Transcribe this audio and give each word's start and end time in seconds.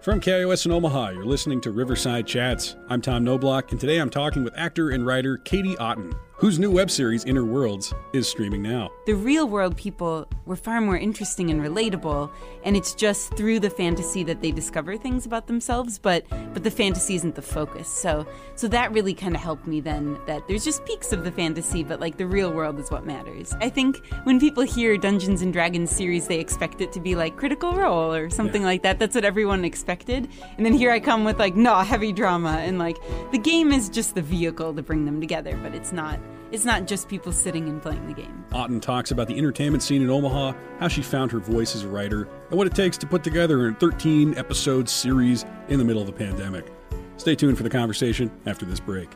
From 0.00 0.18
KIOS 0.18 0.64
in 0.64 0.72
Omaha, 0.72 1.10
you're 1.10 1.26
listening 1.26 1.60
to 1.60 1.72
Riverside 1.72 2.26
Chats. 2.26 2.76
I'm 2.88 3.02
Tom 3.02 3.22
Noblock, 3.22 3.70
and 3.70 3.78
today 3.78 3.98
I'm 3.98 4.08
talking 4.08 4.42
with 4.42 4.54
actor 4.56 4.88
and 4.88 5.04
writer 5.04 5.36
Katie 5.36 5.76
Otten, 5.76 6.14
whose 6.40 6.58
new 6.58 6.70
web 6.70 6.90
series, 6.90 7.24
Inner 7.26 7.44
Worlds, 7.44 7.92
is 8.14 8.26
streaming 8.26 8.62
now. 8.62 8.90
The 9.04 9.12
real 9.14 9.46
world 9.46 9.76
people 9.76 10.26
were 10.46 10.56
far 10.56 10.80
more 10.80 10.96
interesting 10.96 11.50
and 11.50 11.60
relatable, 11.60 12.30
and 12.64 12.76
it's 12.76 12.94
just 12.94 13.34
through 13.36 13.60
the 13.60 13.68
fantasy 13.68 14.22
that 14.24 14.40
they 14.40 14.50
discover 14.50 14.96
things 14.96 15.26
about 15.26 15.46
themselves, 15.46 15.98
but 15.98 16.24
but 16.54 16.64
the 16.64 16.70
fantasy 16.70 17.14
isn't 17.14 17.34
the 17.34 17.42
focus. 17.42 17.88
So 17.88 18.26
so 18.56 18.68
that 18.68 18.90
really 18.92 19.12
kind 19.12 19.34
of 19.34 19.42
helped 19.42 19.66
me 19.66 19.80
then 19.80 20.18
that 20.26 20.48
there's 20.48 20.64
just 20.64 20.84
peaks 20.86 21.12
of 21.12 21.24
the 21.24 21.30
fantasy, 21.32 21.84
but 21.84 22.00
like 22.00 22.16
the 22.16 22.26
real 22.26 22.50
world 22.52 22.78
is 22.80 22.90
what 22.90 23.04
matters. 23.04 23.54
I 23.60 23.68
think 23.68 23.98
when 24.24 24.40
people 24.40 24.62
hear 24.62 24.96
Dungeons 24.96 25.42
and 25.42 25.52
Dragons 25.52 25.90
series, 25.90 26.26
they 26.26 26.40
expect 26.40 26.80
it 26.80 26.90
to 26.92 27.00
be 27.00 27.14
like 27.16 27.36
Critical 27.36 27.74
Role 27.74 28.12
or 28.14 28.30
something 28.30 28.62
Yeah. 28.62 28.68
like 28.68 28.82
that. 28.82 28.98
That's 28.98 29.14
what 29.14 29.24
everyone 29.26 29.64
expected. 29.64 30.28
And 30.56 30.64
then 30.64 30.72
here 30.72 30.90
I 30.90 31.00
come 31.00 31.24
with 31.24 31.38
like, 31.38 31.54
no, 31.54 31.76
heavy 31.80 32.12
drama 32.12 32.58
and 32.60 32.78
like 32.78 32.96
the 33.30 33.38
game 33.38 33.72
is 33.72 33.88
just 33.90 34.14
the 34.14 34.22
vehicle 34.22 34.72
to 34.74 34.82
bring 34.82 35.04
them 35.04 35.20
together, 35.20 35.58
but 35.62 35.74
it's 35.74 35.92
not 35.92 36.18
it's 36.52 36.64
not 36.64 36.86
just 36.86 37.08
people 37.08 37.32
sitting 37.32 37.68
and 37.68 37.80
playing 37.80 38.06
the 38.06 38.14
game. 38.14 38.44
Otten 38.52 38.80
talks 38.80 39.10
about 39.10 39.28
the 39.28 39.38
entertainment 39.38 39.82
scene 39.82 40.02
in 40.02 40.10
Omaha, 40.10 40.52
how 40.78 40.88
she 40.88 41.02
found 41.02 41.30
her 41.32 41.38
voice 41.38 41.74
as 41.74 41.84
a 41.84 41.88
writer, 41.88 42.28
and 42.50 42.58
what 42.58 42.66
it 42.66 42.74
takes 42.74 42.96
to 42.98 43.06
put 43.06 43.22
together 43.22 43.68
a 43.68 43.74
13 43.74 44.36
episode 44.36 44.88
series 44.88 45.44
in 45.68 45.78
the 45.78 45.84
middle 45.84 46.02
of 46.02 46.08
a 46.08 46.12
pandemic. 46.12 46.72
Stay 47.16 47.34
tuned 47.34 47.56
for 47.56 47.62
the 47.62 47.70
conversation 47.70 48.30
after 48.46 48.64
this 48.64 48.80
break. 48.80 49.10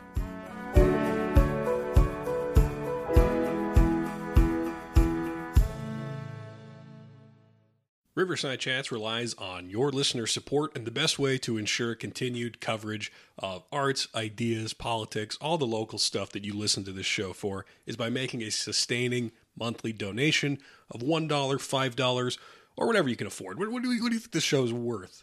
Riverside 8.15 8.61
Chats 8.61 8.93
relies 8.93 9.33
on 9.33 9.69
your 9.69 9.91
listener 9.91 10.25
support, 10.25 10.73
and 10.73 10.87
the 10.87 10.91
best 10.91 11.19
way 11.19 11.37
to 11.39 11.57
ensure 11.57 11.95
continued 11.95 12.61
coverage 12.61 13.11
of 13.37 13.65
arts, 13.73 14.07
ideas, 14.15 14.71
politics, 14.73 15.37
all 15.41 15.57
the 15.57 15.67
local 15.67 15.99
stuff 15.99 16.29
that 16.29 16.45
you 16.45 16.53
listen 16.53 16.85
to 16.85 16.93
this 16.93 17.05
show 17.05 17.33
for 17.33 17.65
is 17.85 17.97
by 17.97 18.09
making 18.09 18.41
a 18.41 18.51
sustaining 18.51 19.33
monthly 19.59 19.91
donation 19.91 20.59
of 20.89 21.01
$1, 21.01 21.27
$5, 21.27 22.37
or 22.77 22.87
whatever 22.87 23.09
you 23.09 23.17
can 23.17 23.27
afford. 23.27 23.59
What, 23.59 23.69
what, 23.69 23.83
do, 23.83 23.91
you, 23.91 24.01
what 24.01 24.09
do 24.09 24.15
you 24.15 24.21
think 24.21 24.31
this 24.31 24.45
show 24.45 24.63
is 24.63 24.71
worth? 24.71 25.21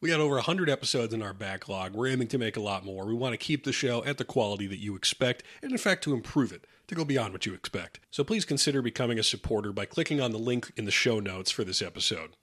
We 0.00 0.10
got 0.10 0.18
over 0.18 0.34
100 0.34 0.68
episodes 0.68 1.14
in 1.14 1.22
our 1.22 1.32
backlog. 1.32 1.94
We're 1.94 2.08
aiming 2.08 2.26
to 2.26 2.38
make 2.38 2.56
a 2.56 2.60
lot 2.60 2.84
more. 2.84 3.06
We 3.06 3.14
want 3.14 3.34
to 3.34 3.38
keep 3.38 3.62
the 3.62 3.72
show 3.72 4.02
at 4.02 4.18
the 4.18 4.24
quality 4.24 4.66
that 4.66 4.80
you 4.80 4.96
expect, 4.96 5.44
and 5.62 5.70
in 5.70 5.78
fact, 5.78 6.02
to 6.04 6.12
improve 6.12 6.50
it, 6.50 6.66
to 6.92 6.96
go 6.96 7.04
beyond 7.06 7.32
what 7.32 7.46
you 7.46 7.54
expect. 7.54 8.00
So 8.10 8.22
please 8.22 8.44
consider 8.44 8.82
becoming 8.82 9.18
a 9.18 9.22
supporter 9.22 9.72
by 9.72 9.86
clicking 9.86 10.20
on 10.20 10.30
the 10.30 10.38
link 10.38 10.70
in 10.76 10.84
the 10.84 10.90
show 10.90 11.20
notes 11.20 11.50
for 11.50 11.64
this 11.64 11.80
episode. 11.80 12.36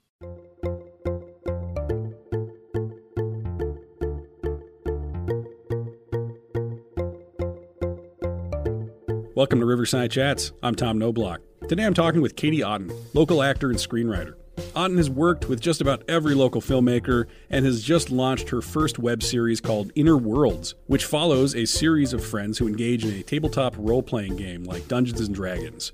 Welcome 9.36 9.60
to 9.60 9.66
Riverside 9.66 10.10
Chats. 10.10 10.52
I'm 10.62 10.74
Tom 10.74 10.98
Noblock. 10.98 11.38
Today 11.68 11.86
I'm 11.86 11.94
talking 11.94 12.20
with 12.20 12.34
Katie 12.34 12.62
Otten, 12.62 12.92
local 13.14 13.42
actor 13.42 13.70
and 13.70 13.78
screenwriter. 13.78 14.34
Otten 14.76 14.98
has 14.98 15.10
worked 15.10 15.48
with 15.48 15.60
just 15.60 15.80
about 15.80 16.02
every 16.08 16.34
local 16.34 16.60
filmmaker 16.60 17.26
and 17.50 17.64
has 17.64 17.82
just 17.82 18.10
launched 18.10 18.50
her 18.50 18.62
first 18.62 18.98
web 18.98 19.22
series 19.22 19.60
called 19.60 19.90
Inner 19.96 20.16
Worlds, 20.16 20.74
which 20.86 21.06
follows 21.06 21.56
a 21.56 21.64
series 21.64 22.12
of 22.12 22.24
friends 22.24 22.56
who 22.56 22.68
engage 22.68 23.04
in 23.04 23.12
a 23.14 23.22
tabletop 23.22 23.74
role 23.76 24.02
playing 24.02 24.36
game 24.36 24.62
like 24.64 24.86
Dungeons 24.86 25.20
and 25.20 25.34
Dragons. 25.34 25.90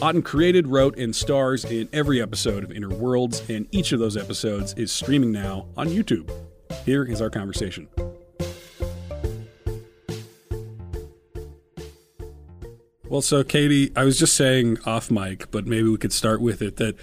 Otten 0.00 0.22
created, 0.22 0.66
wrote, 0.66 0.98
and 0.98 1.14
stars 1.14 1.64
in 1.66 1.88
every 1.92 2.20
episode 2.20 2.64
of 2.64 2.72
Inner 2.72 2.88
Worlds, 2.88 3.42
and 3.50 3.68
each 3.72 3.92
of 3.92 4.00
those 4.00 4.16
episodes 4.16 4.72
is 4.74 4.90
streaming 4.90 5.30
now 5.30 5.66
on 5.76 5.88
YouTube. 5.88 6.30
Here 6.84 7.04
is 7.04 7.20
our 7.20 7.30
conversation. 7.30 7.88
Well, 13.04 13.22
so 13.22 13.44
Katie, 13.44 13.92
I 13.94 14.02
was 14.04 14.18
just 14.18 14.34
saying 14.34 14.78
off 14.86 15.10
mic, 15.10 15.50
but 15.50 15.66
maybe 15.66 15.88
we 15.88 15.98
could 15.98 16.12
start 16.12 16.40
with 16.40 16.60
it 16.62 16.76
that 16.78 16.96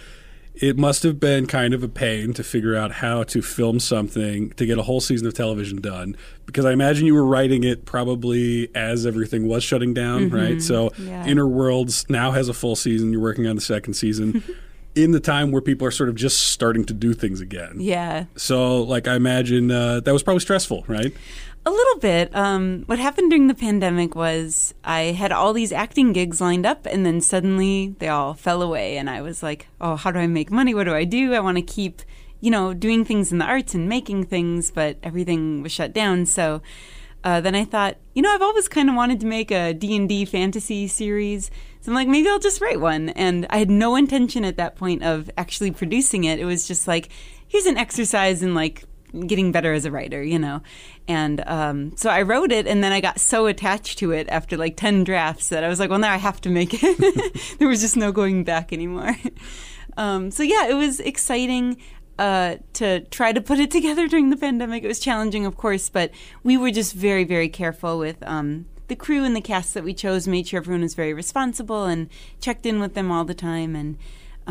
it 0.62 0.78
must 0.78 1.02
have 1.02 1.20
been 1.20 1.48
kind 1.48 1.74
of 1.74 1.84
a 1.84 1.88
pain 1.90 2.34
to 2.34 2.44
figure 2.44 2.76
out 2.76 2.92
how 2.92 3.24
to 3.24 3.42
film 3.42 3.80
something 3.80 4.52
to 4.52 4.66
get 4.66 4.78
a 4.78 4.84
whole 4.84 5.02
season 5.02 5.28
of 5.28 5.34
television 5.34 5.82
done 5.82 6.16
because 6.46 6.66
I 6.66 6.72
imagine 6.72 7.08
you 7.08 7.16
were 7.16 7.26
writing 7.26 7.64
it 7.64 7.86
probably 7.86 8.70
as 8.76 9.06
everything 9.08 9.48
was 9.48 9.64
shutting 9.64 9.94
down, 9.94 10.30
right? 10.30 10.62
So 10.62 10.92
Yeah. 11.00 11.26
Inner 11.26 11.48
Worlds 11.48 12.06
now 12.10 12.32
has 12.32 12.48
a 12.48 12.54
full 12.54 12.76
season, 12.76 13.12
you're 13.12 13.22
working 13.22 13.48
on 13.48 13.56
the 13.56 13.62
second 13.62 13.96
season 13.96 14.44
in 14.96 15.12
the 15.12 15.20
time 15.20 15.52
where 15.52 15.62
people 15.62 15.88
are 15.88 15.92
sort 15.92 16.10
of 16.10 16.16
just 16.16 16.50
starting 16.50 16.86
to 16.86 16.94
do 16.94 17.14
things 17.14 17.42
again. 17.42 17.76
Yeah. 17.78 18.26
So, 18.36 18.82
like, 18.84 19.08
I 19.08 19.16
imagine 19.16 19.72
uh, 19.72 20.02
that 20.02 20.12
was 20.12 20.22
probably 20.22 20.42
stressful, 20.42 20.84
right? 20.88 21.14
A 21.64 21.70
little 21.70 22.00
bit. 22.00 22.36
Um, 22.36 22.84
what 22.88 22.98
happened 22.98 23.30
during 23.30 23.46
the 23.46 23.54
pandemic 23.54 24.16
was 24.16 24.74
I 24.84 25.12
had 25.12 25.32
all 25.32 25.54
these 25.54 25.72
acting 25.72 26.12
gigs 26.12 26.42
lined 26.42 26.66
up, 26.66 26.88
and 26.88 27.06
then 27.06 27.22
suddenly 27.22 27.96
they 28.00 28.08
all 28.08 28.34
fell 28.34 28.64
away. 28.64 28.98
And 28.98 29.08
I 29.08 29.22
was 29.22 29.44
like, 29.44 29.68
oh, 29.80 29.96
how 29.96 30.10
do 30.10 30.18
I 30.18 30.26
make 30.26 30.50
money? 30.50 30.74
What 30.74 30.86
do 30.86 30.96
I 30.96 31.04
do? 31.04 31.36
I 31.36 31.40
want 31.40 31.58
to 31.58 31.62
keep, 31.62 32.02
you 32.40 32.50
know, 32.50 32.74
doing 32.74 33.06
things 33.06 33.32
in 33.32 33.38
the 33.38 33.46
arts 33.46 33.76
and 33.76 33.88
making 33.88 34.24
things, 34.26 34.72
but 34.72 34.98
everything 35.04 35.62
was 35.62 35.72
shut 35.72 35.94
down. 35.94 36.26
So 36.26 36.64
uh, 37.24 37.42
then 37.42 37.54
I 37.54 37.66
thought, 37.66 37.98
you 38.16 38.24
know, 38.24 38.34
I've 38.34 38.42
always 38.42 38.68
kind 38.68 38.90
of 38.90 38.96
wanted 38.96 39.20
to 39.20 39.28
make 39.28 39.52
a 39.52 39.74
D&D 39.74 40.26
fantasy 40.26 40.88
series. 40.88 41.52
So 41.82 41.92
I'm 41.92 41.96
like, 41.96 42.08
maybe 42.08 42.28
I'll 42.28 42.40
just 42.40 42.62
write 42.62 42.80
one. 42.80 43.10
And 43.10 43.46
I 43.52 43.60
had 43.60 43.70
no 43.70 43.96
intention 43.96 44.44
at 44.46 44.58
that 44.58 44.76
point 44.76 45.04
of 45.04 45.30
actually 45.38 45.70
producing 45.70 46.24
it. 46.24 46.40
It 46.40 46.46
was 46.46 46.68
just 46.68 46.88
like, 46.88 47.10
here's 47.48 47.68
an 47.68 47.78
exercise 47.78 48.42
in 48.42 48.56
like 48.56 48.86
getting 49.28 49.52
better 49.52 49.74
as 49.74 49.86
a 49.86 49.92
writer, 49.92 50.24
you 50.24 50.40
know. 50.40 50.62
And 51.08 51.42
um, 51.48 51.96
so 51.98 52.10
I 52.10 52.22
wrote 52.22 52.52
it, 52.52 52.68
and 52.68 52.84
then 52.84 52.92
I 52.92 53.02
got 53.02 53.20
so 53.20 53.46
attached 53.46 54.00
to 54.00 54.12
it 54.12 54.28
after 54.30 54.58
like 54.58 54.78
10 54.78 55.04
drafts 55.04 55.50
that 55.50 55.64
I 55.64 55.68
was 55.68 55.80
like, 55.80 55.90
well, 55.90 56.00
now 56.00 56.14
I 56.14 56.18
have 56.18 56.42
to 56.42 56.50
make 56.50 56.70
it. 56.74 57.56
there 57.60 57.68
was 57.68 57.82
just 57.82 57.98
no 57.98 58.12
going 58.12 58.44
back 58.44 58.74
anymore. 58.74 59.16
Um, 59.98 60.32
so 60.32 60.42
yeah, 60.42 60.70
it 60.70 60.74
was 60.74 61.02
exciting. 61.02 61.76
Uh, 62.18 62.58
to 62.74 63.02
try 63.06 63.34
to 63.34 63.42
put 63.42 63.60
it 63.60 63.72
together 63.72 64.08
during 64.08 64.30
the 64.30 64.38
pandemic. 64.38 64.84
It 64.84 64.88
was 64.88 65.00
challenging, 65.00 65.46
of 65.46 65.58
course, 65.58 65.90
but 65.90 66.12
we 66.44 66.56
were 66.56 66.72
just 66.72 66.94
very, 66.94 67.24
very 67.26 67.50
careful 67.50 67.98
with 67.98 68.22
um, 68.26 68.68
the 68.88 68.96
crew 68.96 69.24
and 69.24 69.36
the 69.36 69.42
cast 69.42 69.74
that 69.74 69.84
we 69.84 69.94
chose, 69.94 70.28
made 70.28 70.48
sure 70.48 70.60
everyone 70.60 70.82
was 70.82 70.94
very 70.94 71.14
responsible 71.14 71.86
and 71.86 72.10
checked 72.40 72.66
in 72.66 72.80
with 72.80 72.94
them 72.94 73.12
all 73.12 73.26
the 73.26 73.34
time. 73.34 73.76
And 73.76 73.98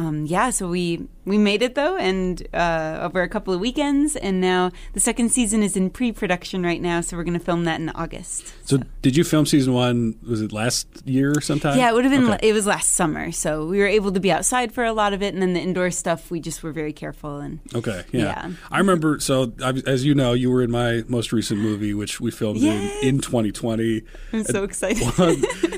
um, 0.00 0.24
yeah, 0.24 0.48
so 0.48 0.66
we 0.66 1.06
we 1.26 1.36
made 1.36 1.60
it 1.60 1.74
though, 1.74 1.96
and 1.96 2.46
uh, 2.54 3.00
over 3.02 3.20
a 3.20 3.28
couple 3.28 3.52
of 3.52 3.60
weekends, 3.60 4.16
and 4.16 4.40
now 4.40 4.72
the 4.94 5.00
second 5.00 5.28
season 5.28 5.62
is 5.62 5.76
in 5.76 5.90
pre-production 5.90 6.62
right 6.62 6.80
now, 6.80 7.02
so 7.02 7.18
we're 7.18 7.24
going 7.24 7.38
to 7.38 7.44
film 7.44 7.64
that 7.64 7.78
in 7.78 7.90
August. 7.90 8.54
So, 8.66 8.78
did 9.02 9.14
you 9.14 9.24
film 9.24 9.44
season 9.44 9.74
one? 9.74 10.18
Was 10.26 10.40
it 10.40 10.52
last 10.52 10.86
year 11.04 11.32
or 11.36 11.42
sometime? 11.42 11.76
Yeah, 11.78 11.90
it 11.90 11.94
would 11.94 12.04
have 12.04 12.12
been. 12.12 12.32
Okay. 12.32 12.48
It 12.48 12.52
was 12.54 12.66
last 12.66 12.94
summer, 12.94 13.30
so 13.30 13.66
we 13.66 13.78
were 13.78 13.86
able 13.86 14.10
to 14.12 14.20
be 14.20 14.32
outside 14.32 14.72
for 14.72 14.84
a 14.84 14.92
lot 14.94 15.12
of 15.12 15.22
it, 15.22 15.34
and 15.34 15.42
then 15.42 15.52
the 15.52 15.60
indoor 15.60 15.90
stuff, 15.90 16.30
we 16.30 16.40
just 16.40 16.62
were 16.62 16.72
very 16.72 16.94
careful 16.94 17.38
and. 17.38 17.60
Okay, 17.74 18.04
yeah. 18.12 18.48
Yeah. 18.48 18.50
I 18.70 18.78
remember. 18.78 19.20
So, 19.20 19.52
as 19.86 20.04
you 20.06 20.14
know, 20.14 20.32
you 20.32 20.50
were 20.50 20.62
in 20.62 20.70
my 20.70 21.04
most 21.08 21.30
recent 21.30 21.60
movie, 21.60 21.92
which 21.92 22.20
we 22.22 22.30
filmed 22.30 22.62
in 22.62 22.90
in 23.02 23.18
2020. 23.18 24.02
I'm 24.32 24.44
so 24.44 24.64
excited. 24.64 25.02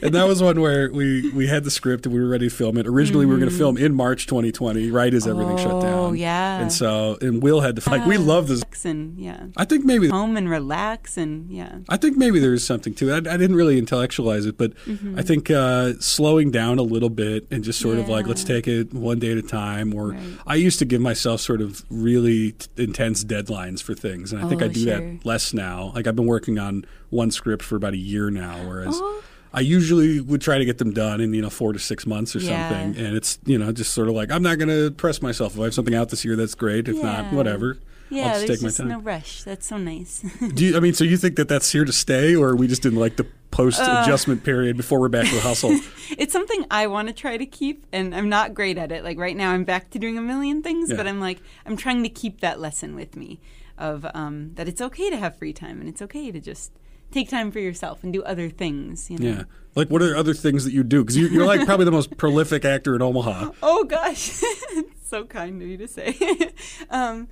and 0.03 0.15
that 0.15 0.28
was 0.28 0.41
one 0.41 0.60
where 0.60 0.93
we 0.93 1.31
we 1.31 1.49
had 1.49 1.65
the 1.65 1.71
script 1.71 2.06
and 2.06 2.15
we 2.15 2.21
were 2.21 2.28
ready 2.28 2.49
to 2.49 2.54
film 2.54 2.78
it. 2.78 2.87
Originally, 2.87 3.27
we 3.27 3.33
were 3.33 3.39
going 3.39 3.50
to 3.50 3.56
film 3.56 3.77
in 3.77 3.93
March 3.94 4.11
2020, 4.20 4.90
right 4.90 5.12
as 5.12 5.26
everything 5.26 5.56
shut 5.56 5.82
down. 5.82 5.84
Oh, 5.98 6.12
yeah. 6.12 6.60
And 6.60 6.72
so, 6.72 7.16
and 7.20 7.42
Will 7.42 7.60
had 7.60 7.76
to 7.76 7.90
like. 7.90 8.06
We 8.06 8.16
love 8.18 8.48
this. 8.48 8.62
And 8.84 9.18
yeah, 9.18 9.46
I 9.56 9.64
think 9.64 9.84
maybe. 9.84 10.08
home 10.08 10.36
and 10.36 10.48
relax 10.50 11.16
and 11.16 11.50
yeah. 11.50 11.78
I 11.88 11.96
think 11.96 12.16
maybe 12.16 12.38
there's 12.40 12.64
something 12.66 12.94
to 12.94 13.10
it. 13.14 13.26
I, 13.26 13.34
I 13.34 13.36
didn't 13.36 13.56
really 13.56 13.78
intellectualize 13.78 14.46
it, 14.46 14.56
but 14.58 14.72
I 15.16 15.22
think 15.22 15.50
uh, 15.50 15.94
slowing 16.00 16.50
down 16.50 16.78
a 16.78 16.82
little 16.82 17.10
bit 17.10 17.46
and 17.50 17.62
just 17.64 17.78
sort 17.80 17.98
of 17.98 18.08
like 18.08 18.22
Mm-hmm. 18.22 18.28
Let's 18.30 18.44
take 18.44 18.68
it 18.68 18.92
one 18.94 19.18
day 19.18 19.32
at 19.32 19.38
a 19.38 19.42
time. 19.42 19.94
Or 19.94 20.10
Right. 20.10 20.20
I 20.46 20.54
used 20.54 20.78
to 20.78 20.84
give 20.84 21.00
myself 21.00 21.40
sort 21.40 21.60
of 21.60 21.84
really 21.90 22.53
t- 22.53 22.68
intense 22.76 23.24
deadlines 23.24 23.82
for 23.82 23.94
things, 23.94 24.32
and 24.32 24.42
I 24.44 24.48
think 24.48 24.62
Oh, 24.62 24.66
I 24.66 24.68
do 24.68 24.80
sure. 24.84 24.98
that 25.00 25.24
less 25.26 25.53
now. 25.53 25.92
Like 25.94 26.06
I've 26.06 26.16
been 26.16 26.26
working 26.26 26.58
on 26.58 26.84
one 27.10 27.30
script 27.30 27.62
for 27.62 27.76
about 27.76 27.92
a 27.94 27.98
year 27.98 28.30
now, 28.30 28.66
whereas. 28.66 28.94
Oh. 28.97 29.22
I 29.54 29.60
usually 29.60 30.21
would 30.21 30.41
try 30.41 30.59
to 30.59 30.65
get 30.65 30.78
them 30.78 30.93
done 30.93 31.21
in 31.21 31.34
you 31.34 31.43
know 31.43 31.51
four 31.51 31.72
to 31.72 31.78
six 31.78 32.07
months 32.07 32.34
or 32.34 32.39
Yeah. 32.41 32.69
something, 32.71 33.04
and 33.04 33.16
it's 33.16 33.39
you 33.45 33.59
know 33.59 33.72
just 33.72 33.93
sort 33.93 34.09
of 34.09 34.15
like 34.15 34.31
I'm 34.31 34.43
not 34.43 34.59
going 34.59 34.69
to 34.71 34.91
press 34.91 35.21
myself. 35.22 35.54
If 35.54 35.60
I 35.60 35.65
have 35.65 35.75
something 35.75 35.95
out 35.95 36.09
this 36.10 36.25
year, 36.25 36.37
that's 36.37 36.54
great. 36.54 36.89
If 36.89 37.03
not, 37.03 37.33
whatever. 37.33 37.78
Yeah, 38.10 38.25
I'll 38.27 38.28
just 38.34 38.47
there's 38.47 38.59
take 38.59 38.63
my 38.63 38.69
just 38.69 38.77
time. 38.78 38.89
no 38.89 38.99
rush. 39.01 39.43
That's 39.43 39.66
so 39.66 39.78
nice. 39.78 40.22
Do 40.54 40.66
you, 40.66 40.77
I 40.77 40.81
mean, 40.81 40.93
so 40.93 41.03
you 41.03 41.16
think 41.16 41.37
that 41.37 41.49
that's 41.49 41.72
here 41.72 41.87
to 41.87 41.93
stay, 41.93 42.37
or 42.37 42.54
we 42.54 42.66
just 42.66 42.83
didn't 42.83 42.99
like 43.01 43.16
the 43.16 43.27
post 43.51 43.81
Uh. 43.81 44.03
adjustment 44.04 44.45
period 44.45 44.77
before 44.77 45.01
we're 45.01 45.09
back 45.09 45.27
to 45.28 45.34
the 45.34 45.41
hustle? 45.41 45.71
it's 46.19 46.31
something 46.33 46.66
I 46.71 46.89
want 46.89 47.09
to 47.09 47.15
try 47.15 47.39
to 47.39 47.47
keep, 47.47 47.87
and 47.91 48.15
I'm 48.15 48.28
not 48.28 48.53
great 48.53 48.77
at 48.77 48.93
it. 48.93 49.03
Like 49.03 49.19
right 49.19 49.34
now, 49.37 49.51
I'm 49.53 49.65
back 49.65 49.89
to 49.91 49.99
doing 49.99 50.19
a 50.19 50.22
million 50.22 50.63
things, 50.63 50.91
Yeah. 50.91 50.97
but 50.97 51.07
I'm 51.07 51.21
like 51.21 51.41
I'm 51.65 51.77
trying 51.77 52.03
to 52.03 52.10
keep 52.10 52.41
that 52.41 52.60
lesson 52.60 52.95
with 52.95 53.16
me 53.16 53.41
of 53.78 54.04
um, 54.13 54.51
that 54.57 54.69
it's 54.69 54.83
okay 54.83 55.09
to 55.09 55.16
have 55.16 55.37
free 55.39 55.54
time 55.54 55.81
and 55.81 55.89
it's 55.89 56.03
okay 56.03 56.31
to 56.31 56.39
just 56.39 56.71
take 57.12 57.28
time 57.28 57.50
for 57.50 57.60
yourself 57.60 58.03
and 58.03 58.12
do 58.12 58.22
other 58.22 58.48
things. 58.48 59.10
You 59.10 59.18
know? 59.18 59.28
yeah. 59.28 59.42
Like, 59.74 59.88
what 59.88 60.03
are 60.03 60.16
other 60.16 60.34
things 60.34 60.64
that 60.64 60.72
you 60.72 60.82
do? 60.82 61.03
Because 61.03 61.16
you, 61.16 61.28
you're 61.28 61.47
like 61.47 61.64
probably 61.64 61.84
the 61.84 61.92
most 61.92 62.16
prolific 62.18 62.64
actor 62.64 62.94
in 62.94 63.03
Omaha. 63.03 63.53
Oh 63.62 63.84
gosh, 63.84 64.42
it's 64.42 65.09
so 65.09 65.24
kind 65.24 65.62
of 65.62 65.68
you 65.68 65.76
to 65.78 65.88
say. 65.88 66.16
um, 66.91 67.28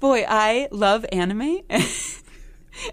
Boy, 0.00 0.24
I 0.26 0.68
love 0.70 1.04
anime. 1.12 1.60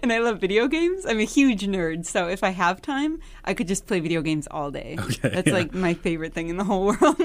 and 0.02 0.12
I 0.12 0.18
love 0.18 0.40
video 0.40 0.68
games. 0.68 1.06
I'm 1.06 1.20
a 1.20 1.24
huge 1.24 1.62
nerd, 1.62 2.04
so 2.04 2.28
if 2.28 2.44
I 2.44 2.50
have 2.50 2.82
time, 2.82 3.20
I 3.44 3.54
could 3.54 3.66
just 3.66 3.86
play 3.86 4.00
video 4.00 4.20
games 4.20 4.46
all 4.50 4.70
day. 4.70 4.96
Okay, 4.98 5.30
That's 5.30 5.46
yeah. 5.46 5.54
like 5.54 5.72
my 5.72 5.94
favorite 5.94 6.34
thing 6.34 6.48
in 6.50 6.58
the 6.58 6.64
whole 6.64 6.84
world. 6.84 7.22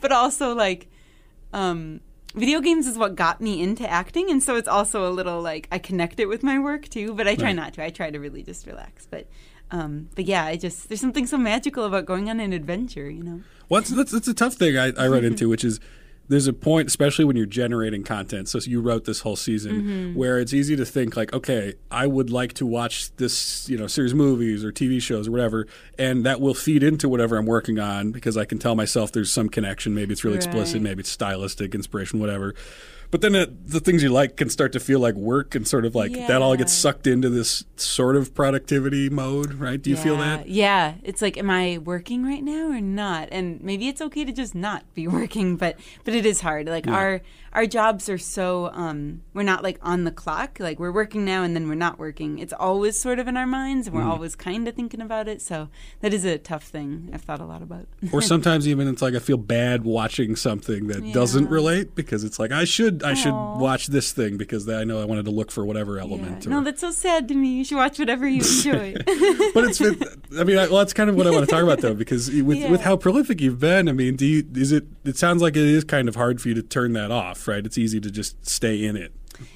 but 0.00 0.10
also 0.10 0.54
like 0.54 0.88
um 1.52 2.00
video 2.34 2.60
games 2.60 2.86
is 2.86 2.96
what 2.96 3.14
got 3.16 3.40
me 3.40 3.62
into 3.62 3.88
acting 3.88 4.30
and 4.30 4.42
so 4.42 4.56
it's 4.56 4.68
also 4.68 5.08
a 5.08 5.12
little 5.12 5.40
like 5.42 5.68
I 5.72 5.78
connect 5.78 6.20
it 6.20 6.26
with 6.26 6.42
my 6.42 6.58
work 6.58 6.88
too, 6.88 7.14
but 7.14 7.26
I 7.26 7.34
try 7.34 7.48
Right. 7.48 7.56
not 7.56 7.74
to. 7.74 7.84
I 7.84 7.90
try 7.90 8.10
to 8.10 8.18
really 8.18 8.42
just 8.42 8.66
relax. 8.66 9.06
But 9.06 9.26
um 9.70 10.08
but 10.14 10.24
yeah, 10.26 10.44
I 10.44 10.56
just 10.56 10.88
there's 10.88 11.00
something 11.00 11.26
so 11.26 11.36
magical 11.38 11.84
about 11.84 12.06
going 12.06 12.28
on 12.30 12.40
an 12.40 12.52
adventure, 12.52 13.10
you 13.10 13.22
know. 13.22 13.40
Well, 13.68 13.80
that's, 13.80 13.90
that's, 13.90 14.10
that's 14.12 14.28
a 14.28 14.34
tough 14.34 14.54
thing 14.54 14.76
I, 14.76 14.92
I 14.98 15.06
run 15.06 15.24
into, 15.24 15.48
which 15.54 15.64
is 15.64 15.78
there's 16.30 16.46
a 16.46 16.52
point, 16.52 16.86
especially 16.86 17.24
when 17.24 17.34
you're 17.34 17.44
generating 17.44 18.04
content. 18.04 18.48
So 18.48 18.60
you 18.60 18.80
wrote 18.80 19.04
this 19.04 19.18
whole 19.20 19.34
season, 19.34 19.82
mm-hmm. 19.82 20.14
where 20.14 20.38
it's 20.38 20.54
easy 20.54 20.76
to 20.76 20.84
think 20.84 21.16
like, 21.16 21.32
okay, 21.32 21.74
I 21.90 22.06
would 22.06 22.30
like 22.30 22.52
to 22.54 22.66
watch 22.66 23.14
this, 23.16 23.68
you 23.68 23.76
know, 23.76 23.88
series 23.88 24.12
of 24.12 24.18
movies 24.18 24.64
or 24.64 24.70
TV 24.70 25.02
shows 25.02 25.26
or 25.26 25.32
whatever, 25.32 25.66
and 25.98 26.24
that 26.24 26.40
will 26.40 26.54
feed 26.54 26.84
into 26.84 27.08
whatever 27.08 27.36
I'm 27.36 27.46
working 27.46 27.80
on 27.80 28.12
because 28.12 28.36
I 28.36 28.44
can 28.44 28.58
tell 28.58 28.76
myself 28.76 29.10
there's 29.10 29.32
some 29.32 29.48
connection. 29.48 29.92
Maybe 29.92 30.12
it's 30.12 30.22
really 30.22 30.36
explicit, 30.36 30.80
maybe 30.80 31.00
it's 31.00 31.10
stylistic, 31.10 31.74
inspiration, 31.74 32.20
whatever. 32.20 32.54
But 33.10 33.22
then 33.22 33.34
it, 33.34 33.68
the 33.68 33.80
things 33.80 34.02
you 34.02 34.10
like 34.10 34.36
can 34.36 34.48
start 34.48 34.72
to 34.72 34.80
feel 34.80 35.00
like 35.00 35.14
work 35.14 35.54
and 35.54 35.66
sort 35.66 35.84
of 35.84 35.94
like 35.94 36.12
that 36.12 36.42
all 36.42 36.56
gets 36.56 36.72
sucked 36.72 37.06
into 37.06 37.28
this 37.28 37.64
sort 37.76 38.14
of 38.14 38.34
productivity 38.34 39.08
mode, 39.10 39.54
right? 39.54 39.82
Do 39.82 39.90
you 39.90 39.96
feel 39.96 40.16
that? 40.18 40.48
Yeah. 40.48 40.94
It's 41.02 41.20
like, 41.20 41.36
am 41.36 41.50
I 41.50 41.78
working 41.78 42.24
right 42.24 42.42
now 42.42 42.68
or 42.68 42.80
not? 42.80 43.28
And 43.32 43.60
maybe 43.62 43.88
it's 43.88 44.00
okay 44.00 44.24
to 44.24 44.32
just 44.32 44.54
not 44.54 44.84
be 44.94 45.08
working, 45.20 45.56
but 45.56 45.76
but 46.04 46.14
it 46.14 46.24
is 46.24 46.40
hard. 46.40 46.66
Like 46.66 46.86
our 46.86 47.20
our 47.52 47.66
jobs 47.66 48.08
are 48.08 48.18
so 48.18 48.70
um 48.72 49.22
we're 49.34 49.42
not 49.42 49.62
like 49.62 49.78
on 49.82 50.04
the 50.04 50.10
clock. 50.10 50.58
Like 50.60 50.78
we're 50.78 50.92
working 50.92 51.24
now 51.24 51.42
and 51.42 51.54
then 51.56 51.68
we're 51.68 51.74
not 51.74 51.98
working. 51.98 52.38
It's 52.38 52.52
always 52.52 53.00
sort 53.00 53.18
of 53.18 53.26
in 53.28 53.36
our 53.36 53.46
minds 53.46 53.86
and 53.86 53.94
we're 53.96 54.02
Mm-hmm. 54.02 54.10
always 54.12 54.36
kind 54.36 54.68
of 54.68 54.74
thinking 54.74 55.00
about 55.00 55.26
it. 55.28 55.42
So 55.42 55.68
that 56.00 56.14
is 56.14 56.24
a 56.24 56.38
tough 56.38 56.64
thing 56.64 57.10
I've 57.12 57.22
thought 57.22 57.40
a 57.40 57.44
lot 57.44 57.62
about. 57.62 57.86
or 58.12 58.22
sometimes 58.32 58.68
even 58.68 58.86
it's 58.88 59.02
like 59.02 59.14
I 59.14 59.18
feel 59.18 59.36
bad 59.36 59.84
watching 59.84 60.36
something 60.36 60.86
that 60.88 61.12
doesn't 61.12 61.48
relate 61.50 61.94
because 61.94 62.22
it's 62.24 62.38
like 62.38 62.52
I 62.52 62.64
should 62.64 63.02
I 63.02 63.14
should 63.14 63.34
watch 63.34 63.88
this 63.88 64.12
thing 64.12 64.36
because 64.36 64.68
I 64.68 64.84
know 64.84 65.00
I 65.00 65.04
wanted 65.04 65.24
to 65.24 65.30
look 65.32 65.50
for 65.50 65.64
whatever 65.64 65.96
Yeah. 65.96 66.02
element. 66.02 66.46
Or, 66.46 66.50
No, 66.50 66.62
that's 66.62 66.80
so 66.80 66.90
sad 66.92 67.26
to 67.28 67.34
me. 67.34 67.48
You 67.58 67.64
should 67.64 67.76
watch 67.76 67.98
whatever 67.98 68.28
you 68.28 68.42
enjoy. 68.56 68.94
but 69.54 69.64
it's 69.64 69.80
I 69.80 70.44
mean 70.44 70.56
I, 70.58 70.66
well 70.68 70.78
that's 70.78 70.92
kind 70.92 71.10
of 71.10 71.16
what 71.16 71.26
I 71.26 71.30
want 71.30 71.48
to 71.48 71.50
talk 71.52 71.62
about 71.62 71.80
though 71.80 71.94
because 71.94 72.30
with 72.30 72.70
with 72.70 72.82
how 72.82 72.96
prolific 72.96 73.40
you've 73.40 73.58
been 73.60 73.88
I 73.88 73.92
mean 73.92 74.16
do 74.16 74.26
you 74.26 74.46
is 74.54 74.70
it 74.72 74.84
it 75.04 75.16
sounds 75.16 75.42
like 75.42 75.56
it 75.56 75.64
is 75.64 75.82
kind 75.84 76.08
of 76.08 76.14
hard 76.14 76.40
for 76.40 76.48
you 76.48 76.54
to 76.54 76.62
turn 76.62 76.92
that 76.94 77.10
off 77.10 77.39
right 77.48 77.66
it's 77.66 77.78
easy 77.78 78.00
to 78.00 78.10
just 78.10 78.46
stay 78.46 78.84
in 78.84 78.96
it 78.96 79.12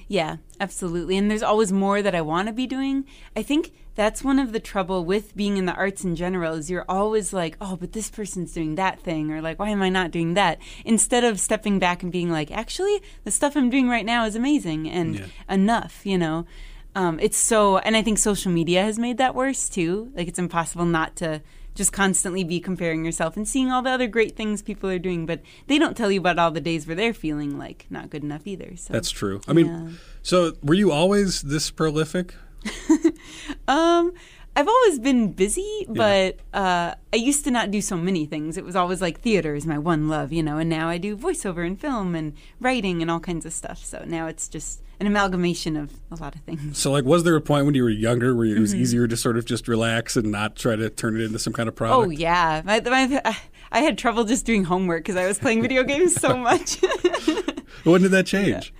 Yeah, 0.08 0.36
absolutely. 0.60 1.18
And 1.18 1.30
there's 1.30 1.42
always 1.42 1.70
more 1.70 2.00
that 2.00 2.14
I 2.14 2.22
want 2.22 2.46
to 2.48 2.54
be 2.54 2.66
doing. 2.66 3.04
I 3.36 3.42
think 3.42 3.70
that's 3.96 4.24
one 4.24 4.38
of 4.38 4.52
the 4.52 4.60
trouble 4.60 5.04
with 5.04 5.36
being 5.36 5.58
in 5.58 5.66
the 5.66 5.74
arts 5.74 6.04
in 6.04 6.16
general 6.16 6.54
is 6.54 6.70
you're 6.70 6.86
always 6.88 7.34
like, 7.34 7.56
"Oh, 7.60 7.76
but 7.76 7.92
this 7.92 8.08
person's 8.10 8.52
doing 8.54 8.76
that 8.76 8.98
thing," 9.00 9.30
or 9.30 9.42
like, 9.42 9.58
"Why 9.58 9.68
am 9.70 9.82
I 9.82 9.90
not 9.90 10.10
doing 10.10 10.34
that?" 10.34 10.58
Instead 10.86 11.22
of 11.24 11.38
stepping 11.38 11.78
back 11.78 12.02
and 12.02 12.10
being 12.10 12.30
like, 12.30 12.50
"Actually, 12.50 13.02
the 13.24 13.30
stuff 13.30 13.56
I'm 13.56 13.68
doing 13.68 13.88
right 13.90 14.06
now 14.06 14.24
is 14.24 14.34
amazing 14.36 14.88
and 14.88 15.16
Yeah. 15.16 15.26
enough," 15.50 16.06
you 16.06 16.16
know. 16.16 16.46
Um, 16.94 17.18
it's 17.20 17.36
so, 17.36 17.76
and 17.78 17.94
I 17.94 18.02
think 18.02 18.18
social 18.18 18.52
media 18.52 18.82
has 18.82 18.98
made 18.98 19.18
that 19.18 19.34
worse 19.34 19.68
too. 19.68 20.12
Like, 20.16 20.28
it's 20.28 20.38
impossible 20.38 20.86
not 20.86 21.14
to 21.16 21.42
just 21.74 21.92
constantly 21.92 22.44
be 22.44 22.60
comparing 22.60 23.04
yourself 23.04 23.36
and 23.36 23.48
seeing 23.48 23.70
all 23.70 23.82
the 23.82 23.90
other 23.90 24.06
great 24.06 24.36
things 24.36 24.62
people 24.62 24.88
are 24.88 24.98
doing, 24.98 25.26
but 25.26 25.40
they 25.66 25.78
don't 25.78 25.96
tell 25.96 26.10
you 26.10 26.20
about 26.20 26.38
all 26.38 26.50
the 26.50 26.60
days 26.60 26.86
where 26.86 26.96
they're 26.96 27.14
feeling 27.14 27.58
like 27.58 27.86
not 27.90 28.10
good 28.10 28.22
enough 28.22 28.46
either. 28.46 28.76
So 28.76 28.92
that's 28.92 29.10
true 29.10 29.40
I 29.48 29.52
mean 29.52 29.98
so 30.22 30.54
were 30.62 30.74
you 30.74 30.92
always 30.92 31.42
this 31.42 31.70
prolific 31.70 32.34
Um, 33.68 34.12
I've 34.56 34.68
always 34.68 34.98
been 35.00 35.32
busy, 35.32 35.86
but 35.88 36.38
uh, 36.52 36.94
I 37.12 37.16
used 37.16 37.44
to 37.44 37.50
not 37.50 37.70
do 37.72 37.80
so 37.80 37.96
many 37.96 38.24
things. 38.24 38.56
It 38.56 38.64
was 38.64 38.76
always 38.76 39.02
like 39.02 39.20
theater 39.20 39.54
is 39.54 39.66
my 39.66 39.78
one 39.78 40.08
love, 40.08 40.32
you 40.32 40.42
know, 40.42 40.58
and 40.58 40.70
now 40.70 40.88
I 40.88 40.98
do 40.98 41.16
voiceover 41.16 41.66
and 41.66 41.80
film 41.80 42.14
and 42.14 42.34
writing 42.60 43.02
and 43.02 43.10
all 43.10 43.20
kinds 43.20 43.44
of 43.44 43.52
stuff. 43.52 43.84
So 43.84 44.04
now 44.06 44.28
it's 44.28 44.48
just 44.48 44.80
an 45.00 45.06
amalgamation 45.06 45.76
of 45.76 45.92
a 46.10 46.16
lot 46.16 46.34
of 46.34 46.40
things. 46.42 46.78
so 46.78 46.92
like 46.92 47.04
was 47.04 47.24
there 47.24 47.34
a 47.36 47.40
point 47.40 47.66
when 47.66 47.74
you 47.74 47.82
were 47.82 47.90
younger 47.90 48.34
where 48.34 48.46
it 48.46 48.50
Mm-hmm. 48.52 48.60
was 48.60 48.74
easier 48.74 49.06
to 49.08 49.16
sort 49.16 49.36
of 49.36 49.44
just 49.44 49.66
relax 49.68 50.16
and 50.16 50.30
not 50.30 50.56
try 50.56 50.76
to 50.76 50.88
turn 50.90 51.16
it 51.20 51.24
into 51.24 51.38
some 51.38 51.52
kind 51.52 51.68
of 51.68 51.74
product 51.74 52.06
Oh 52.06 52.10
yeah, 52.10 52.62
my, 52.64 52.80
my, 52.80 53.36
I 53.72 53.80
had 53.80 53.98
trouble 53.98 54.24
just 54.24 54.46
doing 54.46 54.64
homework 54.64 55.02
because 55.04 55.16
I 55.16 55.26
was 55.26 55.38
playing 55.38 55.62
video 55.62 55.82
games 55.82 56.14
so 56.14 56.36
much. 56.48 56.76
when 57.84 58.02
did 58.02 58.10
that 58.12 58.26
change 58.26 58.72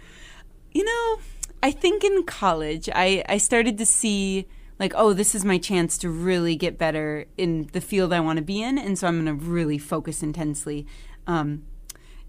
You 0.73 0.85
know, 0.85 1.19
I 1.63 1.71
think 1.71 2.05
in 2.05 2.25
college, 2.25 2.89
I, 2.95 3.25
I 3.29 3.39
started 3.39 3.79
to 3.79 3.87
see, 3.87 4.47
like, 4.79 4.93
oh, 4.97 5.13
this 5.15 5.35
is 5.35 5.45
my 5.45 5.57
chance 5.59 5.97
to 5.99 6.11
really 6.11 6.57
get 6.57 6.77
better 6.79 7.27
in 7.39 7.69
the 7.73 7.81
field 7.81 8.13
I 8.13 8.21
want 8.21 8.37
to 8.39 8.43
be 8.45 8.61
in. 8.63 8.77
And 8.77 8.99
so 8.99 9.07
I'm 9.09 9.25
going 9.25 9.39
to 9.39 9.45
really 9.45 9.79
focus 9.79 10.23
intensely. 10.23 10.87
Um, 11.27 11.63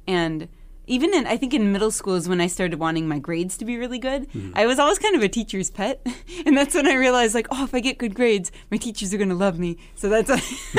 and 0.07 0.47
even 0.87 1.13
in, 1.13 1.25
I 1.27 1.37
think 1.37 1.53
in 1.53 1.71
middle 1.71 1.91
school 1.91 2.15
is 2.15 2.27
when 2.27 2.41
I 2.41 2.47
started 2.47 2.79
wanting 2.79 3.07
my 3.07 3.19
grades 3.19 3.57
to 3.57 3.65
be 3.65 3.77
really 3.77 3.99
good. 3.99 4.27
I 4.53 4.65
was 4.65 4.79
always 4.79 4.99
kind 4.99 5.15
of 5.15 5.23
a 5.23 5.29
teacher's 5.29 5.69
pet. 5.69 6.05
And 6.45 6.55
that's 6.55 6.75
when 6.75 6.87
I 6.87 6.93
realized, 6.93 7.33
like, 7.33 7.47
oh, 7.49 7.63
if 7.63 7.73
I 7.73 7.79
get 7.79 7.97
good 7.97 8.13
grades, 8.13 8.51
my 8.69 8.77
teachers 8.77 9.13
are 9.13 9.17
going 9.17 9.29
to 9.29 9.35
love 9.35 9.57
me. 9.57 9.77
So 9.95 10.09
that's, 10.09 10.29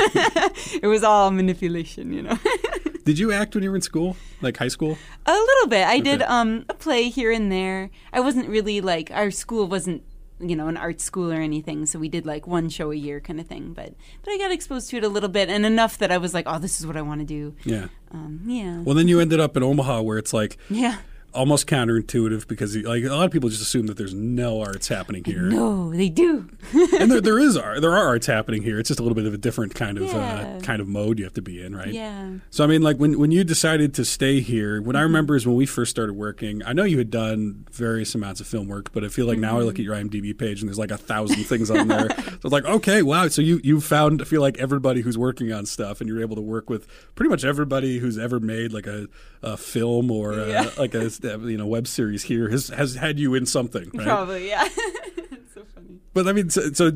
it 0.75 0.87
was 0.87 1.03
all 1.03 1.29
manipulation, 1.31 2.13
you 2.13 2.21
know? 2.21 2.37
did 3.03 3.17
you 3.19 3.31
act 3.31 3.55
when 3.55 3.63
you 3.63 3.69
were 3.69 3.75
in 3.75 3.81
school 3.81 4.17
like 4.41 4.57
high 4.57 4.67
school 4.67 4.97
A 5.25 5.31
little 5.31 5.67
bit. 5.67 5.87
I 5.87 5.99
did 5.99 6.21
um 6.23 6.65
a 6.69 6.73
play 6.73 7.09
here 7.09 7.31
and 7.31 7.49
there. 7.51 7.89
I 8.11 8.19
wasn't 8.19 8.49
really 8.49 8.81
like 8.81 9.11
our 9.11 9.31
school 9.31 9.67
wasn't 9.67 10.03
you 10.39 10.55
know 10.55 10.67
an 10.67 10.77
art 10.77 11.01
school 11.01 11.31
or 11.31 11.41
anything, 11.41 11.85
so 11.85 11.99
we 11.99 12.09
did 12.09 12.25
like 12.25 12.47
one 12.47 12.69
show 12.69 12.91
a 12.91 12.95
year 12.95 13.19
kind 13.19 13.39
of 13.39 13.47
thing. 13.47 13.73
But 13.73 13.93
but 14.23 14.31
I 14.31 14.37
got 14.37 14.51
exposed 14.51 14.89
to 14.91 14.97
it 14.97 15.03
a 15.03 15.09
little 15.09 15.29
bit 15.29 15.49
and 15.49 15.65
enough 15.65 15.97
that 15.97 16.11
I 16.11 16.17
was 16.17 16.33
like, 16.33 16.45
oh, 16.47 16.59
this 16.59 16.79
is 16.79 16.87
what 16.87 16.97
I 16.97 17.01
want 17.01 17.21
to 17.21 17.25
do. 17.25 17.55
yeah 17.63 17.87
Um, 18.11 18.41
yeah, 18.45 18.79
Well, 18.79 18.95
then 18.95 19.07
you 19.07 19.19
ended 19.19 19.39
up 19.39 19.57
in 19.57 19.63
Omaha, 19.63 20.01
where 20.01 20.17
it's 20.17 20.33
like 20.33 20.57
yeah. 20.69 20.97
Almost 21.33 21.67
counterintuitive 21.67 22.47
because 22.47 22.75
like 22.77 23.03
a 23.03 23.09
lot 23.09 23.25
of 23.25 23.31
people 23.31 23.47
just 23.49 23.61
assume 23.61 23.85
that 23.87 23.95
there's 23.97 24.13
no 24.13 24.61
arts 24.61 24.87
happening 24.87 25.23
here, 25.23 25.41
No, 25.43 25.93
they 25.93 26.09
do. 26.09 26.49
and 26.99 27.11
there, 27.11 27.21
there 27.21 27.37
is 27.39 27.55
art. 27.55 27.81
There 27.81 27.91
are 27.91 28.07
arts 28.07 28.25
happening 28.25 28.63
here. 28.63 28.79
It's 28.79 28.87
just 28.87 28.99
a 28.99 29.03
little 29.03 29.15
bit 29.15 29.25
of 29.27 29.33
a 29.33 29.37
different 29.37 29.75
kind 29.75 29.97
of 29.99 30.13
uh, 30.13 30.59
kind 30.63 30.81
of 30.81 30.87
mode 30.87 31.19
you 31.19 31.25
have 31.25 31.33
to 31.35 31.41
be 31.41 31.61
in, 31.63 31.75
right? 31.75 31.89
yeah. 31.93 32.31
So 32.49 32.63
I 32.63 32.67
mean, 32.67 32.81
like 32.81 32.97
when 32.97 33.19
when 33.19 33.29
you 33.31 33.43
decided 33.43 33.93
to 33.95 34.05
stay 34.05 34.39
here, 34.39 34.81
what 34.81 34.95
I 34.95 34.99
Mm-hmm. 34.99 35.03
remember 35.03 35.35
is 35.35 35.45
when 35.45 35.55
we 35.55 35.65
first 35.65 35.91
started 35.91 36.13
working. 36.13 36.63
I 36.65 36.73
know 36.73 36.83
you 36.83 36.97
had 36.97 37.11
done 37.11 37.65
various 37.71 38.15
amounts 38.15 38.41
of 38.41 38.47
film 38.47 38.67
work, 38.67 38.91
but 38.91 39.03
I 39.03 39.09
feel 39.09 39.27
like 39.27 39.37
now 39.37 39.59
I 39.59 39.61
look 39.61 39.75
at 39.79 39.85
Mm-hmm. 39.85 40.09
your 40.21 40.31
IMDb 40.31 40.37
page 40.37 40.61
and 40.61 40.67
there's 40.69 40.79
like 40.79 40.91
a 40.91 40.97
thousand 40.97 41.43
things 41.43 41.69
on 41.69 41.87
there. 41.87 42.09
So 42.37 42.41
it's 42.49 42.53
like, 42.53 42.65
okay, 42.65 43.01
wow. 43.01 43.27
So 43.29 43.41
you 43.41 43.59
you 43.63 43.81
found 43.81 44.21
I 44.21 44.25
feel 44.25 44.41
like 44.41 44.57
everybody 44.59 45.01
who's 45.01 45.17
working 45.17 45.51
on 45.51 45.65
stuff, 45.65 46.01
and 46.01 46.07
you're 46.07 46.21
able 46.21 46.35
to 46.35 46.41
work 46.41 46.69
with 46.69 46.87
pretty 47.15 47.29
much 47.29 47.43
everybody 47.43 47.97
who's 47.99 48.17
ever 48.17 48.39
made 48.39 48.71
like 48.73 48.85
a, 48.85 49.07
a 49.41 49.57
film 49.57 50.11
or 50.11 50.33
a, 50.33 50.47
Yeah. 50.49 50.69
like 50.77 50.93
a 50.93 51.09
you 51.23 51.57
know 51.57 51.67
web 51.67 51.87
series 51.87 52.23
here 52.23 52.49
has 52.49 52.69
has 52.69 52.95
had 52.95 53.19
you 53.19 53.33
in 53.35 53.45
something, 53.45 53.89
right? 53.93 54.05
Probably, 54.05 54.47
yeah. 54.49 54.67
it's 54.77 55.53
so 55.53 55.63
funny. 55.75 55.99
But 56.13 56.27
I 56.27 56.33
mean, 56.33 56.49
so, 56.49 56.71
so 56.73 56.91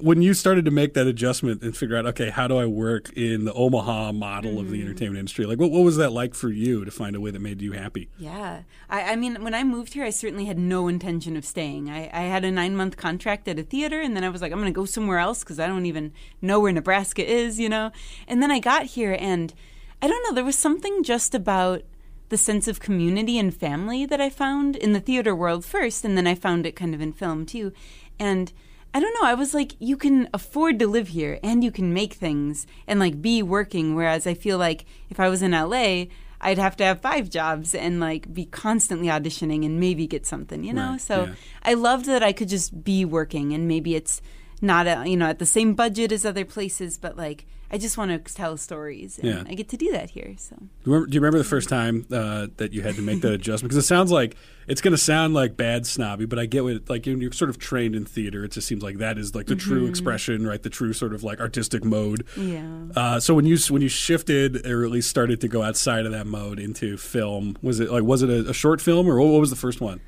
when 0.00 0.20
you 0.20 0.34
started 0.34 0.66
to 0.66 0.70
make 0.70 0.92
that 0.92 1.06
adjustment 1.06 1.62
and 1.62 1.74
figure 1.74 1.96
out, 1.96 2.04
okay, 2.04 2.28
how 2.28 2.46
do 2.46 2.58
I 2.58 2.66
work 2.66 3.10
in 3.16 3.46
the 3.46 3.54
Omaha 3.54 4.12
model 4.12 4.58
of 4.60 4.68
the 4.70 4.76
Mm-hmm. 4.76 4.86
entertainment 4.88 5.18
industry? 5.18 5.46
Like, 5.46 5.58
what, 5.58 5.70
what 5.70 5.80
was 5.82 5.96
that 5.96 6.12
like 6.12 6.34
for 6.34 6.50
you 6.50 6.84
to 6.84 6.90
find 6.90 7.16
a 7.16 7.20
way 7.22 7.30
that 7.30 7.40
made 7.40 7.62
you 7.62 7.72
happy? 7.72 8.10
Yeah. 8.18 8.64
I, 8.90 9.12
I 9.12 9.16
mean, 9.16 9.42
when 9.42 9.54
I 9.54 9.64
moved 9.64 9.94
here, 9.94 10.04
I 10.04 10.10
certainly 10.10 10.44
had 10.44 10.58
no 10.58 10.88
intention 10.88 11.38
of 11.38 11.46
staying. 11.46 11.88
I, 11.88 12.10
I 12.12 12.24
had 12.24 12.44
a 12.44 12.50
nine 12.50 12.76
month 12.76 12.98
contract 12.98 13.48
at 13.48 13.58
a 13.58 13.62
theater, 13.62 13.98
and 13.98 14.14
then 14.14 14.24
I 14.24 14.28
was 14.28 14.42
like, 14.42 14.52
I'm 14.52 14.58
going 14.60 14.70
to 14.70 14.78
go 14.78 14.84
somewhere 14.84 15.18
else 15.18 15.42
because 15.42 15.58
I 15.58 15.66
don't 15.66 15.86
even 15.86 16.12
know 16.42 16.60
where 16.60 16.72
Nebraska 16.72 17.26
is, 17.26 17.58
you 17.58 17.70
know? 17.70 17.92
And 18.28 18.42
then 18.42 18.50
I 18.50 18.58
got 18.58 18.84
here, 18.84 19.16
and 19.18 19.54
I 20.02 20.06
don't 20.06 20.22
know, 20.28 20.34
there 20.34 20.44
was 20.44 20.58
something 20.58 21.02
just 21.02 21.34
about 21.34 21.82
the 22.32 22.38
sense 22.38 22.66
of 22.66 22.80
community 22.80 23.38
and 23.38 23.54
family 23.54 24.06
that 24.06 24.18
I 24.18 24.30
found 24.30 24.74
in 24.74 24.94
the 24.94 25.00
theater 25.00 25.36
world 25.36 25.66
first, 25.66 26.02
and 26.02 26.16
then 26.16 26.26
I 26.26 26.34
found 26.34 26.64
it 26.64 26.74
kind 26.74 26.94
of 26.94 27.02
in 27.02 27.12
film 27.12 27.44
too. 27.44 27.74
And 28.18 28.50
I 28.94 29.00
don't 29.00 29.12
know, 29.20 29.28
I 29.28 29.34
was 29.34 29.52
like, 29.52 29.74
you 29.78 29.98
can 29.98 30.30
afford 30.32 30.78
to 30.78 30.86
live 30.86 31.08
here 31.08 31.38
and 31.42 31.62
you 31.62 31.70
can 31.70 31.92
make 31.92 32.14
things 32.14 32.66
and 32.86 32.98
like 32.98 33.20
be 33.20 33.42
working. 33.42 33.94
Whereas 33.94 34.26
I 34.26 34.32
feel 34.32 34.56
like 34.56 34.86
if 35.10 35.20
I 35.20 35.28
was 35.28 35.42
in 35.42 35.50
LA, 35.50 36.06
I'd 36.40 36.56
have 36.56 36.74
to 36.78 36.84
have 36.84 37.02
five 37.02 37.28
jobs 37.28 37.74
and 37.74 38.00
like 38.00 38.32
be 38.32 38.46
constantly 38.46 39.08
auditioning 39.08 39.66
and 39.66 39.78
maybe 39.78 40.06
get 40.06 40.24
something, 40.24 40.64
you 40.64 40.72
know? 40.72 40.92
Right, 40.92 41.00
so 41.02 41.24
yeah. 41.24 41.34
I 41.64 41.74
loved 41.74 42.06
that 42.06 42.22
I 42.22 42.32
could 42.32 42.48
just 42.48 42.82
be 42.82 43.04
working 43.04 43.52
and 43.52 43.68
maybe 43.68 43.94
it's 43.94 44.22
not 44.62 44.86
a, 44.86 45.02
you 45.06 45.16
know 45.16 45.26
at 45.26 45.38
the 45.38 45.46
same 45.46 45.74
budget 45.74 46.12
as 46.12 46.24
other 46.24 46.44
places 46.44 46.96
but 46.96 47.16
like 47.16 47.44
I 47.74 47.78
just 47.78 47.96
want 47.96 48.10
to 48.10 48.34
tell 48.34 48.58
stories, 48.58 49.18
and 49.18 49.28
Yeah. 49.28 49.44
I 49.48 49.54
get 49.54 49.70
to 49.70 49.78
do 49.78 49.90
that 49.92 50.10
here. 50.10 50.34
So 50.36 50.56
Do 50.56 50.62
you 50.84 50.92
remember, 50.92 51.06
do 51.06 51.14
you 51.14 51.20
remember 51.22 51.38
the 51.38 51.44
first 51.44 51.70
time 51.70 52.04
uh, 52.12 52.48
that 52.58 52.74
you 52.74 52.82
had 52.82 52.96
to 52.96 53.00
make 53.00 53.22
that 53.22 53.32
adjustment? 53.40 53.70
Because 53.70 53.82
it 53.82 53.86
sounds 53.88 54.10
like 54.12 54.36
it's 54.68 54.82
going 54.82 54.92
to 54.92 54.98
sound 54.98 55.32
like 55.32 55.56
bad 55.56 55.86
snobby, 55.86 56.26
but 56.26 56.38
I 56.38 56.44
get 56.44 56.64
what 56.64 56.90
like 56.90 57.06
when 57.06 57.22
you're 57.22 57.32
sort 57.32 57.48
of 57.48 57.58
trained 57.58 57.96
in 57.96 58.04
theater, 58.04 58.44
it 58.44 58.50
just 58.52 58.68
seems 58.68 58.82
like 58.82 58.98
that 58.98 59.16
is 59.16 59.34
like 59.34 59.46
the 59.46 59.56
true 59.56 59.86
expression, 59.86 60.46
right? 60.46 60.62
The 60.62 60.68
true 60.68 60.92
sort 60.92 61.14
of 61.14 61.24
like 61.24 61.40
artistic 61.40 61.82
mode. 61.82 62.26
yeah. 62.36 62.68
Uh, 62.94 63.18
so 63.18 63.32
when 63.32 63.46
you 63.46 63.56
when 63.70 63.80
you 63.80 63.88
shifted 63.88 64.66
or 64.66 64.84
at 64.84 64.90
least 64.90 65.08
started 65.08 65.40
to 65.40 65.48
go 65.48 65.62
outside 65.62 66.04
of 66.04 66.12
that 66.12 66.26
mode 66.26 66.58
into 66.58 66.98
film, 66.98 67.56
was 67.62 67.80
it 67.80 67.90
like 67.90 68.02
was 68.02 68.22
it 68.22 68.28
a, 68.28 68.50
a 68.50 68.54
short 68.54 68.82
film 68.82 69.08
or 69.08 69.18
what, 69.18 69.28
what 69.32 69.40
was 69.40 69.48
the 69.48 69.56
first 69.56 69.80
one? 69.80 69.98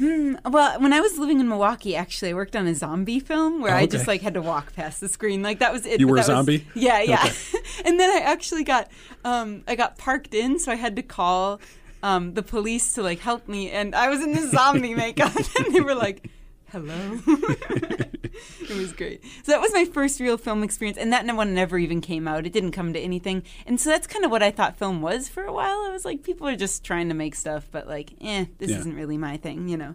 Well, 0.00 0.80
when 0.80 0.92
I 0.92 1.00
was 1.00 1.18
living 1.18 1.40
in 1.40 1.48
Milwaukee, 1.48 1.94
actually, 1.94 2.30
I 2.30 2.34
worked 2.34 2.56
on 2.56 2.66
a 2.66 2.74
zombie 2.74 3.20
film 3.20 3.60
where 3.60 3.74
Oh, 3.74 3.78
I 3.78 3.86
just 3.86 4.06
like 4.06 4.22
had 4.22 4.34
to 4.34 4.42
walk 4.42 4.74
past 4.74 5.00
the 5.00 5.08
screen. 5.08 5.42
Like 5.42 5.58
that 5.58 5.72
was 5.72 5.84
it. 5.86 6.00
You 6.00 6.08
were 6.08 6.16
a 6.16 6.20
That 6.20 6.28
was- 6.28 6.36
zombie? 6.36 6.66
yeah, 6.74 7.02
yeah. 7.02 7.30
and 7.84 8.00
then 8.00 8.10
I 8.10 8.20
actually 8.24 8.64
got 8.64 8.88
um, 9.24 9.62
I 9.68 9.74
got 9.74 9.98
parked 9.98 10.34
in, 10.34 10.58
so 10.58 10.72
I 10.72 10.76
had 10.76 10.96
to 10.96 11.02
call 11.02 11.60
um, 12.02 12.32
the 12.34 12.42
police 12.42 12.94
to 12.94 13.02
like 13.02 13.18
help 13.20 13.46
me, 13.48 13.70
and 13.70 13.94
I 13.94 14.08
was 14.08 14.22
in 14.22 14.32
this 14.32 14.50
zombie 14.50 14.94
makeup, 14.94 15.34
and 15.58 15.74
they 15.74 15.80
were 15.80 15.94
like. 15.94 16.30
Hello. 16.72 17.18
it 17.26 18.76
was 18.76 18.92
great. 18.92 19.22
So 19.42 19.52
that 19.52 19.60
was 19.60 19.72
my 19.72 19.84
first 19.84 20.20
real 20.20 20.36
film 20.38 20.62
experience, 20.62 20.98
and 20.98 21.12
that 21.12 21.26
one 21.34 21.54
never 21.54 21.78
even 21.78 22.00
came 22.00 22.28
out. 22.28 22.46
It 22.46 22.52
didn't 22.52 22.72
come 22.72 22.92
to 22.92 22.98
anything, 23.00 23.42
and 23.66 23.80
so 23.80 23.90
that's 23.90 24.06
kind 24.06 24.24
of 24.24 24.30
what 24.30 24.42
I 24.42 24.50
thought 24.50 24.76
film 24.78 25.02
was 25.02 25.28
for 25.28 25.42
a 25.44 25.52
while. 25.52 25.84
I 25.86 25.90
was 25.90 26.04
like, 26.04 26.22
people 26.22 26.46
are 26.48 26.56
just 26.56 26.84
trying 26.84 27.08
to 27.08 27.14
make 27.14 27.34
stuff, 27.34 27.68
but 27.70 27.88
like, 27.88 28.12
eh, 28.20 28.46
this 28.58 28.70
Yeah. 28.70 28.78
isn't 28.78 28.94
really 28.94 29.18
my 29.18 29.36
thing, 29.36 29.68
you 29.68 29.76
know. 29.76 29.94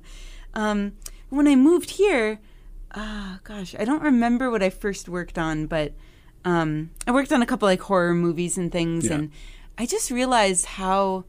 Um, 0.53 0.93
when 1.29 1.47
I 1.47 1.55
moved 1.55 1.91
here, 1.91 2.39
ah, 2.93 3.39
gosh, 3.43 3.75
I 3.79 3.85
don't 3.85 4.01
remember 4.03 4.51
what 4.51 4.63
I 4.63 4.69
first 4.69 5.07
worked 5.09 5.37
on, 5.37 5.65
but 5.67 5.93
um, 6.43 6.91
I 7.07 7.11
worked 7.11 7.31
on 7.33 7.41
a 7.41 7.45
couple 7.45 7.67
like 7.67 7.81
horror 7.81 8.13
movies 8.13 8.57
and 8.57 8.71
things, 8.71 9.05
Yeah. 9.07 9.13
and 9.15 9.31
I 9.77 9.85
just 9.85 10.11
realized 10.11 10.65
how 10.65 11.25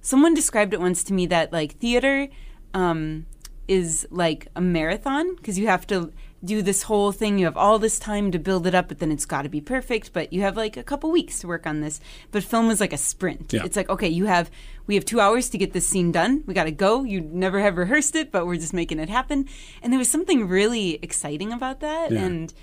someone 0.00 0.34
described 0.34 0.72
it 0.74 0.80
once 0.80 1.04
to 1.04 1.12
me 1.12 1.26
that 1.26 1.52
like 1.52 1.72
theater 1.78 2.28
um, 2.74 3.26
is 3.68 4.06
like 4.10 4.48
a 4.56 4.60
marathon 4.60 5.36
because 5.36 5.58
you 5.58 5.66
have 5.68 5.86
to 5.88 6.12
do 6.44 6.62
this 6.62 6.84
whole 6.84 7.10
thing. 7.12 7.38
You 7.38 7.44
have 7.46 7.56
all 7.56 7.78
this 7.78 7.98
time 7.98 8.30
to 8.30 8.38
build 8.38 8.66
it 8.66 8.74
up, 8.74 8.88
but 8.88 8.98
then 9.00 9.10
it's 9.12 9.26
got 9.26 9.42
to 9.42 9.48
be 9.48 9.60
perfect. 9.60 10.12
But 10.12 10.32
you 10.32 10.40
have 10.42 10.56
like 10.56 10.76
a 10.76 10.82
couple 10.82 11.10
weeks 11.10 11.40
to 11.40 11.46
work 11.48 11.66
on 11.66 11.80
this. 11.80 12.00
But 12.30 12.44
film 12.44 12.70
is 12.70 12.80
like 12.80 12.92
a 12.92 12.96
sprint. 12.98 13.52
Yeah. 13.52 13.64
It's 13.64 13.76
like 13.76 13.88
okay, 13.90 14.08
you 14.08 14.26
have 14.26 14.50
we 14.86 14.94
have 14.94 15.04
two 15.04 15.20
hours 15.20 15.48
to 15.50 15.58
get 15.58 15.72
this 15.72 15.86
scene 15.86 16.10
done. 16.12 16.44
We 16.46 16.54
got 16.54 16.64
to 16.64 16.70
go. 16.70 17.04
You 17.04 17.20
never 17.20 17.60
have 17.60 17.76
rehearsed 17.76 18.14
it, 18.16 18.32
but 18.32 18.46
we're 18.46 18.56
just 18.56 18.72
making 18.72 18.98
it 19.00 19.08
happen. 19.08 19.46
And 19.82 19.92
there 19.92 19.98
was 19.98 20.08
something 20.08 20.48
really 20.48 20.98
exciting 21.02 21.52
about 21.52 21.80
that, 21.80 22.10
Yeah. 22.12 22.24
and 22.24 22.54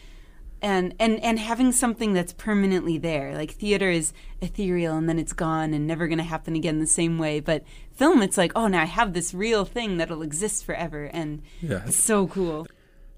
and 0.66 0.96
and 1.00 1.20
and 1.24 1.38
having 1.40 1.72
something 1.72 2.14
that's 2.14 2.34
permanently 2.34 2.98
there. 2.98 3.36
Like 3.36 3.52
theater 3.52 3.90
is 3.90 4.12
ethereal 4.42 4.98
and 4.98 5.08
then 5.08 5.20
it's 5.20 5.34
gone 5.34 5.74
and 5.74 5.86
never 5.86 6.08
going 6.08 6.18
to 6.18 6.24
happen 6.24 6.56
again 6.56 6.80
the 6.80 6.88
same 6.88 7.18
way. 7.20 7.40
But 7.40 7.64
film 7.94 8.22
it's 8.24 8.38
like 8.38 8.52
oh 8.56 8.68
now 8.68 8.82
i 8.82 8.86
have 8.86 9.14
this 9.14 9.34
real 9.34 9.64
thing 9.64 9.98
that'll 9.98 10.24
exist 10.24 10.66
forever. 10.66 11.06
And 11.14 11.44
Yeah. 11.62 11.84
it's 11.86 12.04
so 12.04 12.28
cool. 12.28 12.66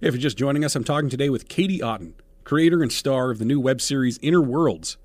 If 0.01 0.13
you're 0.13 0.21
just 0.21 0.37
joining 0.37 0.63
us, 0.65 0.75
I'm 0.75 0.83
talking 0.83 1.09
today 1.09 1.29
with 1.29 1.47
Katie 1.47 1.81
Otten, 1.81 2.13
creator 2.43 2.83
and 2.83 2.91
star 2.91 3.31
of 3.31 3.39
the 3.39 3.45
new 3.45 3.59
web 3.59 3.79
series 3.81 4.19
Inner 4.21 4.41
Worlds. 4.41 4.97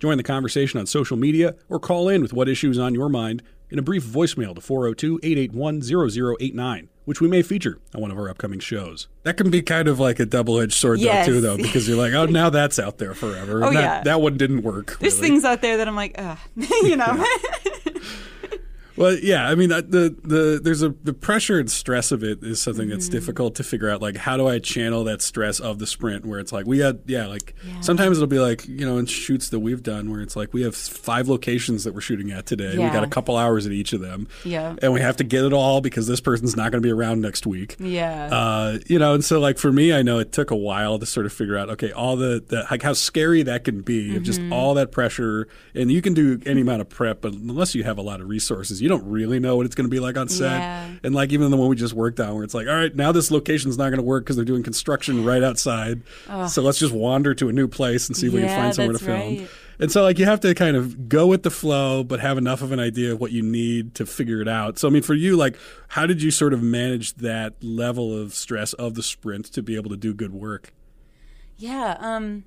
Join 0.00 0.16
the 0.16 0.22
conversation 0.22 0.78
on 0.80 0.86
social 0.86 1.16
media 1.16 1.54
or 1.68 1.78
call 1.80 2.08
in 2.08 2.22
with 2.22 2.32
what 2.32 2.48
issues 2.48 2.78
on 2.78 2.92
your 2.94 3.08
mind 3.08 3.42
in 3.70 3.78
a 3.78 3.82
brief 3.82 4.04
voicemail 4.04 4.54
to 4.54 4.60
402 4.60 5.18
881 5.22 5.82
0089, 5.82 6.88
which 7.08 7.22
we 7.22 7.26
may 7.28 7.40
feature 7.42 7.78
on 7.94 8.02
one 8.02 8.10
of 8.10 8.18
our 8.18 8.28
upcoming 8.28 8.60
shows. 8.60 9.08
That 9.22 9.38
can 9.38 9.48
be 9.50 9.62
kind 9.62 9.88
of 9.88 9.98
like 9.98 10.20
a 10.20 10.26
double 10.26 10.60
edged 10.60 10.74
sword, 10.74 11.00
Yes. 11.00 11.26
though, 11.26 11.32
too, 11.32 11.40
though, 11.40 11.56
because 11.56 11.88
you're 11.88 11.96
like, 11.96 12.12
oh, 12.12 12.26
now 12.26 12.50
that's 12.50 12.78
out 12.78 12.98
there 12.98 13.14
forever. 13.14 13.64
Oh, 13.68 13.72
that, 13.72 13.80
yeah. 13.80 14.02
that 14.04 14.20
one 14.20 14.36
didn't 14.36 14.62
work. 14.62 14.98
there's 15.00 15.14
really. 15.16 15.28
things 15.28 15.44
out 15.44 15.62
there 15.62 15.78
that 15.78 15.88
i'm 15.88 15.96
like 15.96 16.14
Ugh. 16.18 16.38
you 16.56 16.96
know 16.96 17.06
Well, 18.98 19.16
yeah, 19.22 19.48
I 19.48 19.54
mean 19.54 19.68
the 19.70 19.82
the 20.22 20.60
there's 20.62 20.82
a 20.82 20.90
the 21.04 21.12
pressure 21.12 21.58
and 21.58 21.70
stress 21.70 22.10
of 22.12 22.22
it 22.22 22.42
is 22.42 22.60
something 22.60 22.88
that's 22.88 23.08
difficult 23.08 23.54
to 23.56 23.64
figure 23.64 23.88
out. 23.88 24.02
Like, 24.02 24.16
how 24.16 24.36
do 24.36 24.48
I 24.48 24.58
channel 24.58 25.04
that 25.04 25.22
stress 25.22 25.60
of 25.60 25.78
the 25.78 25.86
sprint? 25.86 26.26
Where 26.26 26.40
it's 26.40 26.52
like 26.52 26.66
we 26.66 26.78
had, 26.80 27.00
yeah, 27.06 27.26
like 27.26 27.54
Yeah. 27.66 27.80
sometimes 27.80 28.18
it'll 28.18 28.26
be 28.26 28.38
like 28.40 28.66
you 28.66 28.84
know 28.86 28.98
in 28.98 29.06
shoots 29.06 29.48
that 29.50 29.60
we've 29.60 29.82
done 29.82 30.10
where 30.10 30.20
it's 30.20 30.36
like 30.36 30.52
we 30.52 30.62
have 30.62 30.74
five 30.74 31.28
locations 31.28 31.84
that 31.84 31.94
we're 31.94 32.00
shooting 32.00 32.30
at 32.32 32.46
today. 32.46 32.70
We 32.78 32.84
got 32.90 33.04
a 33.04 33.08
couple 33.08 33.36
hours 33.36 33.66
at 33.66 33.72
each 33.72 33.92
of 33.92 34.00
them, 34.00 34.28
Yeah. 34.44 34.74
and 34.82 34.92
we 34.92 35.00
have 35.00 35.16
to 35.18 35.24
get 35.24 35.44
it 35.44 35.52
all 35.52 35.80
because 35.80 36.06
this 36.06 36.20
person's 36.20 36.56
not 36.56 36.72
going 36.72 36.82
to 36.82 36.86
be 36.86 36.92
around 36.92 37.20
next 37.20 37.46
week. 37.46 37.76
yeah 37.78 38.28
Uh, 38.32 38.78
you 38.86 38.98
know, 38.98 39.14
and 39.14 39.24
so 39.24 39.38
like 39.40 39.58
for 39.58 39.70
me, 39.72 39.92
I 39.92 40.02
know 40.02 40.18
it 40.18 40.32
took 40.32 40.50
a 40.50 40.56
while 40.56 40.98
to 40.98 41.06
sort 41.06 41.26
of 41.26 41.32
figure 41.32 41.56
out, 41.56 41.68
okay, 41.70 41.92
all 41.92 42.16
the, 42.16 42.42
the 42.46 42.66
like 42.70 42.82
how 42.82 42.92
scary 42.94 43.42
that 43.44 43.64
can 43.64 43.82
be 43.82 44.16
of 44.16 44.22
just 44.22 44.40
all 44.50 44.74
that 44.74 44.90
pressure. 44.92 45.46
And 45.74 45.90
you 45.92 46.02
can 46.02 46.14
do 46.14 46.40
any 46.46 46.60
amount 46.62 46.80
of 46.80 46.88
prep, 46.88 47.20
but 47.20 47.32
unless 47.34 47.74
you 47.74 47.84
have 47.84 47.98
a 47.98 48.02
lot 48.02 48.20
of 48.20 48.28
resources, 48.28 48.80
you 48.82 48.87
don't 48.88 49.04
really 49.08 49.38
know 49.38 49.56
what 49.56 49.66
it's 49.66 49.74
going 49.74 49.86
to 49.86 49.90
be 49.90 50.00
like 50.00 50.16
on 50.16 50.28
set. 50.28 50.58
Yeah. 50.58 50.90
And 51.02 51.14
like 51.14 51.32
even 51.32 51.50
the 51.50 51.56
one 51.56 51.68
we 51.68 51.76
just 51.76 51.94
worked 51.94 52.18
on, 52.20 52.34
where 52.34 52.44
it's 52.44 52.54
like, 52.54 52.66
all 52.66 52.74
right, 52.74 52.94
now 52.94 53.12
this 53.12 53.30
location's 53.30 53.78
not 53.78 53.90
going 53.90 53.98
to 53.98 54.02
work 54.02 54.24
because 54.24 54.36
they're 54.36 54.44
doing 54.44 54.62
construction 54.62 55.24
right 55.24 55.42
outside. 55.42 56.02
So 56.48 56.62
let's 56.62 56.78
just 56.78 56.92
wander 56.92 57.34
to 57.34 57.48
a 57.48 57.52
new 57.52 57.68
place 57.68 58.08
and 58.08 58.16
see 58.16 58.26
if 58.26 58.32
we 58.32 58.40
can 58.40 58.48
find 58.48 58.74
somewhere 58.74 58.96
to 58.96 59.04
film. 59.04 59.18
right. 59.18 59.48
And 59.80 59.92
so, 59.92 60.02
like, 60.02 60.18
you 60.18 60.24
have 60.24 60.40
to 60.40 60.54
kind 60.56 60.76
of 60.76 61.08
go 61.08 61.28
with 61.28 61.44
the 61.44 61.52
flow, 61.52 62.02
but 62.02 62.18
have 62.18 62.36
enough 62.36 62.62
of 62.62 62.72
an 62.72 62.80
idea 62.80 63.12
of 63.12 63.20
what 63.20 63.30
you 63.30 63.42
need 63.42 63.94
to 63.94 64.06
figure 64.06 64.40
it 64.40 64.48
out. 64.48 64.76
So, 64.76 64.88
I 64.88 64.90
mean, 64.90 65.02
for 65.02 65.14
you, 65.14 65.36
like, 65.36 65.56
how 65.86 66.04
did 66.04 66.20
you 66.20 66.32
sort 66.32 66.52
of 66.52 66.60
manage 66.60 67.14
that 67.14 67.62
level 67.62 68.20
of 68.20 68.34
stress 68.34 68.72
of 68.72 68.94
the 68.94 69.04
sprint 69.04 69.44
to 69.52 69.62
be 69.62 69.76
able 69.76 69.90
to 69.90 69.96
do 69.96 70.12
good 70.14 70.32
work? 70.32 70.72
Yeah, 71.56 71.96
um 72.00 72.44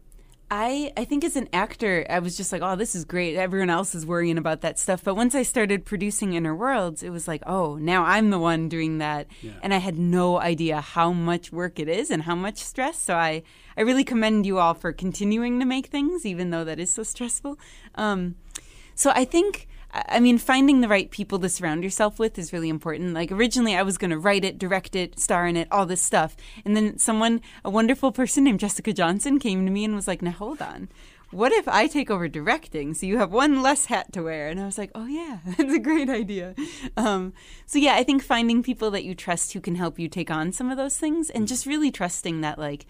I 0.54 0.92
I 0.98 1.06
think 1.06 1.24
as 1.24 1.38
an 1.38 1.48
actor, 1.54 2.06
I 2.10 2.20
was 2.20 2.36
just 2.36 2.52
like, 2.52 2.62
"Oh, 2.62 2.76
this 2.76 2.94
is 2.94 3.06
great. 3.06 3.38
Everyone 3.38 3.70
else 3.70 3.96
is 3.96 4.06
worrying 4.06 4.38
about 4.38 4.60
that 4.62 4.78
stuff." 4.78 5.02
But 5.02 5.16
once 5.16 5.34
I 5.34 5.44
started 5.44 5.86
producing 5.86 6.34
Inner 6.34 6.54
Worlds, 6.54 7.02
it 7.04 7.10
was 7.10 7.26
like, 7.26 7.42
"Oh, 7.48 7.78
now 7.78 8.04
I'm 8.04 8.32
the 8.32 8.38
one 8.40 8.68
doing 8.68 8.98
that." 8.98 9.28
And 9.64 9.74
I 9.74 9.78
had 9.78 9.98
no 9.98 10.40
idea 10.42 10.82
how 10.82 11.14
much 11.14 11.54
work 11.54 11.80
it 11.80 11.88
is 11.88 12.12
and 12.12 12.24
how 12.24 12.36
much 12.36 12.58
stress. 12.58 13.00
So 13.00 13.16
I 13.16 13.44
I 13.78 13.82
really 13.82 14.04
commend 14.04 14.46
you 14.46 14.60
all 14.60 14.74
for 14.74 14.92
continuing 14.92 15.58
to 15.62 15.66
make 15.66 15.88
things 15.88 16.26
even 16.26 16.50
though 16.52 16.66
that 16.66 16.80
is 16.80 16.92
so 16.92 17.04
stressful. 17.04 17.58
Um 17.96 18.36
so 18.94 19.12
I 19.16 19.24
think, 19.26 19.68
I 19.94 20.20
mean, 20.20 20.38
finding 20.38 20.82
the 20.82 20.88
right 20.88 21.12
people 21.12 21.40
to 21.40 21.50
surround 21.50 21.84
yourself 21.84 22.18
with 22.18 22.40
is 22.40 22.54
really 22.54 22.70
important. 22.70 23.14
Like 23.14 23.32
originally, 23.32 23.76
I 23.76 23.84
was 23.84 23.98
going 23.98 24.12
to 24.12 24.20
write 24.20 24.46
it, 24.46 24.58
direct 24.58 24.96
it, 24.96 25.20
star 25.20 25.46
in 25.48 25.58
it, 25.58 25.68
all 25.72 25.86
this 25.86 26.02
stuff, 26.02 26.38
and 26.64 26.76
then 26.76 26.98
someone, 26.98 27.42
a 27.66 27.70
wonderful 27.70 28.12
person 28.12 28.46
named 28.46 28.60
Jessica 28.60 28.94
Johnson, 28.94 29.40
came 29.40 29.66
to 29.66 29.72
me 29.72 29.84
and 29.84 29.96
was 29.96 30.08
like, 30.08 30.22
"Now 30.22 30.32
hold 30.32 30.62
on." 30.62 30.90
What 31.32 31.54
if 31.54 31.66
I 31.68 31.88
take 31.88 32.12
over 32.12 32.28
directing 32.28 32.94
so 32.94 33.06
you 33.06 33.18
have 33.18 33.32
one 33.32 33.62
less 33.62 33.86
hat 33.86 34.12
to 34.14 34.24
wear? 34.24 34.50
And 34.50 34.60
I 34.60 34.66
was 34.66 34.78
like, 34.78 34.92
oh, 34.94 35.06
yeah, 35.06 35.40
that's 35.46 35.74
a 35.74 35.80
great 35.80 36.10
idea. 36.10 36.54
Um, 36.98 37.32
so, 37.66 37.80
yeah, 37.80 37.96
I 37.96 38.04
think 38.04 38.22
finding 38.22 38.62
people 38.62 38.92
that 38.92 39.06
you 39.06 39.16
trust 39.16 39.54
who 39.54 39.62
can 39.62 39.76
help 39.76 39.98
you 39.98 40.10
take 40.10 40.30
on 40.30 40.52
some 40.52 40.70
of 40.70 40.76
those 40.76 40.98
things 40.98 41.30
and 41.30 41.48
just 41.48 41.66
really 41.66 41.90
trusting 41.90 42.42
that, 42.42 42.60
like, 42.60 42.86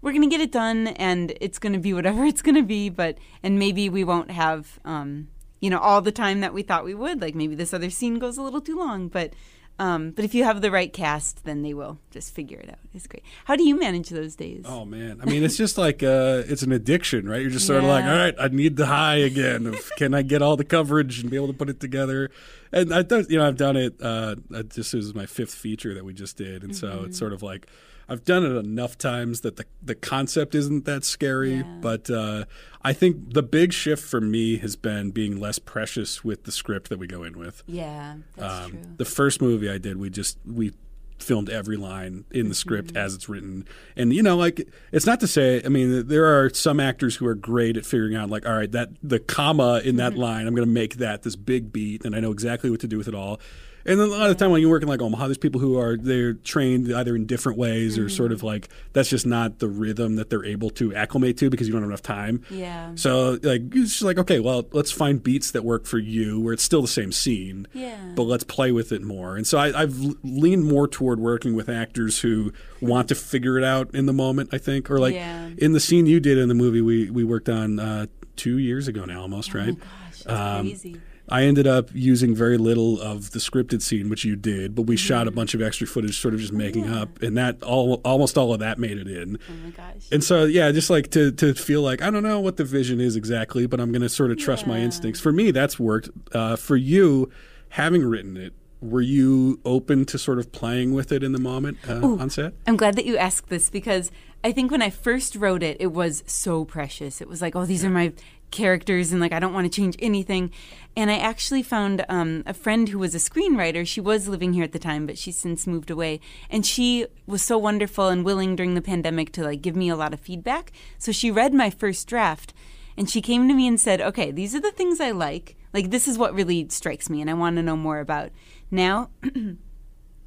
we're 0.00 0.12
going 0.12 0.22
to 0.22 0.28
get 0.28 0.40
it 0.40 0.52
done 0.52 0.88
and 0.88 1.32
it's 1.40 1.58
going 1.58 1.72
to 1.72 1.78
be 1.78 1.94
whatever 1.94 2.24
it's 2.26 2.42
going 2.42 2.56
to 2.56 2.62
be 2.62 2.90
but 2.90 3.16
and 3.42 3.58
maybe 3.58 3.88
we 3.88 4.04
won't 4.04 4.30
have 4.30 4.80
um 4.84 5.28
you 5.62 5.70
know 5.70 5.78
all 5.78 6.02
the 6.02 6.12
time 6.12 6.40
that 6.40 6.52
we 6.52 6.62
thought 6.62 6.84
we 6.84 6.92
would 6.94 7.22
like 7.22 7.34
maybe 7.34 7.54
this 7.54 7.72
other 7.72 7.88
scene 7.88 8.18
goes 8.18 8.36
a 8.36 8.42
little 8.42 8.60
too 8.60 8.76
long 8.76 9.08
but 9.08 9.32
um 9.78 10.10
but 10.10 10.24
if 10.24 10.34
you 10.34 10.44
have 10.44 10.60
the 10.60 10.70
right 10.70 10.92
cast 10.92 11.44
then 11.44 11.62
they 11.62 11.72
will 11.72 11.98
just 12.10 12.34
figure 12.34 12.58
it 12.58 12.68
out 12.68 12.78
it's 12.92 13.06
great 13.06 13.22
how 13.46 13.56
do 13.56 13.62
you 13.64 13.78
manage 13.78 14.10
those 14.10 14.34
days 14.36 14.64
Oh 14.68 14.84
man, 14.84 15.20
I 15.22 15.24
mean, 15.24 15.42
it's 15.44 15.56
just 15.56 15.78
like 15.78 16.02
uh, 16.02 16.42
it's 16.46 16.62
an 16.62 16.72
addiction, 16.72 17.28
right? 17.28 17.40
You're 17.40 17.50
just 17.50 17.66
sort 17.66 17.78
of 17.78 17.88
like, 17.88 18.04
all 18.04 18.16
right, 18.16 18.34
I 18.38 18.48
need 18.48 18.76
the 18.76 18.86
high 18.86 19.16
again. 19.16 19.66
Of 19.66 19.90
can 19.96 20.12
I 20.14 20.22
get 20.22 20.42
all 20.42 20.56
the 20.56 20.64
coverage 20.64 21.20
and 21.20 21.30
be 21.30 21.36
able 21.36 21.46
to 21.46 21.52
put 21.54 21.68
it 21.70 21.80
together? 21.80 22.30
And 22.70 22.92
I 22.92 23.02
thought, 23.02 23.30
you 23.30 23.38
know, 23.38 23.46
I've 23.46 23.56
done 23.56 23.76
it. 23.76 23.94
Uh, 24.00 24.36
uh, 24.54 24.62
this 24.74 24.92
is 24.94 25.14
my 25.14 25.26
fifth 25.26 25.54
feature 25.54 25.94
that 25.94 26.04
we 26.04 26.12
just 26.12 26.36
did, 26.36 26.62
and 26.64 26.76
so 26.76 27.04
it's 27.06 27.18
sort 27.18 27.32
of 27.32 27.42
like 27.42 27.66
I've 28.08 28.24
done 28.24 28.44
it 28.44 28.56
enough 28.56 28.98
times 28.98 29.40
that 29.42 29.56
the 29.56 29.64
the 29.82 29.94
concept 29.94 30.54
isn't 30.54 30.84
that 30.84 31.04
scary. 31.04 31.56
Yeah. 31.56 31.78
But 31.80 32.10
uh, 32.10 32.44
I 32.82 32.92
think 32.92 33.34
the 33.34 33.42
big 33.42 33.72
shift 33.72 34.02
for 34.04 34.20
me 34.20 34.56
has 34.58 34.76
been 34.76 35.10
being 35.10 35.38
less 35.40 35.58
precious 35.58 36.22
with 36.24 36.44
the 36.44 36.52
script 36.52 36.88
that 36.90 36.98
we 36.98 37.06
go 37.06 37.22
in 37.22 37.38
with. 37.38 37.62
yeah 37.66 38.16
that's 38.36 38.68
true 38.70 38.78
Um, 38.80 38.94
The 38.96 39.04
first 39.04 39.40
movie 39.40 39.70
I 39.70 39.78
did, 39.78 39.96
we 39.98 40.10
just 40.10 40.38
we 40.46 40.72
filmed 41.18 41.48
every 41.48 41.76
line 41.76 42.24
in 42.32 42.48
the 42.48 42.54
script 42.54 42.88
Mm-hmm. 42.88 42.96
as 42.96 43.14
it's 43.14 43.28
written, 43.28 43.64
and 43.94 44.12
you 44.12 44.24
know, 44.24 44.36
like 44.36 44.68
it's 44.90 45.06
not 45.06 45.20
to 45.20 45.28
say. 45.28 45.62
I 45.64 45.68
mean, 45.68 46.08
there 46.08 46.26
are 46.26 46.50
some 46.50 46.80
actors 46.80 47.14
who 47.14 47.26
are 47.26 47.36
great 47.36 47.76
at 47.76 47.86
figuring 47.86 48.16
out, 48.16 48.28
like, 48.28 48.44
all 48.44 48.56
right, 48.56 48.72
that 48.72 48.88
the 49.04 49.20
comma 49.20 49.74
in 49.84 49.90
Mm-hmm. 49.90 49.96
that 49.98 50.16
line, 50.16 50.48
I'm 50.48 50.54
going 50.56 50.66
to 50.66 50.72
make 50.74 50.96
that 50.96 51.22
this 51.22 51.36
big 51.36 51.72
beat, 51.72 52.04
and 52.04 52.16
I 52.16 52.20
know 52.20 52.32
exactly 52.32 52.70
what 52.70 52.80
to 52.80 52.88
do 52.88 52.98
with 52.98 53.06
it 53.06 53.14
all. 53.14 53.38
And 53.84 53.98
then 53.98 54.08
a 54.08 54.10
lot 54.10 54.30
of 54.30 54.36
the 54.38 54.44
time 54.44 54.50
when 54.52 54.60
you 54.60 54.68
work 54.68 54.82
in 54.82 54.88
like 54.88 55.02
Omaha, 55.02 55.26
there's 55.26 55.38
people 55.38 55.60
who 55.60 55.78
are 55.78 55.96
they're 55.96 56.34
trained 56.34 56.92
either 56.94 57.16
in 57.16 57.26
different 57.26 57.58
ways 57.58 57.98
or 57.98 58.08
sort 58.08 58.30
of 58.32 58.42
like 58.42 58.68
that's 58.92 59.08
just 59.08 59.26
not 59.26 59.58
the 59.58 59.68
rhythm 59.68 60.16
that 60.16 60.30
they're 60.30 60.44
able 60.44 60.70
to 60.70 60.94
acclimate 60.94 61.36
to 61.38 61.50
because 61.50 61.66
you 61.66 61.72
don't 61.72 61.82
have 61.82 61.90
enough 61.90 62.02
time. 62.02 62.42
Yeah. 62.50 62.92
So 62.94 63.38
like 63.42 63.62
it's 63.74 63.90
just 63.92 64.02
like 64.02 64.18
okay, 64.18 64.40
well 64.40 64.66
let's 64.72 64.92
find 64.92 65.22
beats 65.22 65.50
that 65.50 65.64
work 65.64 65.86
for 65.86 65.98
you 65.98 66.40
where 66.40 66.52
it's 66.52 66.62
still 66.62 66.82
the 66.82 66.88
same 66.88 67.12
scene. 67.12 67.66
Yeah. 67.72 68.12
But 68.14 68.24
let's 68.24 68.44
play 68.44 68.72
with 68.72 68.92
it 68.92 69.02
more. 69.02 69.36
And 69.36 69.46
so 69.46 69.58
I, 69.58 69.82
I've 69.82 69.96
leaned 70.22 70.64
more 70.64 70.86
toward 70.86 71.18
working 71.20 71.54
with 71.54 71.68
actors 71.68 72.20
who 72.20 72.52
want 72.80 73.08
to 73.08 73.14
figure 73.14 73.58
it 73.58 73.64
out 73.64 73.94
in 73.94 74.06
the 74.06 74.12
moment. 74.12 74.50
I 74.52 74.58
think, 74.58 74.90
or 74.90 74.98
like 74.98 75.14
Yeah. 75.14 75.50
in 75.58 75.72
the 75.72 75.80
scene 75.80 76.06
you 76.06 76.20
did 76.20 76.38
in 76.38 76.48
the 76.48 76.54
movie 76.54 76.80
we 76.80 77.10
we 77.10 77.24
worked 77.24 77.48
on 77.48 77.78
uh, 77.80 78.06
two 78.36 78.58
years 78.58 78.86
ago 78.88 79.04
now 79.04 79.22
almost, 79.22 79.54
right? 79.54 79.70
Oh 79.70 79.74
Gosh, 79.74 80.22
that's 80.22 80.26
Um, 80.26 80.66
crazy. 80.66 81.00
I 81.32 81.44
ended 81.44 81.66
up 81.66 81.88
using 81.94 82.34
very 82.34 82.58
little 82.58 83.00
of 83.00 83.30
the 83.30 83.38
scripted 83.38 83.80
scene, 83.80 84.10
which 84.10 84.22
you 84.24 84.36
did, 84.36 84.74
but 84.74 84.82
we 84.82 84.96
shot 84.96 85.26
a 85.26 85.30
Mm-hmm. 85.30 85.36
bunch 85.36 85.54
of 85.54 85.62
extra 85.62 85.86
footage, 85.86 86.20
sort 86.20 86.34
of 86.34 86.40
just 86.40 86.52
making 86.52 86.90
up, 86.90 87.22
and 87.22 87.36
that 87.38 87.62
all 87.62 87.94
almost 88.04 88.36
all 88.36 88.52
of 88.52 88.60
that 88.60 88.78
made 88.78 88.98
it 88.98 89.08
in. 89.08 89.38
Oh 89.48 89.52
my 89.64 89.70
gosh. 89.70 90.08
And 90.12 90.22
so, 90.22 90.44
yeah, 90.44 90.70
just 90.72 90.90
like 90.90 91.10
to 91.12 91.32
to 91.32 91.54
feel 91.54 91.80
like 91.82 92.02
I 92.02 92.10
don't 92.10 92.22
know 92.22 92.38
what 92.38 92.58
the 92.58 92.64
vision 92.64 93.00
is 93.00 93.16
exactly, 93.16 93.66
but 93.66 93.80
I'm 93.80 93.90
going 93.92 94.02
to 94.02 94.08
sort 94.10 94.30
of 94.30 94.36
trust 94.36 94.66
my 94.66 94.78
instincts. 94.78 95.20
For 95.20 95.32
me, 95.32 95.50
that's 95.52 95.78
worked. 95.80 96.10
Uh, 96.32 96.56
for 96.56 96.76
you, 96.76 97.30
having 97.70 98.04
written 98.04 98.36
it, 98.36 98.52
were 98.82 99.00
you 99.00 99.58
open 99.64 100.04
to 100.06 100.18
sort 100.18 100.38
of 100.38 100.52
playing 100.52 100.92
with 100.92 101.12
it 101.12 101.22
in 101.22 101.32
the 101.32 101.40
moment 101.40 101.78
uh, 101.88 102.04
on 102.22 102.28
set? 102.28 102.52
I'm 102.66 102.76
glad 102.76 102.94
that 102.96 103.06
you 103.06 103.16
asked 103.16 103.48
this 103.48 103.70
because 103.70 104.10
I 104.44 104.52
think 104.52 104.70
when 104.70 104.82
I 104.82 104.90
first 104.90 105.36
wrote 105.36 105.62
it, 105.62 105.76
it 105.80 105.92
was 105.92 106.22
so 106.26 106.64
precious. 106.66 107.20
It 107.22 107.28
was 107.28 107.40
like, 107.40 107.54
oh, 107.56 107.64
these 107.64 107.84
are 107.84 107.90
my 107.90 108.12
characters, 108.52 109.10
and 109.10 109.20
like 109.20 109.32
I 109.32 109.40
don't 109.40 109.52
want 109.52 109.64
to 109.64 109.76
change 109.76 109.96
anything. 109.98 110.52
And 110.94 111.10
I 111.10 111.16
actually 111.16 111.62
found 111.62 112.04
um, 112.08 112.42
a 112.46 112.54
friend 112.54 112.88
who 112.88 112.98
was 112.98 113.14
a 113.14 113.18
screenwriter. 113.18 113.86
She 113.86 114.00
was 114.00 114.28
living 114.28 114.52
here 114.52 114.62
at 114.62 114.72
the 114.72 114.78
time, 114.78 115.06
but 115.06 115.18
she's 115.18 115.36
since 115.36 115.66
moved 115.66 115.90
away. 115.90 116.20
And 116.50 116.64
she 116.64 117.06
was 117.26 117.42
so 117.42 117.56
wonderful 117.58 118.08
and 118.08 118.24
willing 118.24 118.54
during 118.54 118.74
the 118.74 118.82
pandemic 118.82 119.32
to 119.32 119.42
like 119.42 119.62
give 119.62 119.74
me 119.74 119.88
a 119.88 119.96
lot 119.96 120.12
of 120.12 120.20
feedback. 120.20 120.70
So 120.98 121.10
she 121.10 121.30
read 121.30 121.54
my 121.54 121.70
first 121.70 122.06
draft, 122.06 122.54
and 122.96 123.10
she 123.10 123.20
came 123.20 123.48
to 123.48 123.54
me 123.54 123.66
and 123.66 123.80
said, 123.80 124.00
"Okay, 124.00 124.30
these 124.30 124.54
are 124.54 124.60
the 124.60 124.70
things 124.70 125.00
I 125.00 125.10
like. 125.10 125.56
Like 125.72 125.90
this 125.90 126.06
is 126.06 126.18
what 126.18 126.34
really 126.34 126.68
strikes 126.68 127.10
me, 127.10 127.20
and 127.20 127.30
I 127.30 127.34
want 127.34 127.56
to 127.56 127.62
know 127.62 127.76
more 127.76 127.98
about." 127.98 128.30
Now 128.70 129.10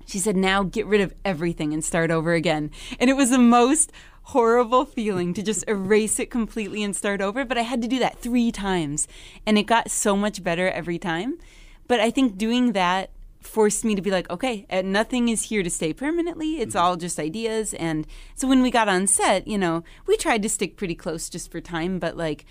she 0.06 0.20
said, 0.20 0.36
now 0.36 0.64
get 0.64 0.86
rid 0.86 1.02
of 1.02 1.14
everything 1.24 1.74
and 1.74 1.84
start 1.84 2.12
over 2.12 2.34
again. 2.34 2.72
And 3.00 3.10
it 3.10 3.16
was 3.16 3.30
the 3.30 3.40
most 3.40 3.92
horrible 4.30 4.86
feeling 4.86 5.34
to 5.34 5.44
just 5.44 5.64
erase 5.68 6.20
it 6.20 6.32
completely 6.32 6.84
and 6.84 6.96
start 6.96 7.22
over. 7.22 7.46
But 7.46 7.58
I 7.58 7.62
had 7.62 7.82
to 7.82 7.88
do 7.88 8.00
that 8.00 8.20
three 8.20 8.52
times. 8.52 9.08
And 9.46 9.58
it 9.58 9.64
got 9.64 9.92
so 9.92 10.16
much 10.16 10.44
better 10.44 10.70
every 10.70 10.98
time. 10.98 11.38
But 11.88 12.00
I 12.00 12.10
think 12.10 12.38
doing 12.38 12.72
that 12.74 13.12
forced 13.42 13.86
me 13.86 13.94
to 13.94 14.02
be 14.02 14.10
like, 14.10 14.30
okay, 14.30 14.66
uh, 14.72 14.82
nothing 14.82 15.30
is 15.30 15.44
here 15.44 15.62
to 15.62 15.70
stay 15.70 15.94
permanently. 15.94 16.60
It's 16.60 16.76
all 16.76 16.96
just 16.96 17.20
ideas. 17.20 17.76
And 17.76 18.08
so 18.34 18.48
when 18.48 18.64
we 18.64 18.72
got 18.72 18.90
on 18.90 19.06
set, 19.06 19.48
you 19.48 19.58
know, 19.58 19.84
we 20.08 20.18
tried 20.18 20.42
to 20.44 20.50
stick 20.50 20.78
pretty 20.78 20.96
close 20.96 21.30
just 21.30 21.52
for 21.52 21.62
time. 21.62 22.00
But 22.00 22.18
like, 22.18 22.46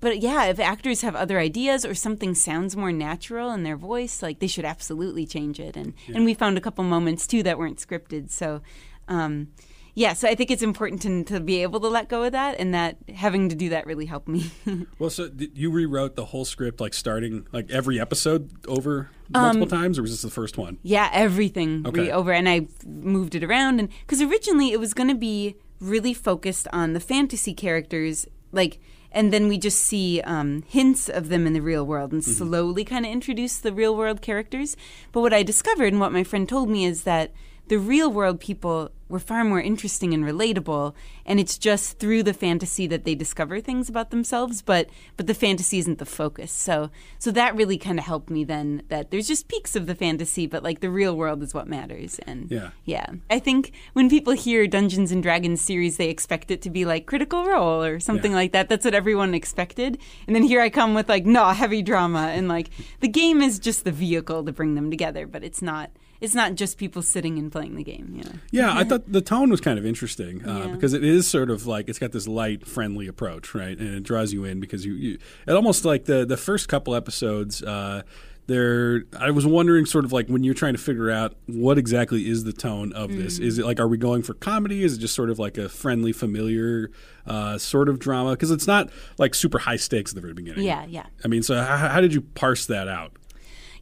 but 0.00 0.20
yeah, 0.20 0.44
if 0.46 0.58
actors 0.60 1.00
have 1.02 1.16
other 1.16 1.38
ideas 1.38 1.84
or 1.84 1.94
something 1.94 2.34
sounds 2.34 2.76
more 2.76 2.92
natural 2.92 3.50
in 3.52 3.62
their 3.62 3.76
voice, 3.76 4.22
like 4.22 4.38
they 4.38 4.46
should 4.46 4.64
absolutely 4.64 5.26
change 5.26 5.58
it. 5.60 5.76
And 5.76 5.94
and 6.14 6.24
we 6.24 6.34
found 6.34 6.56
a 6.58 6.60
couple 6.60 6.84
moments 6.84 7.26
too 7.26 7.42
that 7.42 7.58
weren't 7.58 7.78
scripted. 7.78 8.30
So, 8.30 8.60
um, 9.08 9.48
yeah, 9.94 10.12
so 10.12 10.28
I 10.28 10.36
think 10.36 10.52
it's 10.52 10.62
important 10.62 11.02
to 11.02 11.24
to 11.24 11.40
be 11.40 11.62
able 11.62 11.80
to 11.80 11.88
let 11.88 12.08
go 12.08 12.22
of 12.22 12.32
that, 12.32 12.60
and 12.60 12.72
that 12.74 12.98
having 13.12 13.48
to 13.48 13.56
do 13.56 13.70
that 13.70 13.86
really 13.86 14.06
helped 14.06 14.28
me. 14.28 14.50
Well, 15.00 15.10
so 15.10 15.28
did 15.28 15.56
you 15.58 15.70
rewrote 15.70 16.14
the 16.16 16.26
whole 16.26 16.44
script, 16.44 16.80
like 16.80 16.94
starting 16.94 17.46
like 17.52 17.68
every 17.70 17.98
episode 18.00 18.50
over 18.68 19.10
multiple 19.30 19.66
times, 19.66 19.98
or 19.98 20.02
was 20.02 20.10
this 20.12 20.22
the 20.22 20.30
first 20.30 20.56
one? 20.58 20.78
Yeah, 20.82 21.08
everything 21.12 21.84
Okay. 21.86 22.02
re- 22.02 22.10
over, 22.12 22.32
and 22.32 22.48
I 22.48 22.66
moved 22.86 23.34
it 23.34 23.42
around, 23.42 23.80
and 23.80 23.88
because 24.00 24.20
originally 24.22 24.70
it 24.72 24.78
was 24.78 24.94
going 24.94 25.08
to 25.08 25.14
be 25.16 25.56
really 25.80 26.14
focused 26.14 26.66
on 26.72 26.92
the 26.92 27.00
fantasy 27.00 27.54
characters, 27.54 28.26
like, 28.52 28.80
and 29.12 29.32
then 29.32 29.48
we 29.48 29.58
just 29.58 29.80
see 29.80 30.20
um, 30.22 30.62
hints 30.68 31.08
of 31.08 31.28
them 31.28 31.46
in 31.46 31.52
the 31.52 31.62
real 31.62 31.86
world, 31.86 32.12
and 32.12 32.24
slowly 32.24 32.84
kind 32.84 33.06
of 33.06 33.12
introduce 33.12 33.58
the 33.58 33.72
real 33.72 33.96
world 33.96 34.22
characters. 34.22 34.76
But 35.12 35.20
what 35.20 35.32
I 35.32 35.42
discovered, 35.42 35.92
and 35.92 36.00
what 36.00 36.12
my 36.12 36.24
friend 36.24 36.48
told 36.48 36.68
me, 36.68 36.84
is 36.84 37.04
that 37.04 37.32
the 37.68 37.78
real 37.78 38.10
world 38.10 38.40
people 38.40 38.90
were 39.10 39.18
far 39.18 39.42
more 39.42 39.60
interesting 39.60 40.12
and 40.12 40.22
relatable 40.22 40.92
and 41.24 41.40
it's 41.40 41.56
just 41.56 41.98
through 41.98 42.22
the 42.22 42.34
fantasy 42.34 42.86
that 42.86 43.04
they 43.06 43.14
discover 43.14 43.58
things 43.58 43.88
about 43.88 44.10
themselves 44.10 44.60
but 44.60 44.90
but 45.16 45.26
the 45.26 45.32
fantasy 45.32 45.78
isn't 45.78 45.98
the 45.98 46.04
focus 46.04 46.52
so 46.52 46.90
so 47.18 47.30
that 47.30 47.56
really 47.56 47.78
kind 47.78 47.98
of 47.98 48.04
helped 48.04 48.28
me 48.28 48.44
then 48.44 48.82
that 48.88 49.10
there's 49.10 49.26
just 49.26 49.48
peaks 49.48 49.74
of 49.74 49.86
the 49.86 49.94
fantasy 49.94 50.46
but 50.46 50.62
like 50.62 50.80
the 50.80 50.90
real 50.90 51.16
world 51.16 51.42
is 51.42 51.54
what 51.54 51.66
matters 51.66 52.18
and 52.26 52.50
Yeah. 52.50 52.70
yeah 52.84 53.06
i 53.30 53.38
think 53.38 53.72
when 53.94 54.10
people 54.10 54.34
hear 54.34 54.66
dungeons 54.66 55.10
and 55.10 55.22
dragons 55.22 55.62
series 55.62 55.96
they 55.96 56.10
expect 56.10 56.50
it 56.50 56.60
to 56.62 56.70
be 56.70 56.84
like 56.84 57.06
critical 57.06 57.46
role 57.46 57.82
or 57.82 58.00
something 58.00 58.32
Yeah. 58.32 58.36
like 58.38 58.52
that 58.52 58.68
that's 58.68 58.84
what 58.84 58.94
everyone 58.94 59.32
expected 59.32 59.96
and 60.26 60.36
then 60.36 60.42
here 60.42 60.60
i 60.60 60.68
come 60.68 60.92
with 60.92 61.08
like 61.08 61.24
no 61.24 61.46
heavy 61.48 61.80
drama 61.80 62.28
and 62.34 62.46
like 62.46 62.68
the 63.00 63.08
game 63.08 63.40
is 63.40 63.58
just 63.58 63.84
the 63.84 63.92
vehicle 63.92 64.44
to 64.44 64.52
bring 64.52 64.74
them 64.74 64.90
together 64.90 65.26
but 65.26 65.42
it's 65.42 65.62
not 65.62 65.90
it's 66.20 66.34
not 66.34 66.54
just 66.56 66.78
people 66.78 67.00
sitting 67.02 67.38
and 67.38 67.52
playing 67.52 67.76
the 67.76 67.84
game 67.84 68.12
you 68.16 68.22
know 68.24 68.32
Yeah, 68.50 68.76
I 68.76 68.84
thought 68.84 69.10
the 69.10 69.20
tone 69.20 69.50
was 69.50 69.60
kind 69.60 69.78
of 69.78 69.86
interesting 69.86 70.44
uh, 70.48 70.64
Yeah. 70.66 70.72
because 70.72 70.92
it 70.92 71.04
is 71.04 71.26
sort 71.28 71.50
of 71.50 71.66
like 71.66 71.88
it's 71.88 71.98
got 71.98 72.12
this 72.12 72.26
light, 72.26 72.66
friendly 72.66 73.06
approach, 73.06 73.54
right? 73.54 73.78
And 73.78 73.94
it 73.94 74.02
draws 74.02 74.32
you 74.32 74.44
in 74.44 74.58
because 74.60 74.84
you, 74.84 74.94
you 74.94 75.18
it 75.46 75.52
almost 75.52 75.84
like 75.84 76.04
the 76.06 76.24
the 76.26 76.36
first 76.36 76.68
couple 76.68 76.94
episodes. 76.94 77.62
Uh, 77.62 78.02
there, 78.46 79.04
I 79.20 79.30
was 79.30 79.46
wondering, 79.46 79.84
sort 79.84 80.06
of 80.06 80.12
like 80.14 80.26
when 80.28 80.42
you're 80.42 80.54
trying 80.54 80.72
to 80.72 80.80
figure 80.80 81.10
out 81.10 81.34
what 81.44 81.76
exactly 81.76 82.26
is 82.30 82.44
the 82.44 82.52
tone 82.54 82.94
of 82.94 83.14
this. 83.14 83.38
Is 83.38 83.58
it 83.58 83.66
like, 83.66 83.78
are 83.78 83.86
we 83.86 83.98
going 83.98 84.22
for 84.22 84.32
comedy? 84.32 84.82
Is 84.82 84.94
it 84.94 85.00
just 85.00 85.14
sort 85.14 85.28
of 85.28 85.38
like 85.38 85.58
a 85.58 85.68
friendly, 85.68 86.12
familiar 86.12 86.90
uh, 87.26 87.58
sort 87.58 87.90
of 87.90 87.98
drama? 87.98 88.30
Because 88.30 88.50
it's 88.50 88.66
not 88.66 88.88
like 89.18 89.34
super 89.34 89.58
high 89.58 89.76
stakes 89.76 90.12
at 90.12 90.14
the 90.14 90.22
very 90.22 90.32
beginning. 90.32 90.64
yeah 90.64 90.86
yeah 90.88 91.04
I 91.22 91.28
mean, 91.28 91.42
so 91.42 91.62
how, 91.62 91.76
how 91.88 92.00
did 92.00 92.14
you 92.14 92.22
parse 92.22 92.64
that 92.66 92.88
out? 92.88 93.12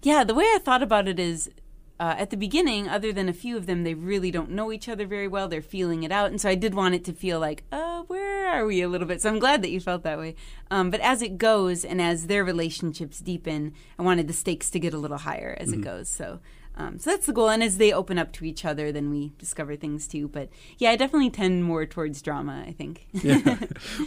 Yeah, 0.03 0.25
the 0.25 0.35
way 0.35 0.45
I 0.45 0.59
thought 0.59 0.83
about 0.83 1.07
it 1.07 1.21
is 1.21 1.49
uh, 1.99 2.15
at 2.19 2.31
the 2.31 2.37
beginning, 2.37 2.89
other 2.89 3.13
than 3.13 3.29
a 3.29 3.33
few 3.33 3.57
of 3.57 3.67
them, 3.67 3.85
they 3.85 3.95
really 3.95 4.31
don't 4.31 4.51
know 4.51 4.71
each 4.71 4.89
other 4.89 5.07
very 5.07 5.29
well. 5.29 5.49
They're 5.49 5.63
feeling 5.63 6.03
it 6.03 6.13
out. 6.13 6.31
And 6.31 6.41
so 6.41 6.49
I 6.49 6.55
did 6.55 6.75
want 6.75 6.95
it 6.95 7.05
to 7.05 7.13
feel 7.13 7.41
like, 7.41 7.65
uh, 7.73 8.03
where 8.03 8.49
are 8.49 8.67
we 8.67 8.83
a 8.83 8.89
little 8.89 9.07
bit? 9.07 9.23
So 9.23 9.31
I'm 9.31 9.39
glad 9.39 9.63
that 9.63 9.71
you 9.71 9.81
felt 9.81 10.03
that 10.03 10.19
way. 10.19 10.35
Um, 10.71 10.91
but 10.91 11.01
as 11.01 11.23
it 11.23 11.39
goes 11.39 11.85
and 11.85 12.01
as 12.01 12.27
their 12.27 12.45
relationships 12.45 13.21
deepen, 13.21 13.73
I 13.99 14.03
wanted 14.03 14.29
the 14.29 14.35
stakes 14.35 14.69
to 14.71 14.81
get 14.81 14.95
a 14.95 14.99
little 14.99 15.19
higher 15.19 15.57
as 15.59 15.73
it 15.73 15.81
goes. 15.81 16.09
So. 16.09 16.41
Um, 16.79 16.99
so 16.99 17.11
that's 17.11 17.27
the 17.27 17.33
goal, 17.33 17.49
and 17.49 17.63
as 17.63 17.79
they 17.79 17.93
open 17.93 18.19
up 18.19 18.33
to 18.33 18.45
each 18.45 18.65
other, 18.65 18.93
then 18.93 19.09
we 19.11 19.33
discover 19.39 19.77
things 19.77 20.07
too. 20.07 20.29
But 20.29 20.51
yeah, 20.77 20.91
I 20.91 20.97
definitely 20.97 21.31
tend 21.31 21.65
more 21.65 21.87
towards 21.87 22.21
drama. 22.21 22.65
I 22.67 22.73
think. 22.73 23.07
Yeah. 23.27 23.57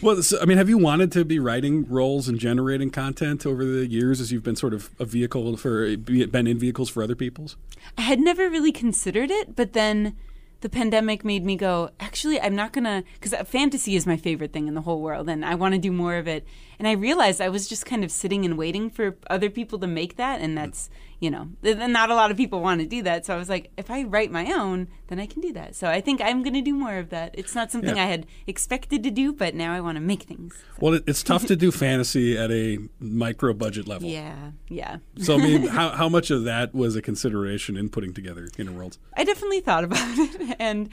well, 0.02 0.24
so, 0.24 0.40
I 0.40 0.46
mean, 0.46 0.58
have 0.58 0.70
you 0.70 0.78
wanted 0.78 1.12
to 1.14 1.26
be 1.26 1.40
writing 1.40 1.86
roles 1.90 2.30
and 2.30 2.40
generating 2.40 2.90
content 2.90 3.46
over 3.46 3.66
the 3.66 3.86
years 3.86 4.22
as 4.22 4.32
you've 4.32 4.44
been 4.44 4.56
sort 4.56 4.74
of 4.74 4.92
a 4.98 5.04
vehicle 5.04 5.58
for 5.58 5.98
been 5.98 6.48
in 6.48 6.58
vehicles 6.58 6.90
for 6.90 7.04
other 7.04 7.16
people's? 7.16 7.58
I 7.98 8.04
had 8.04 8.20
never 8.20 8.50
really 8.50 8.72
considered 8.72 9.30
it, 9.30 9.56
but 9.56 9.74
then 9.74 10.16
the 10.62 10.70
pandemic 10.70 11.24
made 11.24 11.46
me 11.46 11.56
go, 11.56 11.90
actually, 12.00 12.40
I'm 12.40 12.56
not 12.56 12.74
to, 12.74 13.04
because 13.20 13.34
fantasy 13.48 13.96
is 13.96 14.06
my 14.06 14.18
favorite 14.18 14.52
thing 14.52 14.68
in 14.68 14.74
the 14.74 14.82
whole 14.82 15.02
world, 15.02 15.30
and 15.30 15.46
I 15.46 15.56
want 15.56 15.74
to 15.74 15.80
do 15.80 15.92
more 15.92 16.16
of 16.16 16.28
it. 16.28 16.46
And 16.78 16.88
I 16.88 16.92
realized 16.92 17.40
I 17.40 17.50
was 17.50 17.68
just 17.68 17.86
kind 17.86 18.04
of 18.04 18.12
sitting 18.12 18.46
and 18.46 18.58
waiting 18.58 18.90
for 18.90 19.18
other 19.30 19.50
people 19.50 19.80
to 19.80 19.88
make 19.88 20.18
that, 20.18 20.42
and 20.42 20.58
that's, 20.58 20.90
you 21.20 21.30
know, 21.30 21.50
not 21.64 22.10
a 22.10 22.16
lot 22.16 22.32
of 22.32 22.38
people 22.38 22.62
want 22.62 22.80
to 22.80 22.88
do 22.88 23.04
that. 23.04 23.26
So 23.26 23.36
I 23.36 23.38
was 23.38 23.50
like, 23.50 23.72
if 23.78 23.92
I 23.92 24.04
write 24.04 24.32
my 24.32 24.54
own, 24.54 24.88
then 25.08 25.20
I 25.20 25.26
can 25.26 25.42
do 25.42 25.52
that. 25.54 25.76
So 25.76 25.90
I 25.90 26.00
think 26.00 26.22
I'm 26.22 26.44
going 26.44 26.54
to 26.54 26.62
do 26.62 26.74
more 26.74 26.96
of 26.96 27.10
that. 27.10 27.36
It's 27.38 27.54
not 27.54 27.72
something 27.72 27.98
Yeah. 27.98 28.04
I 28.04 28.08
had 28.08 28.26
expected 28.48 29.04
to 29.04 29.12
do, 29.12 29.34
but 29.34 29.54
now 29.54 29.74
I 29.74 29.82
want 29.82 29.98
to 29.98 30.02
make 30.02 30.24
things. 30.24 30.64
Well, 30.80 31.00
it's 31.06 31.22
tough 31.22 31.46
to 31.48 31.58
do 31.58 31.72
fantasy 31.86 32.38
at 32.38 32.52
a 32.52 32.80
micro 33.00 33.54
budget 33.54 33.86
level. 33.88 34.08
Yeah, 34.08 34.52
yeah. 34.70 34.98
So, 35.18 35.36
I 35.36 35.38
mean, 35.40 35.68
how, 35.68 35.90
how 35.90 36.08
much 36.08 36.32
of 36.32 36.46
that 36.46 36.74
was 36.74 36.96
a 36.96 37.02
consideration 37.02 37.76
in 37.76 37.90
putting 37.90 38.14
together 38.14 38.48
Inner 38.58 38.72
Worlds? 38.72 38.98
I 39.18 39.26
definitely 39.26 39.60
thought 39.60 39.84
about 39.84 40.00
it, 40.18 40.56
and 40.58 40.90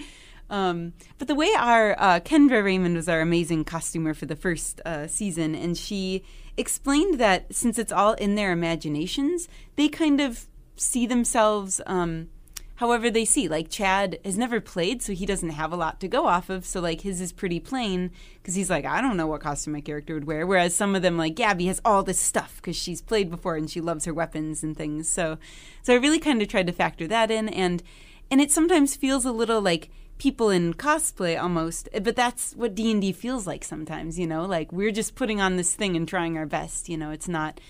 um, 0.51 0.93
but 1.19 1.29
the 1.29 1.35
way 1.35 1.53
our 1.57 1.97
uh, 2.01 2.21
Kendra 2.21 2.65
Raymond 2.65 2.97
was 2.97 3.09
our 3.09 3.21
amazing 3.21 3.65
costumer 3.65 4.15
for 4.15 4.27
the 4.27 4.37
first 4.37 4.81
uh, 4.85 5.07
season, 5.07 5.55
and 5.55 5.77
she 5.77 6.23
explained 6.57 7.19
that 7.21 7.55
since 7.55 7.79
it's 7.79 7.93
all 7.93 8.15
in 8.15 8.35
their 8.35 8.53
imaginations, 8.53 9.49
they 9.77 9.89
kind 9.89 10.21
of 10.21 10.47
see 10.77 11.07
themselves. 11.07 11.81
Um, 11.87 12.29
However, 12.77 13.11
they 13.11 13.25
see 13.25 13.49
like 13.49 13.71
Chad 13.71 14.19
has 14.25 14.37
never 14.37 14.61
played, 14.61 15.03
so 15.03 15.15
he 15.15 15.25
doesn't 15.25 15.51
have 15.51 15.73
a 15.73 15.77
lot 15.77 15.99
to 16.01 16.09
go 16.09 16.27
off 16.27 16.51
of. 16.51 16.67
So 16.67 16.81
like 16.81 17.01
his 17.01 17.21
is 17.21 17.33
pretty 17.33 17.59
plain 17.59 18.11
because 18.35 18.55
he's 18.55 18.71
like, 18.71 18.85
I 18.85 19.01
don't 19.01 19.17
know 19.17 19.27
what 19.27 19.41
costume 19.41 19.73
my 19.73 19.81
character 19.81 20.15
would 20.15 20.27
wear. 20.27 20.47
Whereas 20.47 20.75
some 20.75 20.95
of 20.95 21.03
them, 21.03 21.17
like 21.17 21.35
Gabby, 21.35 21.67
has 21.67 21.81
all 21.85 22.03
this 22.03 22.21
stuff 22.21 22.57
because 22.57 22.77
she's 22.77 23.01
played 23.01 23.31
before 23.31 23.57
and 23.57 23.71
she 23.71 23.81
loves 23.81 24.05
her 24.05 24.13
weapons 24.13 24.63
and 24.63 24.77
things. 24.77 25.09
So, 25.09 25.39
so 25.83 25.95
I 25.95 25.97
really 25.97 26.21
kind 26.21 26.43
of 26.43 26.49
tried 26.49 26.67
to 26.67 26.73
factor 26.73 27.07
that 27.09 27.31
in, 27.31 27.49
and 27.49 27.83
and 28.31 28.41
it 28.43 28.51
sometimes 28.51 28.95
feels 28.95 29.25
a 29.25 29.33
little 29.33 29.63
like 29.63 29.89
people 30.19 30.51
in 30.51 30.75
cosplay 30.75 31.41
almost, 31.41 31.89
but 32.03 32.17
that's 32.17 32.55
what 32.55 32.75
D 32.75 32.91
and 32.91 33.01
D 33.01 33.13
feels 33.13 33.47
like 33.47 33.65
sometimes. 33.65 34.19
You 34.19 34.27
know, 34.27 34.45
like 34.45 34.73
we're 34.73 34.93
just 34.93 35.15
putting 35.15 35.41
on 35.41 35.57
this 35.57 35.75
thing 35.75 35.97
and 35.97 36.09
trying 36.09 36.37
our 36.37 36.47
best. 36.47 36.89
You 36.89 36.97
know, 36.97 37.11
it's 37.11 37.29
not 37.29 37.61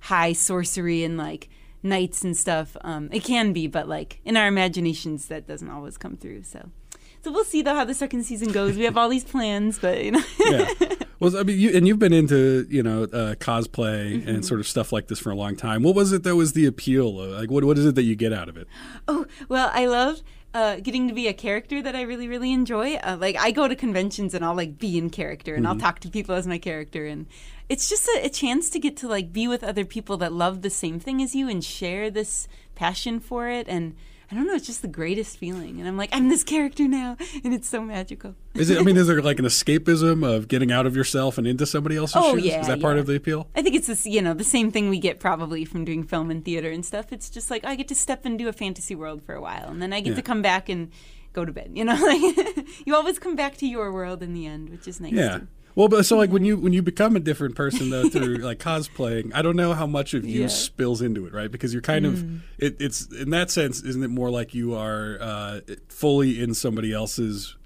high 0.00 0.32
sorcery 0.32 1.04
and 1.04 1.16
like 1.16 1.48
knights 1.82 2.24
and 2.24 2.36
stuff. 2.36 2.76
Um, 2.82 3.08
it 3.12 3.24
can 3.24 3.52
be, 3.52 3.66
but 3.66 3.88
like 3.88 4.20
in 4.24 4.36
our 4.36 4.48
imaginations, 4.48 5.28
that 5.28 5.46
doesn't 5.46 5.70
always 5.70 5.96
come 5.96 6.16
through. 6.16 6.42
So, 6.44 6.70
so 7.22 7.32
we'll 7.32 7.44
see 7.44 7.62
though 7.62 7.74
how 7.74 7.84
the 7.84 7.94
second 7.94 8.24
season 8.24 8.52
goes. 8.52 8.76
We 8.76 8.84
have 8.84 8.96
all 8.96 9.08
these 9.08 9.24
plans, 9.24 9.78
but 9.78 10.02
you 10.02 10.12
know. 10.12 10.22
yeah. 10.40 10.66
Well, 11.20 11.38
I 11.38 11.42
mean, 11.44 11.58
you, 11.58 11.74
and 11.74 11.88
you've 11.88 12.00
been 12.00 12.12
into 12.12 12.66
you 12.68 12.82
know 12.82 13.04
uh, 13.04 13.34
cosplay 13.36 14.18
mm-hmm. 14.18 14.28
and 14.28 14.44
sort 14.44 14.60
of 14.60 14.66
stuff 14.66 14.92
like 14.92 15.06
this 15.06 15.18
for 15.18 15.30
a 15.30 15.34
long 15.34 15.56
time. 15.56 15.82
What 15.82 15.94
was 15.94 16.12
it 16.12 16.22
that 16.24 16.36
was 16.36 16.52
the 16.52 16.66
appeal? 16.66 17.14
Like, 17.14 17.50
what 17.50 17.64
what 17.64 17.78
is 17.78 17.86
it 17.86 17.94
that 17.94 18.02
you 18.02 18.14
get 18.14 18.32
out 18.32 18.48
of 18.50 18.58
it? 18.58 18.68
Oh 19.08 19.24
well, 19.48 19.70
I 19.72 19.86
love 19.86 20.20
uh, 20.54 20.76
getting 20.76 21.08
to 21.08 21.14
be 21.14 21.26
a 21.26 21.34
character 21.34 21.82
that 21.82 21.96
I 21.96 22.02
really, 22.02 22.28
really 22.28 22.52
enjoy. 22.52 22.94
Uh, 22.94 23.16
like 23.20 23.36
I 23.36 23.50
go 23.50 23.66
to 23.66 23.74
conventions 23.74 24.34
and 24.34 24.44
I'll 24.44 24.54
like 24.54 24.78
be 24.78 24.96
in 24.96 25.10
character 25.10 25.54
and 25.54 25.64
mm-hmm. 25.64 25.72
I'll 25.72 25.78
talk 25.80 25.98
to 26.00 26.08
people 26.08 26.34
as 26.34 26.46
my 26.46 26.58
character, 26.58 27.06
and 27.06 27.26
it's 27.68 27.88
just 27.88 28.06
a, 28.08 28.26
a, 28.26 28.28
chance 28.28 28.70
to 28.70 28.78
get 28.78 28.96
to 28.98 29.08
like 29.08 29.32
be 29.32 29.48
with 29.48 29.64
other 29.64 29.84
people 29.84 30.16
that 30.18 30.32
love 30.32 30.62
the 30.62 30.70
same 30.70 31.00
thing 31.00 31.20
as 31.20 31.34
you 31.34 31.48
and 31.48 31.64
share 31.64 32.10
this 32.10 32.46
passion 32.76 33.18
for 33.18 33.48
it 33.48 33.68
and 33.68 33.96
I 34.34 34.38
don't 34.38 34.48
know, 34.48 34.54
it's 34.54 34.66
just 34.66 34.82
the 34.82 34.88
greatest 34.88 35.38
feeling. 35.38 35.78
And 35.78 35.86
I'm 35.86 35.96
like, 35.96 36.10
I'm 36.12 36.28
this 36.28 36.42
character 36.42 36.88
now, 36.88 37.16
and 37.44 37.54
it's 37.54 37.68
so 37.68 37.80
magical. 37.80 38.34
Is 38.54 38.68
it? 38.68 38.78
I 38.78 38.82
mean, 38.82 38.96
is 38.96 39.06
there 39.06 39.22
like 39.22 39.38
an 39.38 39.44
escapism 39.44 40.26
of 40.28 40.48
getting 40.48 40.72
out 40.72 40.86
of 40.86 40.96
yourself 40.96 41.38
and 41.38 41.46
into 41.46 41.66
somebody 41.66 41.96
else's 41.96 42.16
oh, 42.18 42.34
shoes? 42.34 42.44
Yeah, 42.44 42.60
is 42.60 42.66
that 42.66 42.78
yeah. 42.78 42.82
part 42.82 42.98
of 42.98 43.06
the 43.06 43.14
appeal? 43.14 43.48
I 43.54 43.62
think 43.62 43.76
it's 43.76 43.86
this, 43.86 44.06
you 44.06 44.20
know, 44.20 44.34
the 44.34 44.42
same 44.42 44.72
thing 44.72 44.88
we 44.88 44.98
get 44.98 45.20
probably 45.20 45.64
from 45.64 45.84
doing 45.84 46.02
film 46.02 46.32
and 46.32 46.44
theater 46.44 46.70
and 46.70 46.84
stuff. 46.84 47.12
It's 47.12 47.30
just 47.30 47.48
like 47.48 47.64
I 47.64 47.76
get 47.76 47.86
to 47.88 47.94
step 47.94 48.26
into 48.26 48.48
a 48.48 48.52
fantasy 48.52 48.96
world 48.96 49.22
for 49.22 49.36
a 49.36 49.40
while, 49.40 49.68
and 49.68 49.80
then 49.80 49.92
I 49.92 50.00
get 50.00 50.10
yeah. 50.10 50.16
to 50.16 50.22
come 50.22 50.42
back 50.42 50.68
and 50.68 50.90
go 51.32 51.44
to 51.44 51.52
bed. 51.52 51.70
You 51.74 51.84
know, 51.84 51.94
like 52.02 52.66
you 52.84 52.96
always 52.96 53.20
come 53.20 53.36
back 53.36 53.56
to 53.58 53.66
your 53.66 53.92
world 53.92 54.20
in 54.20 54.34
the 54.34 54.46
end, 54.46 54.70
which 54.70 54.88
is 54.88 55.00
nice. 55.00 55.12
Yeah. 55.12 55.38
Too. 55.38 55.48
Well, 55.76 55.88
but 55.88 56.06
so 56.06 56.16
like 56.16 56.30
when 56.30 56.44
you 56.44 56.56
when 56.56 56.72
you 56.72 56.82
become 56.82 57.16
a 57.16 57.20
different 57.20 57.56
person 57.56 57.90
though 57.90 58.08
through 58.08 58.36
like 58.38 58.58
cosplaying, 58.58 59.32
I 59.34 59.42
don't 59.42 59.56
know 59.56 59.74
how 59.74 59.86
much 59.86 60.14
of 60.14 60.24
you 60.24 60.42
yeah. 60.42 60.48
spills 60.48 61.02
into 61.02 61.26
it, 61.26 61.32
right? 61.32 61.50
Because 61.50 61.72
you're 61.72 61.82
kind 61.82 62.06
of 62.06 62.14
mm. 62.14 62.40
it, 62.58 62.76
it's 62.78 63.06
in 63.12 63.30
that 63.30 63.50
sense, 63.50 63.82
isn't 63.82 64.02
it 64.02 64.08
more 64.08 64.30
like 64.30 64.54
you 64.54 64.74
are 64.74 65.18
uh, 65.20 65.60
fully 65.88 66.40
in 66.40 66.54
somebody 66.54 66.92
else's 66.92 67.56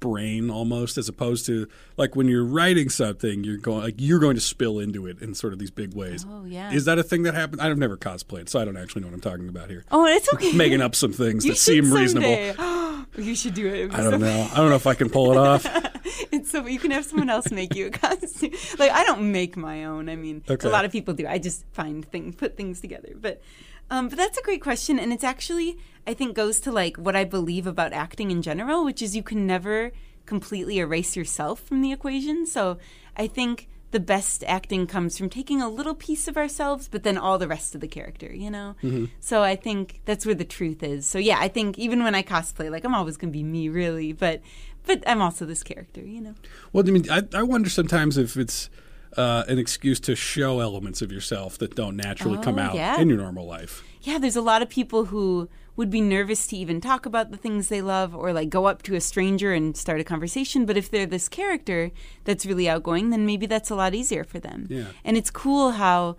brain 0.00 0.50
almost, 0.50 0.98
as 0.98 1.08
opposed 1.08 1.46
to 1.46 1.68
like 1.96 2.16
when 2.16 2.28
you're 2.28 2.44
writing 2.44 2.88
something, 2.88 3.44
you're 3.44 3.56
going 3.56 3.82
like 3.82 3.94
you're 3.98 4.18
going 4.18 4.34
to 4.34 4.40
spill 4.40 4.78
into 4.78 5.06
it 5.06 5.20
in 5.20 5.34
sort 5.34 5.52
of 5.52 5.58
these 5.58 5.70
big 5.70 5.94
ways. 5.94 6.24
Oh 6.28 6.44
yeah, 6.44 6.72
is 6.72 6.84
that 6.84 6.98
a 6.98 7.02
thing 7.02 7.22
that 7.22 7.34
happens? 7.34 7.60
I've 7.60 7.78
never 7.78 7.96
cosplayed, 7.96 8.48
so 8.48 8.60
I 8.60 8.64
don't 8.64 8.76
actually 8.76 9.02
know 9.02 9.08
what 9.08 9.14
I'm 9.14 9.20
talking 9.20 9.48
about 9.48 9.70
here. 9.70 9.84
Oh, 9.90 10.06
it's 10.06 10.32
okay. 10.34 10.52
Making 10.56 10.80
up 10.80 10.94
some 10.94 11.12
things 11.12 11.44
that 11.44 11.56
seem 11.56 11.84
someday. 11.84 12.52
reasonable. 12.52 13.06
you 13.16 13.34
should 13.34 13.54
do 13.54 13.66
it. 13.66 13.94
I 13.94 14.02
don't 14.02 14.12
so 14.12 14.18
know. 14.18 14.48
I 14.52 14.56
don't 14.56 14.70
know 14.70 14.76
if 14.76 14.86
I 14.86 14.94
can 14.94 15.10
pull 15.10 15.32
it 15.32 15.36
off. 15.36 15.66
it's 16.32 16.50
so 16.50 16.66
you 16.66 16.78
can 16.78 16.90
have 16.90 17.04
someone 17.04 17.30
else 17.30 17.50
make 17.50 17.74
you 17.74 17.86
a 17.86 17.90
costume. 17.90 18.52
Like 18.78 18.90
I 18.90 19.04
don't 19.04 19.32
make 19.32 19.56
my 19.56 19.84
own. 19.84 20.08
I 20.08 20.16
mean, 20.16 20.42
okay. 20.48 20.68
a 20.68 20.70
lot 20.70 20.84
of 20.84 20.92
people 20.92 21.14
do. 21.14 21.26
I 21.26 21.38
just 21.38 21.64
find 21.72 22.04
things, 22.04 22.34
put 22.34 22.56
things 22.56 22.80
together. 22.80 23.14
But, 23.18 23.42
um, 23.90 24.08
but 24.08 24.18
that's 24.18 24.38
a 24.38 24.42
great 24.42 24.62
question, 24.62 24.98
and 24.98 25.12
it's 25.12 25.24
actually 25.24 25.78
I 26.06 26.14
think 26.14 26.36
goes 26.36 26.60
to 26.60 26.72
like 26.72 26.96
what 26.96 27.16
I 27.16 27.24
believe 27.24 27.66
about 27.66 27.92
acting 27.92 28.30
in 28.30 28.42
general, 28.42 28.84
which 28.84 29.02
is 29.02 29.16
you 29.16 29.22
can 29.22 29.46
never 29.46 29.92
completely 30.24 30.78
erase 30.78 31.16
yourself 31.16 31.60
from 31.60 31.82
the 31.82 31.92
equation. 31.92 32.46
So 32.46 32.78
I 33.16 33.26
think 33.26 33.68
the 33.90 34.00
best 34.00 34.44
acting 34.46 34.86
comes 34.86 35.16
from 35.16 35.30
taking 35.30 35.62
a 35.62 35.68
little 35.68 35.94
piece 35.94 36.28
of 36.28 36.36
ourselves, 36.36 36.88
but 36.88 37.02
then 37.02 37.16
all 37.16 37.38
the 37.38 37.48
rest 37.48 37.74
of 37.74 37.80
the 37.80 37.88
character, 37.88 38.32
you 38.32 38.50
know? 38.50 38.74
Mm-hmm. 38.82 39.06
So 39.20 39.42
I 39.42 39.56
think 39.56 40.00
that's 40.04 40.26
where 40.26 40.34
the 40.34 40.44
truth 40.44 40.82
is. 40.82 41.06
So 41.06 41.18
yeah, 41.18 41.38
I 41.40 41.48
think 41.48 41.78
even 41.78 42.02
when 42.02 42.14
I 42.14 42.22
cosplay, 42.22 42.70
like 42.70 42.84
I'm 42.84 42.94
always 42.94 43.16
going 43.16 43.32
to 43.32 43.36
be 43.36 43.44
me, 43.44 43.68
really, 43.68 44.12
but 44.12 44.42
but 44.84 45.02
I'm 45.06 45.20
also 45.20 45.44
this 45.44 45.64
character, 45.64 46.00
you 46.00 46.20
know. 46.20 46.34
Well, 46.72 46.86
I 46.86 46.90
mean, 46.92 47.10
I, 47.10 47.22
I 47.34 47.42
wonder 47.42 47.68
sometimes 47.68 48.16
if 48.16 48.36
it's 48.36 48.70
uh, 49.16 49.44
an 49.48 49.58
excuse 49.58 50.00
to 50.00 50.14
show 50.14 50.60
elements 50.60 51.02
of 51.02 51.10
yourself 51.10 51.58
that 51.58 51.74
don't 51.74 51.96
naturally 51.96 52.38
oh, 52.38 52.42
come 52.42 52.58
out 52.58 52.74
yeah. 52.74 53.00
in 53.00 53.08
your 53.08 53.18
normal 53.18 53.46
life. 53.46 53.82
Yeah, 54.02 54.18
there's 54.18 54.36
a 54.36 54.42
lot 54.42 54.62
of 54.62 54.68
people 54.68 55.06
who 55.06 55.48
would 55.76 55.90
be 55.90 56.00
nervous 56.00 56.46
to 56.46 56.56
even 56.56 56.80
talk 56.80 57.04
about 57.04 57.30
the 57.30 57.36
things 57.36 57.68
they 57.68 57.82
love 57.82 58.14
or 58.14 58.32
like 58.32 58.48
go 58.48 58.66
up 58.66 58.82
to 58.82 58.94
a 58.94 59.00
stranger 59.00 59.52
and 59.52 59.76
start 59.76 60.00
a 60.00 60.04
conversation. 60.04 60.64
But 60.64 60.76
if 60.76 60.90
they're 60.90 61.06
this 61.06 61.28
character 61.28 61.90
that's 62.24 62.46
really 62.46 62.68
outgoing, 62.68 63.10
then 63.10 63.26
maybe 63.26 63.46
that's 63.46 63.70
a 63.70 63.74
lot 63.74 63.94
easier 63.94 64.24
for 64.24 64.38
them. 64.38 64.66
Yeah. 64.70 64.86
And 65.04 65.16
it's 65.16 65.30
cool 65.30 65.72
how 65.72 66.16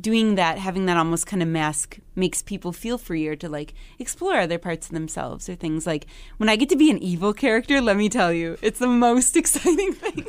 doing 0.00 0.34
that, 0.34 0.58
having 0.58 0.86
that 0.86 0.96
almost 0.96 1.26
kind 1.26 1.42
of 1.42 1.48
mask 1.48 1.98
makes 2.14 2.42
people 2.42 2.72
feel 2.72 2.98
freer 2.98 3.36
to 3.36 3.48
like 3.48 3.74
explore 3.98 4.36
other 4.38 4.58
parts 4.58 4.86
of 4.86 4.92
themselves 4.92 5.48
or 5.48 5.54
things 5.54 5.86
like 5.86 6.06
when 6.38 6.48
I 6.48 6.56
get 6.56 6.68
to 6.70 6.76
be 6.76 6.90
an 6.90 6.98
evil 6.98 7.32
character, 7.32 7.80
let 7.80 7.96
me 7.96 8.08
tell 8.08 8.32
you, 8.32 8.56
it's 8.62 8.78
the 8.78 8.86
most 8.86 9.36
exciting 9.36 9.92
thing 9.92 10.26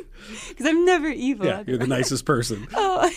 because 0.48 0.66
I'm 0.66 0.84
never 0.84 1.08
evil. 1.08 1.46
Yeah, 1.46 1.62
you're 1.66 1.78
the 1.78 1.86
nicest 1.98 2.24
person. 2.24 2.66
oh. 2.74 3.10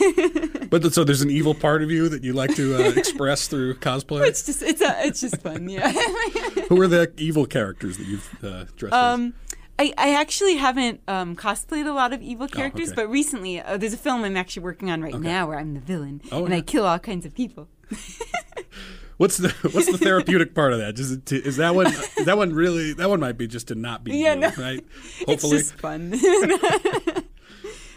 but 0.69 0.93
so 0.93 1.03
there's 1.03 1.21
an 1.21 1.29
evil 1.29 1.53
part 1.53 1.83
of 1.83 1.91
you 1.91 2.09
that 2.09 2.23
you 2.23 2.33
like 2.33 2.55
to 2.55 2.75
uh, 2.75 2.89
express 2.91 3.47
through 3.47 3.75
cosplay? 3.75 4.27
It's 4.27 4.45
just 4.45 4.61
it's 4.61 4.81
a, 4.81 5.05
it's 5.05 5.21
just 5.21 5.41
fun, 5.41 5.69
yeah. 5.69 5.91
Who 6.69 6.81
are 6.81 6.87
the 6.87 7.11
evil 7.17 7.45
characters 7.45 7.97
that 7.97 8.07
you've 8.07 8.43
uh, 8.43 8.65
dressed 8.75 8.93
um, 8.93 9.33
as? 9.51 9.57
I, 9.81 9.93
I 9.97 10.13
actually 10.13 10.57
haven't 10.57 11.01
um, 11.07 11.35
cosplayed 11.35 11.87
a 11.87 11.91
lot 11.91 12.13
of 12.13 12.21
evil 12.21 12.45
oh, 12.45 12.55
characters, 12.55 12.89
oh, 12.89 12.93
okay. 12.93 13.01
but 13.01 13.09
recently 13.09 13.59
uh, 13.59 13.77
there's 13.77 13.93
a 13.93 13.97
film 13.97 14.23
I'm 14.23 14.37
actually 14.37 14.61
working 14.63 14.91
on 14.91 15.01
right 15.01 15.15
okay. 15.15 15.23
now 15.23 15.47
where 15.47 15.57
I'm 15.57 15.73
the 15.73 15.79
villain 15.79 16.21
oh, 16.31 16.45
and 16.45 16.49
yeah. 16.49 16.57
I 16.57 16.61
kill 16.61 16.85
all 16.85 16.99
kinds 16.99 17.25
of 17.25 17.33
people. 17.33 17.67
what's 19.17 19.37
the 19.37 19.49
what's 19.71 19.91
the 19.91 19.97
therapeutic 19.97 20.53
part 20.53 20.73
of 20.73 20.79
that? 20.79 20.99
Is, 20.99 21.13
it 21.13 21.25
to, 21.27 21.43
is 21.43 21.57
that 21.57 21.73
one 21.73 21.87
is 21.87 22.25
that 22.25 22.37
one 22.37 22.53
really 22.53 22.93
that 22.93 23.09
one 23.09 23.19
might 23.19 23.39
be 23.39 23.47
just 23.47 23.69
to 23.69 23.75
not 23.75 24.03
be 24.03 24.17
yeah, 24.17 24.35
you, 24.35 24.41
no. 24.41 24.51
right? 24.59 24.85
Hopefully, 25.25 25.57
it's 25.57 25.71
just 25.71 25.73
fun 25.79 26.11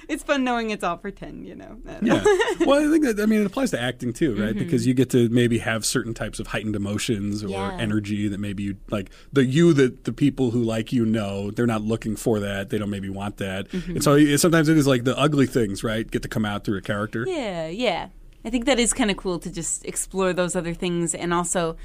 it's 0.08 0.22
fun 0.22 0.44
knowing 0.44 0.70
it's 0.70 0.84
all 0.84 0.96
pretend, 0.96 1.46
you 1.46 1.54
know. 1.54 1.78
yeah. 2.02 2.22
Well, 2.60 2.86
I 2.86 2.90
think 2.90 3.04
that 3.04 3.20
I 3.20 3.26
mean 3.26 3.40
it 3.40 3.46
applies 3.46 3.70
to 3.72 3.80
acting 3.80 4.12
too, 4.12 4.34
right? 4.34 4.50
Mm-hmm. 4.50 4.58
Because 4.58 4.86
you 4.86 4.94
get 4.94 5.10
to 5.10 5.28
maybe 5.28 5.58
have 5.58 5.84
certain 5.84 6.14
types 6.14 6.38
of 6.38 6.46
heightened 6.46 6.76
emotions 6.76 7.42
or 7.42 7.48
yeah. 7.48 7.76
energy 7.78 8.28
that 8.28 8.38
maybe 8.38 8.62
you 8.62 8.76
like 8.90 9.10
the 9.32 9.44
you 9.44 9.72
that 9.74 10.04
the 10.04 10.12
people 10.12 10.50
who 10.50 10.62
like 10.62 10.92
you 10.92 11.04
know 11.04 11.50
they're 11.50 11.66
not 11.66 11.82
looking 11.82 12.16
for 12.16 12.40
that. 12.40 12.70
They 12.70 12.78
don't 12.78 12.90
maybe 12.90 13.10
want 13.10 13.38
that, 13.38 13.68
mm-hmm. 13.68 13.92
and 13.92 14.04
so 14.04 14.36
sometimes 14.36 14.68
it 14.68 14.76
is 14.76 14.86
like 14.86 15.04
the 15.04 15.18
ugly 15.18 15.46
things, 15.46 15.84
right? 15.84 16.08
Get 16.08 16.22
to 16.22 16.28
come 16.28 16.44
out 16.44 16.64
through 16.64 16.78
a 16.78 16.82
character. 16.82 17.24
Yeah, 17.28 17.68
yeah. 17.68 18.08
I 18.44 18.50
think 18.50 18.66
that 18.66 18.78
is 18.78 18.92
kind 18.92 19.10
of 19.10 19.16
cool 19.16 19.38
to 19.38 19.50
just 19.50 19.84
explore 19.84 20.32
those 20.32 20.54
other 20.54 20.74
things, 20.74 21.14
and 21.14 21.32
also, 21.32 21.76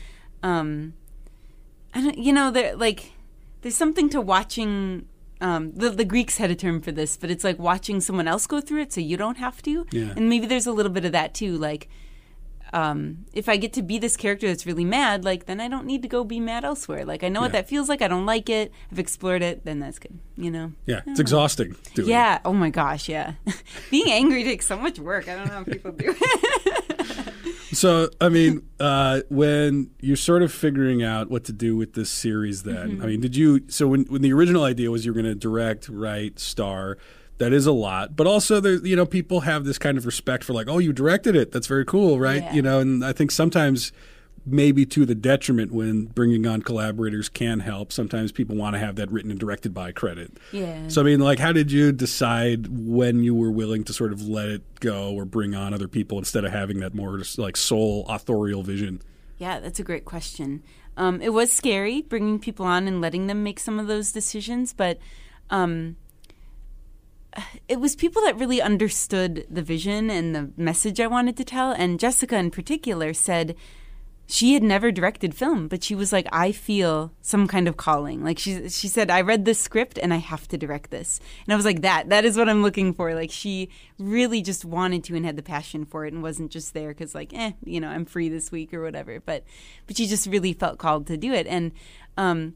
um, 0.44 0.94
I 1.94 2.02
don't, 2.02 2.18
you 2.18 2.34
know, 2.34 2.52
there 2.52 2.76
like 2.76 3.12
there's 3.62 3.76
something 3.76 4.10
to 4.10 4.22
watching 4.22 5.08
um, 5.42 5.72
the, 5.74 5.90
the 5.90 6.06
Greeks 6.06 6.38
had 6.38 6.52
a 6.52 6.56
term 6.56 6.82
for 6.82 6.92
this, 6.92 7.16
but 7.18 7.32
it's 7.32 7.44
like 7.44 7.58
watching 7.60 8.02
someone 8.02 8.28
else 8.28 8.46
go 8.46 8.60
through 8.60 8.82
it 8.82 8.94
so 8.94 9.02
you 9.02 9.18
don't 9.18 9.38
have 9.38 9.62
to. 9.64 9.86
Yeah. 9.92 10.14
And 10.16 10.30
maybe 10.30 10.46
there's 10.46 10.68
a 10.68 10.72
little 10.72 10.92
bit 10.92 11.06
of 11.06 11.12
that 11.14 11.34
too. 11.34 11.58
Like, 11.58 11.88
um, 12.74 13.26
if 13.34 13.50
I 13.50 13.58
get 13.58 13.74
to 13.74 13.82
be 13.82 13.98
this 13.98 14.16
character 14.16 14.48
that's 14.48 14.66
really 14.66 14.86
mad, 14.86 15.24
like 15.24 15.46
then 15.46 15.60
I 15.60 15.68
don't 15.68 15.86
need 15.86 16.02
to 16.04 16.08
go 16.08 16.24
be 16.24 16.40
mad 16.40 16.64
elsewhere. 16.64 17.06
Like 17.06 17.24
I 17.24 17.30
know 17.30 17.40
yeah. 17.40 17.46
what 17.46 17.52
that 17.54 17.68
feels 17.68 17.90
like. 17.90 18.02
I 18.02 18.08
don't 18.08 18.26
like 18.26 18.50
it. 18.50 18.72
I've 18.92 19.00
explored 19.00 19.42
it. 19.42 19.66
Then 19.66 19.80
that's 19.80 19.98
good. 19.98 20.20
You 20.38 20.52
know. 20.52 20.74
Yeah, 20.86 21.02
it's 21.08 21.20
exhausting. 21.20 21.76
yeah. 21.96 22.36
It. 22.36 22.42
Oh 22.46 22.54
my 22.54 22.70
gosh. 22.70 23.10
Yeah. 23.10 23.34
Being 23.92 24.12
angry 24.12 24.44
takes 24.44 24.68
so 24.68 24.78
much 24.78 25.00
work. 25.00 25.28
I 25.28 25.36
don't 25.36 25.48
know 25.48 25.54
how 25.54 25.64
people 25.64 25.92
do 25.92 26.16
it. 26.20 26.86
So, 27.72 28.10
I 28.20 28.30
mean, 28.30 28.68
uh, 28.80 29.22
when 29.30 29.92
you're 30.02 30.16
sort 30.16 30.42
of 30.42 30.52
figuring 30.52 31.04
out 31.04 31.30
what 31.30 31.44
to 31.46 31.54
do 31.54 31.78
with 31.78 31.94
this 31.94 32.10
series, 32.10 32.64
then, 32.64 32.94
mm-hmm. 32.94 33.04
I 33.04 33.06
mean, 33.06 33.22
did 33.22 33.36
you? 33.36 33.62
So, 33.68 33.88
when, 33.88 34.06
when 34.06 34.24
the 34.24 34.34
original 34.34 34.64
idea 34.64 34.90
was 34.90 35.06
you 35.06 35.14
were 35.14 35.22
going 35.22 35.32
to 35.32 35.40
direct, 35.40 35.88
write, 35.88 36.40
star, 36.40 36.98
that 37.38 37.54
is 37.54 37.68
a 37.68 37.72
lot. 37.72 38.16
But 38.16 38.26
also, 38.26 38.60
there, 38.60 38.74
you 38.86 38.96
know, 38.96 39.06
people 39.06 39.42
have 39.42 39.66
this 39.66 39.78
kind 39.78 39.98
of 40.00 40.06
respect 40.06 40.44
for 40.44 40.54
like, 40.54 40.68
oh, 40.68 40.80
you 40.80 40.92
directed 40.92 41.36
it. 41.36 41.52
That's 41.52 41.68
very 41.68 41.86
cool, 41.86 42.20
right? 42.20 42.42
Yeah. 42.44 42.54
You 42.54 42.62
know, 42.64 42.80
and 42.80 43.06
I 43.06 43.14
think 43.14 43.30
sometimes 43.30 43.92
maybe 44.46 44.86
to 44.86 45.06
the 45.06 45.16
detriment 45.16 45.72
when 45.72 46.06
bringing 46.06 46.46
on 46.46 46.62
collaborators 46.62 47.30
can 47.30 47.60
help. 47.60 47.92
Sometimes 47.92 48.32
people 48.32 48.56
want 48.56 48.76
to 48.76 48.80
have 48.80 48.96
that 48.96 49.12
written 49.12 49.32
and 49.32 49.40
directed 49.40 49.74
by 49.74 49.92
credit. 49.92 50.38
Yeah. 50.52 50.88
So 50.88 51.02
I 51.02 51.04
mean, 51.06 51.20
like, 51.20 51.40
how 51.40 51.52
did 51.52 51.72
you 51.72 51.92
decide 51.92 52.68
when 52.68 53.24
you 53.24 53.36
were 53.36 53.52
willing 53.52 53.84
to 53.86 53.94
sort 53.94 54.12
of 54.12 54.28
let 54.28 54.50
it 54.50 54.80
go 54.80 55.14
or 55.14 55.26
bring 55.26 55.56
on 55.56 55.74
other 55.74 55.88
people 55.88 56.18
instead 56.18 56.46
of 56.46 56.52
having 56.52 56.80
that 56.80 56.94
more 56.94 57.22
like 57.38 57.58
sole 57.58 58.06
authorial 58.08 58.64
vision? 58.64 59.02
Yeah, 59.38 59.60
that's 59.60 59.80
a 59.80 59.84
great 59.84 60.06
question. 60.06 60.64
Um, 60.98 61.22
it 61.22 61.30
was 61.30 61.52
scary 61.52 62.02
bringing 62.02 62.40
people 62.40 62.66
on 62.66 62.88
and 62.88 63.00
letting 63.00 63.28
them 63.28 63.44
make 63.44 63.60
some 63.60 63.80
of 63.80 63.88
those 63.88 64.12
decisions, 64.12 64.74
but. 64.74 65.00
Um, 65.50 65.96
it 67.68 67.80
was 67.80 67.96
people 67.96 68.22
that 68.24 68.38
really 68.38 68.62
understood 68.62 69.46
the 69.50 69.62
vision 69.62 70.10
and 70.10 70.36
the 70.36 70.52
message 70.58 71.00
I 71.00 71.08
wanted 71.08 71.38
to 71.38 71.44
tell. 71.44 71.72
And 71.72 72.00
Jessica, 72.00 72.36
in 72.38 72.52
particular, 72.52 73.14
said, 73.14 73.56
she 74.32 74.54
had 74.54 74.62
never 74.62 74.92
directed 74.92 75.34
film, 75.34 75.68
but 75.68 75.84
she 75.84 75.96
was 75.96 76.14
like, 76.14 76.28
I 76.32 76.52
feel 76.52 77.12
some 77.20 77.48
kind 77.48 77.68
of 77.68 77.78
calling. 77.78 78.24
Like 78.24 78.38
she 78.38 78.70
she 78.70 78.88
said, 78.88 79.10
I 79.10 79.22
read 79.22 79.44
this 79.44 79.60
script 79.60 79.98
and 79.98 80.14
I 80.14 80.18
have 80.18 80.48
to 80.50 80.58
direct 80.58 80.92
this. 80.92 81.20
And 81.48 81.54
I 81.54 81.56
was 81.56 81.66
like, 81.66 81.82
that 81.82 82.10
that 82.10 82.26
is 82.26 82.38
what 82.38 82.48
I'm 82.48 82.62
looking 82.62 82.94
for. 82.94 83.16
Like 83.16 83.32
she 83.32 83.70
really 83.98 84.44
just 84.44 84.64
wanted 84.64 85.04
to 85.06 85.16
and 85.16 85.26
had 85.26 85.36
the 85.36 85.42
passion 85.42 85.84
for 85.84 86.06
it 86.06 86.14
and 86.14 86.22
wasn't 86.22 86.52
just 86.52 86.76
there 86.76 86.90
because 86.90 87.16
like, 87.16 87.34
eh, 87.34 87.54
you 87.66 87.82
know, 87.82 87.90
I'm 87.90 88.06
free 88.06 88.30
this 88.30 88.52
week 88.52 88.72
or 88.72 88.84
whatever. 88.84 89.20
But 89.20 89.46
but 89.88 89.98
she 89.98 90.06
just 90.06 90.28
really 90.28 90.54
felt 90.54 90.78
called 90.78 91.08
to 91.08 91.18
do 91.18 91.34
it. 91.34 91.48
And 91.48 91.72
um 92.16 92.54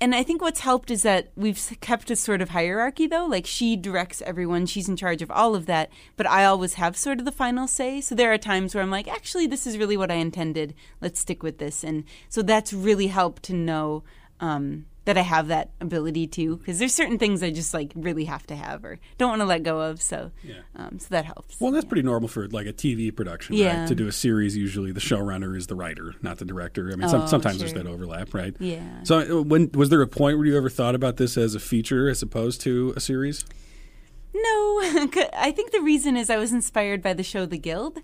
and 0.00 0.14
I 0.14 0.22
think 0.22 0.40
what's 0.40 0.60
helped 0.60 0.90
is 0.90 1.02
that 1.02 1.28
we've 1.36 1.60
kept 1.80 2.10
a 2.10 2.16
sort 2.16 2.40
of 2.40 2.50
hierarchy, 2.50 3.06
though. 3.06 3.26
Like 3.26 3.46
she 3.46 3.76
directs 3.76 4.22
everyone, 4.22 4.64
she's 4.64 4.88
in 4.88 4.96
charge 4.96 5.20
of 5.20 5.30
all 5.30 5.54
of 5.54 5.66
that, 5.66 5.90
but 6.16 6.26
I 6.26 6.44
always 6.46 6.74
have 6.74 6.96
sort 6.96 7.18
of 7.18 7.26
the 7.26 7.32
final 7.32 7.68
say. 7.68 8.00
So 8.00 8.14
there 8.14 8.32
are 8.32 8.38
times 8.38 8.74
where 8.74 8.82
I'm 8.82 8.90
like, 8.90 9.08
actually, 9.08 9.46
this 9.46 9.66
is 9.66 9.76
really 9.76 9.98
what 9.98 10.10
I 10.10 10.14
intended. 10.14 10.74
Let's 11.02 11.20
stick 11.20 11.42
with 11.42 11.58
this. 11.58 11.84
And 11.84 12.04
so 12.30 12.40
that's 12.40 12.72
really 12.72 13.08
helped 13.08 13.42
to 13.44 13.54
know 13.54 14.02
um, 14.40 14.86
that 15.10 15.18
I 15.18 15.22
have 15.22 15.48
that 15.48 15.70
ability 15.80 16.28
to, 16.28 16.56
because 16.58 16.78
there's 16.78 16.94
certain 16.94 17.18
things 17.18 17.42
I 17.42 17.50
just 17.50 17.74
like 17.74 17.90
really 17.96 18.26
have 18.26 18.46
to 18.46 18.54
have 18.54 18.84
or 18.84 19.00
don't 19.18 19.30
want 19.30 19.40
to 19.42 19.44
let 19.46 19.64
go 19.64 19.80
of. 19.80 20.00
So, 20.00 20.30
um, 20.76 21.00
so 21.00 21.08
that 21.10 21.24
helps. 21.24 21.60
Well, 21.60 21.72
that's 21.72 21.84
pretty 21.84 22.02
normal 22.02 22.28
for 22.28 22.46
like 22.46 22.68
a 22.68 22.72
TV 22.72 23.10
production, 23.14 23.56
Yeah. 23.56 23.80
right? 23.80 23.88
To 23.88 23.94
do 23.96 24.06
a 24.06 24.12
series, 24.12 24.56
usually 24.56 24.92
the 24.92 25.00
showrunner 25.00 25.56
is 25.56 25.66
the 25.66 25.74
writer, 25.74 26.14
not 26.22 26.38
the 26.38 26.44
director. 26.44 26.90
I 26.92 26.96
mean, 26.96 27.08
some, 27.08 27.22
Oh, 27.22 27.26
sometimes 27.26 27.58
there's 27.58 27.72
that 27.72 27.88
overlap, 27.88 28.32
right? 28.34 28.54
Yeah. 28.60 29.02
So, 29.02 29.40
uh, 29.40 29.42
when 29.42 29.70
was 29.72 29.88
there 29.88 30.00
a 30.00 30.06
point 30.06 30.38
where 30.38 30.46
you 30.46 30.56
ever 30.56 30.70
thought 30.70 30.94
about 30.94 31.16
this 31.16 31.36
as 31.36 31.56
a 31.56 31.60
feature 31.60 32.08
as 32.08 32.22
opposed 32.22 32.60
to 32.60 32.92
a 32.96 33.00
series? 33.00 33.44
No, 34.32 34.40
I 35.36 35.52
think 35.56 35.72
the 35.72 35.80
reason 35.80 36.16
is 36.16 36.30
I 36.30 36.36
was 36.36 36.52
inspired 36.52 37.02
by 37.02 37.14
the 37.14 37.24
show 37.24 37.46
The 37.46 37.58
Guild. 37.58 37.98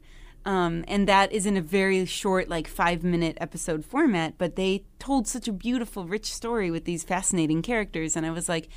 Um, 0.47 0.85
and 0.87 1.09
that 1.09 1.33
is 1.33 1.45
in 1.45 1.57
a 1.57 1.61
very 1.61 2.07
short, 2.07 2.49
like 2.49 2.69
five 2.69 3.03
minute 3.03 3.37
episode 3.41 3.85
format, 3.85 4.39
but 4.39 4.55
they 4.55 4.85
told 5.01 5.27
such 5.27 5.49
a 5.49 5.53
beautiful, 5.53 6.05
rich 6.07 6.33
story 6.33 6.71
with 6.71 6.85
these 6.85 7.03
fascinating 7.03 7.63
characters. 7.63 8.15
And 8.15 8.25
I 8.25 8.31
was 8.31 8.49
like, 8.49 8.69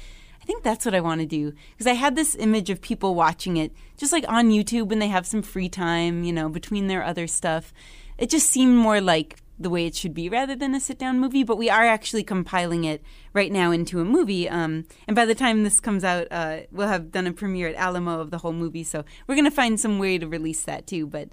I 0.42 0.46
think 0.46 0.64
that's 0.64 0.84
what 0.84 0.96
I 0.96 1.00
want 1.00 1.22
to 1.22 1.28
do. 1.28 1.54
Because 1.72 1.86
I 1.86 1.94
had 1.94 2.16
this 2.16 2.36
image 2.36 2.72
of 2.72 2.82
people 2.82 3.14
watching 3.14 3.56
it 3.56 3.72
just 3.98 4.12
like 4.12 4.26
on 4.28 4.50
YouTube 4.50 4.88
when 4.88 4.98
they 4.98 5.10
have 5.10 5.28
some 5.28 5.44
free 5.44 5.70
time, 5.70 6.24
you 6.24 6.34
know, 6.34 6.50
between 6.50 6.88
their 6.88 7.04
other 7.04 7.28
stuff. 7.28 7.72
It 8.18 8.32
just 8.32 8.50
seemed 8.50 8.76
more 8.76 9.00
like 9.00 9.38
the 9.60 9.70
way 9.70 9.86
it 9.86 9.94
should 9.94 10.14
be 10.16 10.28
rather 10.28 10.56
than 10.56 10.74
a 10.74 10.80
sit 10.80 10.98
down 10.98 11.20
movie. 11.20 11.44
But 11.44 11.58
we 11.58 11.70
are 11.70 11.86
actually 11.86 12.24
compiling 12.24 12.84
it 12.84 13.04
right 13.32 13.52
now 13.52 13.70
into 13.70 14.00
a 14.00 14.06
movie. 14.06 14.50
Um, 14.50 14.86
and 15.08 15.16
by 15.16 15.26
the 15.26 15.36
time 15.36 15.64
this 15.64 15.80
comes 15.80 16.04
out, 16.04 16.26
uh, 16.32 16.62
we'll 16.72 16.88
have 16.88 17.12
done 17.12 17.28
a 17.28 17.32
premiere 17.32 17.68
at 17.68 17.76
Alamo 17.76 18.20
of 18.20 18.32
the 18.32 18.40
whole 18.40 18.54
movie. 18.54 18.84
So 18.84 19.06
we're 19.28 19.36
going 19.36 19.46
to 19.46 19.52
find 19.52 19.80
some 19.80 20.00
way 20.00 20.18
to 20.18 20.28
release 20.28 20.64
that 20.64 20.88
too. 20.88 21.06
But 21.06 21.30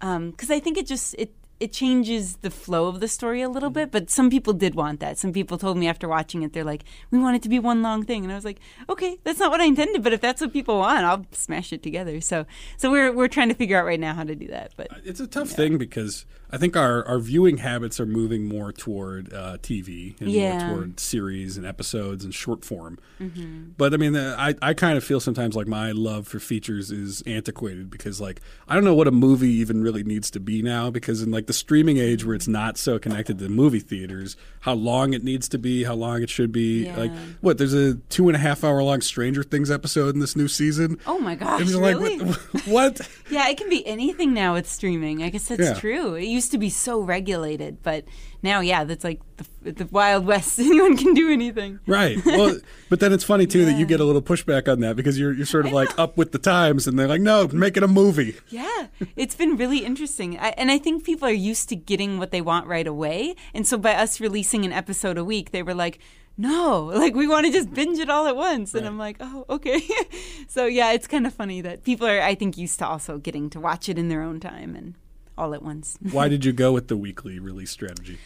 Um, 0.00 0.30
because 0.30 0.50
I 0.50 0.60
think 0.60 0.78
it 0.78 0.86
just 0.86 1.14
it 1.18 1.34
it 1.60 1.72
changes 1.72 2.36
the 2.36 2.50
flow 2.50 2.86
of 2.86 3.00
the 3.00 3.06
story 3.06 3.42
a 3.42 3.48
little 3.48 3.68
mm-hmm. 3.68 3.74
bit. 3.74 3.90
But 3.92 4.10
some 4.10 4.30
people 4.30 4.54
did 4.54 4.74
want 4.74 5.00
that. 5.00 5.18
Some 5.18 5.32
people 5.32 5.58
told 5.58 5.76
me 5.76 5.88
after 5.88 6.08
watching 6.08 6.42
it, 6.42 6.54
they're 6.54 6.64
like, 6.64 6.84
"We 7.10 7.18
want 7.18 7.36
it 7.36 7.42
to 7.42 7.48
be 7.48 7.58
one 7.58 7.82
long 7.82 8.02
thing," 8.04 8.24
and 8.24 8.32
I 8.32 8.34
was 8.34 8.44
like, 8.44 8.58
"Okay, 8.88 9.18
that's 9.22 9.38
not 9.38 9.50
what 9.50 9.60
I 9.60 9.64
intended, 9.64 10.02
but 10.02 10.12
if 10.12 10.20
that's 10.20 10.40
what 10.40 10.52
people 10.52 10.78
want, 10.78 11.04
I'll 11.04 11.26
smash 11.32 11.72
it 11.72 11.82
together." 11.82 12.20
So 12.20 12.46
so 12.78 12.90
we're 12.90 13.12
we're 13.12 13.28
trying 13.28 13.50
to 13.50 13.54
figure 13.54 13.78
out 13.78 13.84
right 13.84 14.00
now 14.00 14.14
how 14.14 14.24
to 14.24 14.34
do 14.34 14.48
that. 14.48 14.72
But 14.76 14.88
It's 15.04 15.20
a 15.20 15.26
tough 15.26 15.50
thing 15.50 15.76
because 15.76 16.24
I 16.52 16.56
think 16.58 16.76
our, 16.76 17.04
our 17.06 17.18
viewing 17.18 17.58
habits 17.58 18.00
are 18.00 18.06
moving 18.06 18.46
more 18.48 18.72
toward 18.72 19.32
uh, 19.32 19.58
TV 19.58 20.20
and 20.20 20.30
Yeah. 20.30 20.66
more 20.68 20.76
toward 20.76 21.00
series 21.00 21.56
and 21.56 21.64
episodes 21.66 22.24
and 22.24 22.34
short 22.34 22.64
form. 22.64 22.98
Mm-hmm. 23.20 23.70
But 23.76 23.94
I 23.94 23.96
mean, 23.96 24.16
uh, 24.16 24.34
I, 24.38 24.54
I 24.62 24.74
kind 24.74 24.96
of 24.96 25.04
feel 25.04 25.20
sometimes 25.20 25.54
like 25.56 25.66
my 25.66 25.92
love 25.92 26.26
for 26.26 26.40
features 26.40 26.90
is 26.90 27.22
antiquated 27.26 27.90
because 27.90 28.20
like 28.20 28.40
I 28.68 28.74
don't 28.74 28.84
know 28.84 28.94
what 28.94 29.06
a 29.08 29.12
movie 29.12 29.50
even 29.54 29.82
really 29.82 30.02
needs 30.02 30.30
to 30.32 30.40
be 30.40 30.62
now 30.62 30.90
because 30.90 31.22
in 31.22 31.30
like 31.30 31.46
the 31.46 31.52
streaming 31.52 31.98
age 31.98 32.24
where 32.24 32.34
it's 32.34 32.48
not 32.48 32.76
so 32.78 32.98
connected 32.98 33.38
to 33.38 33.48
movie 33.48 33.80
theaters, 33.80 34.36
how 34.60 34.74
long 34.74 35.14
it 35.14 35.22
needs 35.24 35.48
to 35.50 35.58
be, 35.58 35.84
how 35.84 35.94
long 35.94 36.22
it 36.22 36.30
should 36.30 36.52
be. 36.52 36.86
Yeah. 36.86 36.96
Like 36.96 37.12
what? 37.40 37.58
There's 37.58 37.74
a 37.74 37.94
two 38.08 38.28
and 38.28 38.36
a 38.36 38.40
half 38.40 38.64
hour 38.64 38.82
long 38.82 39.00
Stranger 39.00 39.42
Things 39.42 39.70
episode 39.70 40.14
in 40.14 40.20
this 40.20 40.34
new 40.36 40.48
season. 40.48 40.98
oh 41.06 41.18
my 41.18 41.34
gosh, 41.34 41.60
And 41.60 41.70
you're 41.70 41.80
like, 41.80 41.96
really? 41.96 42.18
what? 42.64 42.66
what? 42.66 43.08
Yeah, 43.30 43.48
it 43.48 43.58
can 43.58 43.68
be 43.68 43.86
anything 43.86 44.34
now 44.34 44.54
with 44.54 44.68
streaming. 44.68 45.22
I 45.22 45.28
guess 45.30 45.46
that's 45.46 45.60
Yeah. 45.62 45.74
true. 45.74 46.14
It 46.16 46.24
used 46.40 46.52
to 46.52 46.58
be 46.58 46.70
so 46.70 47.00
regulated, 47.00 47.82
but 47.82 48.04
now, 48.42 48.60
yeah, 48.60 48.84
that's 48.84 49.04
like 49.04 49.20
the, 49.36 49.72
the 49.72 49.86
Wild 49.90 50.24
West. 50.24 50.58
Anyone 50.58 50.96
can 50.96 51.12
do 51.12 51.30
anything. 51.30 51.80
Right. 51.86 52.16
Well, 52.24 52.58
but 52.88 53.00
then 53.00 53.12
it's 53.12 53.24
funny 53.24 53.46
too 53.46 53.66
that 53.66 53.78
you 53.78 53.84
get 53.84 54.00
a 54.00 54.04
little 54.04 54.22
pushback 54.22 54.66
on 54.66 54.80
that 54.80 54.96
because 54.96 55.18
you're 55.18 55.34
you're 55.34 55.44
sort 55.44 55.66
of 55.66 55.72
like 55.72 55.96
up 55.98 56.16
with 56.16 56.32
the 56.32 56.38
times, 56.38 56.86
and 56.86 56.98
they're 56.98 57.08
like, 57.08 57.20
no, 57.20 57.46
make 57.48 57.76
it 57.76 57.82
a 57.82 57.88
movie. 57.88 58.36
Yeah, 58.48 58.86
it's 59.16 59.34
been 59.34 59.58
really 59.58 59.84
interesting. 59.84 60.38
I, 60.38 60.54
and 60.56 60.70
I 60.70 60.78
think 60.78 61.04
people 61.04 61.28
are 61.28 61.42
used 61.52 61.68
to 61.68 61.76
getting 61.76 62.18
what 62.18 62.30
they 62.30 62.40
want 62.40 62.66
right 62.66 62.86
away. 62.86 63.34
And 63.52 63.66
so 63.66 63.76
by 63.76 63.94
us 63.94 64.18
releasing 64.18 64.64
an 64.64 64.72
episode 64.72 65.18
a 65.18 65.24
week, 65.24 65.50
they 65.50 65.62
were 65.62 65.74
like, 65.74 65.98
no, 66.38 66.84
like 66.94 67.14
we 67.14 67.28
want 67.28 67.44
to 67.44 67.52
just 67.52 67.74
binge 67.74 67.98
it 67.98 68.08
all 68.08 68.26
at 68.26 68.36
once. 68.36 68.74
And 68.74 68.86
I'm 68.86 68.96
like, 68.96 69.18
oh, 69.20 69.44
okay. 69.50 69.82
so 70.48 70.64
yeah, 70.64 70.92
it's 70.92 71.06
kind 71.06 71.26
of 71.26 71.34
funny 71.34 71.60
that 71.60 71.84
people 71.84 72.06
are, 72.06 72.22
I 72.22 72.34
think, 72.34 72.56
used 72.56 72.78
to 72.78 72.86
also 72.86 73.18
getting 73.18 73.50
to 73.50 73.60
watch 73.60 73.90
it 73.90 73.98
in 73.98 74.08
their 74.08 74.22
own 74.22 74.40
time 74.40 74.74
and 74.74 74.94
all 75.40 75.54
at 75.54 75.62
once. 75.62 75.98
Why 76.12 76.28
did 76.28 76.44
you 76.44 76.52
go 76.52 76.72
with 76.72 76.88
the 76.88 76.96
weekly 76.96 77.38
release 77.38 77.70
strategy? 77.70 78.18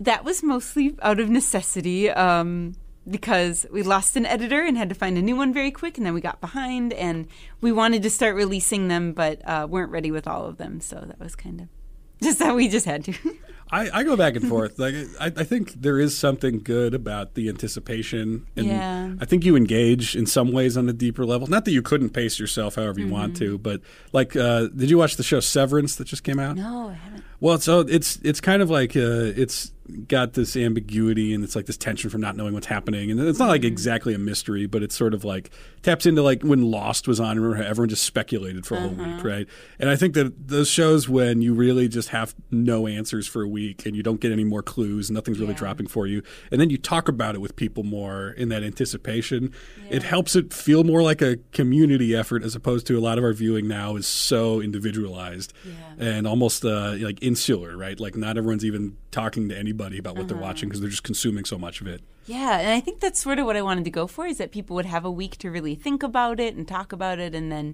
that 0.00 0.24
was 0.24 0.42
mostly 0.42 0.96
out 1.02 1.20
of 1.20 1.28
necessity 1.28 2.10
um, 2.10 2.74
because 3.08 3.66
we 3.70 3.82
lost 3.82 4.16
an 4.16 4.26
editor 4.26 4.62
and 4.62 4.76
had 4.76 4.88
to 4.88 4.94
find 4.94 5.18
a 5.18 5.22
new 5.22 5.36
one 5.36 5.52
very 5.52 5.70
quick 5.70 5.98
and 5.98 6.06
then 6.06 6.14
we 6.14 6.20
got 6.20 6.40
behind 6.40 6.92
and 6.94 7.28
we 7.60 7.70
wanted 7.70 8.02
to 8.02 8.10
start 8.10 8.34
releasing 8.34 8.88
them 8.88 9.12
but 9.12 9.46
uh, 9.46 9.66
weren't 9.68 9.92
ready 9.92 10.10
with 10.10 10.26
all 10.26 10.46
of 10.46 10.56
them 10.56 10.80
so 10.80 11.04
that 11.06 11.20
was 11.20 11.36
kind 11.36 11.60
of 11.60 11.68
just 12.22 12.38
that 12.38 12.54
we 12.56 12.68
just 12.68 12.86
had 12.86 13.04
to 13.04 13.12
I, 13.72 14.00
I 14.00 14.02
go 14.02 14.16
back 14.16 14.34
and 14.36 14.48
forth. 14.48 14.78
Like 14.78 14.94
I, 15.20 15.26
I 15.26 15.44
think 15.44 15.74
there 15.80 15.98
is 16.00 16.16
something 16.18 16.58
good 16.58 16.92
about 16.94 17.34
the 17.34 17.48
anticipation, 17.48 18.46
and 18.56 18.66
Yeah. 18.66 19.14
I 19.20 19.24
think 19.24 19.44
you 19.44 19.56
engage 19.56 20.16
in 20.16 20.26
some 20.26 20.52
ways 20.52 20.76
on 20.76 20.88
a 20.88 20.92
deeper 20.92 21.24
level. 21.24 21.46
Not 21.46 21.64
that 21.66 21.72
you 21.72 21.82
couldn't 21.82 22.10
pace 22.10 22.38
yourself 22.40 22.74
however 22.74 23.00
you 23.00 23.08
want 23.08 23.34
Mm-hmm. 23.34 23.44
to, 23.44 23.58
but 23.58 23.80
like, 24.12 24.34
uh, 24.34 24.68
did 24.74 24.90
you 24.90 24.98
watch 24.98 25.16
the 25.16 25.22
show 25.22 25.40
Severance 25.40 25.96
that 25.96 26.06
just 26.06 26.24
came 26.24 26.38
out? 26.38 26.56
no 26.56 26.88
i 26.88 26.94
haven't 26.94 27.24
Well, 27.40 27.58
so 27.58 27.80
it's 27.80 28.16
it's 28.22 28.40
kind 28.40 28.62
of 28.62 28.70
like 28.70 28.96
uh, 28.96 29.32
it's 29.36 29.72
got 30.06 30.34
this 30.34 30.56
ambiguity 30.56 31.34
and 31.34 31.42
it's 31.42 31.56
like 31.56 31.66
this 31.66 31.76
tension 31.76 32.08
from 32.10 32.20
not 32.20 32.36
knowing 32.36 32.54
what's 32.54 32.66
happening, 32.68 33.10
and 33.10 33.18
it's 33.20 33.38
not 33.40 33.48
like 33.48 33.64
exactly 33.64 34.14
a 34.14 34.18
mystery, 34.18 34.66
but 34.66 34.82
it's 34.84 34.94
sort 34.94 35.14
of 35.14 35.24
like 35.24 35.50
taps 35.82 36.06
into 36.06 36.22
like 36.22 36.42
when 36.42 36.62
Lost 36.70 37.08
was 37.08 37.18
on. 37.18 37.40
Remember, 37.40 37.56
how 37.60 37.68
everyone 37.68 37.88
just 37.88 38.04
speculated 38.04 38.66
for 38.66 38.76
a 38.76 38.80
whole 38.80 38.90
week, 38.90 39.24
right? 39.24 39.46
And 39.80 39.88
I 39.90 39.96
think 39.96 40.14
that 40.14 40.46
those 40.48 40.68
shows 40.68 41.08
when 41.08 41.42
you 41.42 41.54
really 41.54 41.88
just 41.88 42.10
have 42.10 42.36
no 42.52 42.86
answers 42.86 43.26
for 43.26 43.42
a 43.42 43.48
week 43.48 43.84
and 43.84 43.96
you 43.96 44.02
don't 44.04 44.20
get 44.20 44.30
any 44.30 44.44
more 44.44 44.62
clues, 44.62 45.08
and 45.08 45.14
nothing's 45.14 45.40
really 45.40 45.54
Yeah. 45.54 45.58
dropping 45.58 45.86
for 45.88 46.06
you, 46.06 46.22
and 46.52 46.60
then 46.60 46.70
you 46.70 46.76
talk 46.78 47.08
about 47.08 47.34
it 47.34 47.40
with 47.40 47.56
people 47.56 47.82
more 47.82 48.30
in 48.30 48.48
that 48.50 48.62
anticipation, 48.62 49.50
it 49.90 50.02
helps 50.04 50.36
it 50.36 50.52
feel 50.52 50.84
more 50.84 51.02
like 51.02 51.20
a 51.22 51.38
community 51.52 52.14
effort 52.14 52.44
as 52.44 52.54
opposed 52.54 52.86
to 52.86 52.96
a 52.98 53.00
lot 53.00 53.18
of 53.18 53.24
our 53.24 53.32
viewing 53.32 53.66
now 53.66 53.96
is 53.96 54.06
so 54.06 54.60
individualized 54.60 55.52
Yeah. 55.66 56.06
and 56.16 56.26
almost 56.28 56.64
uh, 56.64 56.94
like 57.00 57.20
insular, 57.30 57.76
right? 57.76 57.98
Like 58.00 58.16
not 58.16 58.36
everyone's 58.36 58.64
even 58.64 58.96
talking 59.10 59.48
to 59.48 59.56
anybody 59.56 59.98
about 59.98 60.16
what 60.16 60.26
they're 60.28 60.36
Uh-huh. 60.36 60.46
watching 60.46 60.68
because 60.68 60.80
they're 60.80 60.90
just 60.90 61.04
consuming 61.04 61.44
so 61.44 61.56
much 61.58 61.80
of 61.80 61.86
it. 61.86 62.00
yeah 62.26 62.58
and 62.58 62.68
i 62.78 62.80
think 62.80 63.00
that's 63.00 63.18
sort 63.26 63.38
of 63.40 63.46
what 63.46 63.56
i 63.56 63.62
wanted 63.62 63.84
to 63.84 63.90
go 64.00 64.06
for 64.06 64.26
is 64.26 64.36
that 64.38 64.50
people 64.52 64.74
would 64.76 64.86
have 64.96 65.04
a 65.10 65.10
week 65.22 65.34
to 65.42 65.50
really 65.56 65.74
think 65.86 66.02
about 66.02 66.38
it 66.46 66.54
and 66.56 66.68
talk 66.68 66.92
about 66.92 67.18
it 67.18 67.34
and 67.34 67.50
then 67.54 67.66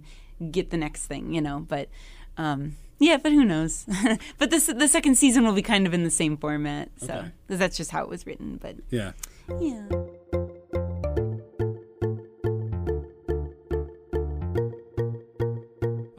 get 0.56 0.70
the 0.70 0.76
next 0.86 1.06
thing 1.10 1.24
you 1.36 1.42
know 1.46 1.58
but 1.74 1.88
um, 2.38 2.60
yeah 2.98 3.16
but 3.24 3.32
who 3.32 3.44
knows 3.44 3.84
but 4.38 4.50
this 4.50 4.66
the 4.66 4.88
second 4.88 5.14
season 5.16 5.44
will 5.44 5.52
be 5.62 5.66
kind 5.74 5.84
of 5.86 5.92
in 5.98 6.04
the 6.04 6.10
same 6.22 6.36
format 6.36 6.88
so 6.98 7.12
Okay. 7.14 7.30
that's 7.62 7.76
just 7.76 7.90
how 7.90 8.02
it 8.04 8.08
was 8.08 8.24
written 8.26 8.56
but 8.64 8.76
Yeah. 8.90 9.12
yeah 9.60 9.86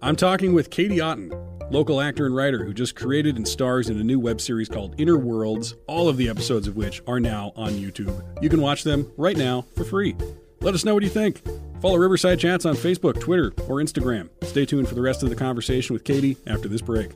I'm 0.02 0.16
talking 0.16 0.54
with 0.54 0.70
Katie 0.70 1.02
Otten, 1.02 1.32
local 1.70 2.02
actor 2.02 2.26
and 2.26 2.36
writer 2.36 2.64
who 2.64 2.74
just 2.74 2.96
created 2.96 3.36
and 3.36 3.48
stars 3.48 3.90
in 3.90 4.00
a 4.00 4.04
new 4.04 4.20
web 4.20 4.40
series 4.40 4.70
called 4.70 4.96
Inner 4.98 5.18
Worlds, 5.18 5.76
all 5.88 6.08
of 6.10 6.18
the 6.18 6.30
episodes 6.30 6.68
of 6.68 6.76
which 6.76 7.02
are 7.08 7.20
now 7.20 7.52
on 7.56 7.72
YouTube. 7.72 8.24
You 8.42 8.50
can 8.50 8.62
watch 8.62 8.84
them 8.84 9.12
right 9.18 9.38
now 9.38 9.66
for 9.76 9.84
free. 9.84 10.16
Let 10.62 10.74
us 10.74 10.86
know 10.86 10.94
what 10.94 11.04
you 11.04 11.10
think. 11.10 11.42
Follow 11.82 11.98
Riverside 11.98 12.40
Chats 12.40 12.66
on 12.66 12.76
Facebook, 12.76 13.20
Twitter, 13.20 13.54
or 13.68 13.78
Instagram. 13.78 14.30
Stay 14.44 14.66
tuned 14.66 14.88
for 14.88 14.96
the 14.96 15.02
rest 15.02 15.22
of 15.22 15.30
the 15.30 15.36
conversation 15.36 15.94
with 15.94 16.04
Katie 16.04 16.38
after 16.48 16.68
this 16.68 16.82
break. 16.82 17.12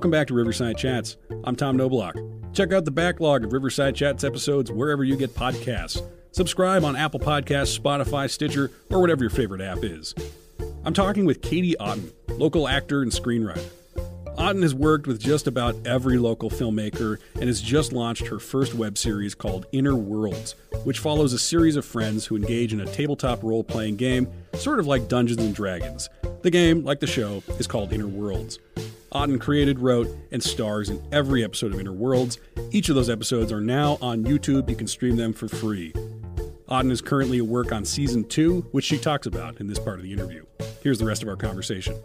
Welcome 0.00 0.10
back 0.10 0.28
to 0.28 0.32
Riverside 0.32 0.78
Chats. 0.78 1.18
I'm 1.44 1.54
Tom 1.54 1.76
Noblock. 1.76 2.14
Check 2.54 2.72
out 2.72 2.86
the 2.86 2.90
backlog 2.90 3.44
of 3.44 3.52
Riverside 3.52 3.94
Chats 3.94 4.24
episodes 4.24 4.72
wherever 4.72 5.04
you 5.04 5.14
get 5.14 5.34
podcasts. 5.34 6.02
Subscribe 6.32 6.84
on 6.84 6.96
Apple 6.96 7.20
Podcasts, 7.20 7.78
Spotify, 7.78 8.30
Stitcher, 8.30 8.70
or 8.88 8.98
whatever 8.98 9.22
your 9.22 9.30
favorite 9.30 9.60
app 9.60 9.84
is. 9.84 10.14
I'm 10.86 10.94
talking 10.94 11.26
with 11.26 11.42
Katie 11.42 11.76
Otten, 11.76 12.10
local 12.30 12.66
actor 12.66 13.02
and 13.02 13.12
screenwriter. 13.12 13.62
Otten 14.38 14.62
has 14.62 14.74
worked 14.74 15.06
with 15.06 15.20
just 15.20 15.46
about 15.46 15.76
every 15.86 16.16
local 16.16 16.48
filmmaker 16.48 17.18
and 17.34 17.44
has 17.44 17.60
just 17.60 17.92
launched 17.92 18.26
her 18.28 18.38
first 18.38 18.72
web 18.72 18.96
series 18.96 19.34
called 19.34 19.66
Inner 19.70 19.96
Worlds, 19.96 20.54
which 20.84 20.98
follows 20.98 21.34
a 21.34 21.38
series 21.38 21.76
of 21.76 21.84
friends 21.84 22.24
who 22.24 22.36
engage 22.36 22.72
in 22.72 22.80
a 22.80 22.86
tabletop 22.86 23.42
role 23.42 23.62
playing 23.62 23.96
game, 23.96 24.28
sort 24.54 24.78
of 24.78 24.86
like 24.86 25.08
Dungeons 25.08 25.42
and 25.42 25.54
Dragons. 25.54 26.08
The 26.40 26.50
game, 26.50 26.84
like 26.84 27.00
the 27.00 27.06
show, 27.06 27.42
is 27.58 27.66
called 27.66 27.92
Inner 27.92 28.06
Worlds. 28.06 28.58
Otten 29.12 29.38
created, 29.40 29.80
wrote, 29.80 30.08
and 30.30 30.42
stars 30.42 30.88
in 30.88 31.02
every 31.12 31.42
episode 31.42 31.74
of 31.74 31.80
Inner 31.80 31.92
Worlds. 31.92 32.38
Each 32.70 32.88
of 32.88 32.94
those 32.94 33.10
episodes 33.10 33.50
are 33.50 33.60
now 33.60 33.98
on 34.00 34.22
YouTube. 34.24 34.68
You 34.70 34.76
can 34.76 34.86
stream 34.86 35.16
them 35.16 35.32
for 35.32 35.48
free. 35.48 35.92
Otten 36.68 36.92
is 36.92 37.00
currently 37.00 37.38
at 37.38 37.46
work 37.46 37.72
on 37.72 37.84
season 37.84 38.22
two, 38.24 38.60
which 38.70 38.84
she 38.84 38.98
talks 38.98 39.26
about 39.26 39.60
in 39.60 39.66
this 39.66 39.80
part 39.80 39.98
of 39.98 40.04
the 40.04 40.12
interview. 40.12 40.44
Here's 40.82 40.98
the 41.00 41.06
rest 41.06 41.22
of 41.22 41.28
our 41.28 41.36
conversation. 41.36 42.00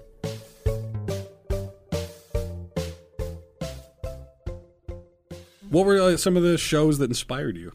What 5.69 5.85
were 5.85 5.99
uh, 5.99 6.17
some 6.17 6.37
of 6.37 6.43
the 6.43 6.57
shows 6.57 6.97
that 6.99 7.09
inspired 7.09 7.57
you? 7.57 7.73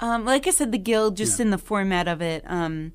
Um, 0.00 0.24
like 0.24 0.46
I 0.46 0.50
said, 0.50 0.72
the 0.72 0.78
guild, 0.78 1.16
just 1.16 1.38
Yeah. 1.38 1.46
in 1.46 1.50
the 1.50 1.58
format 1.58 2.08
of 2.08 2.20
it. 2.22 2.44
Um, 2.46 2.92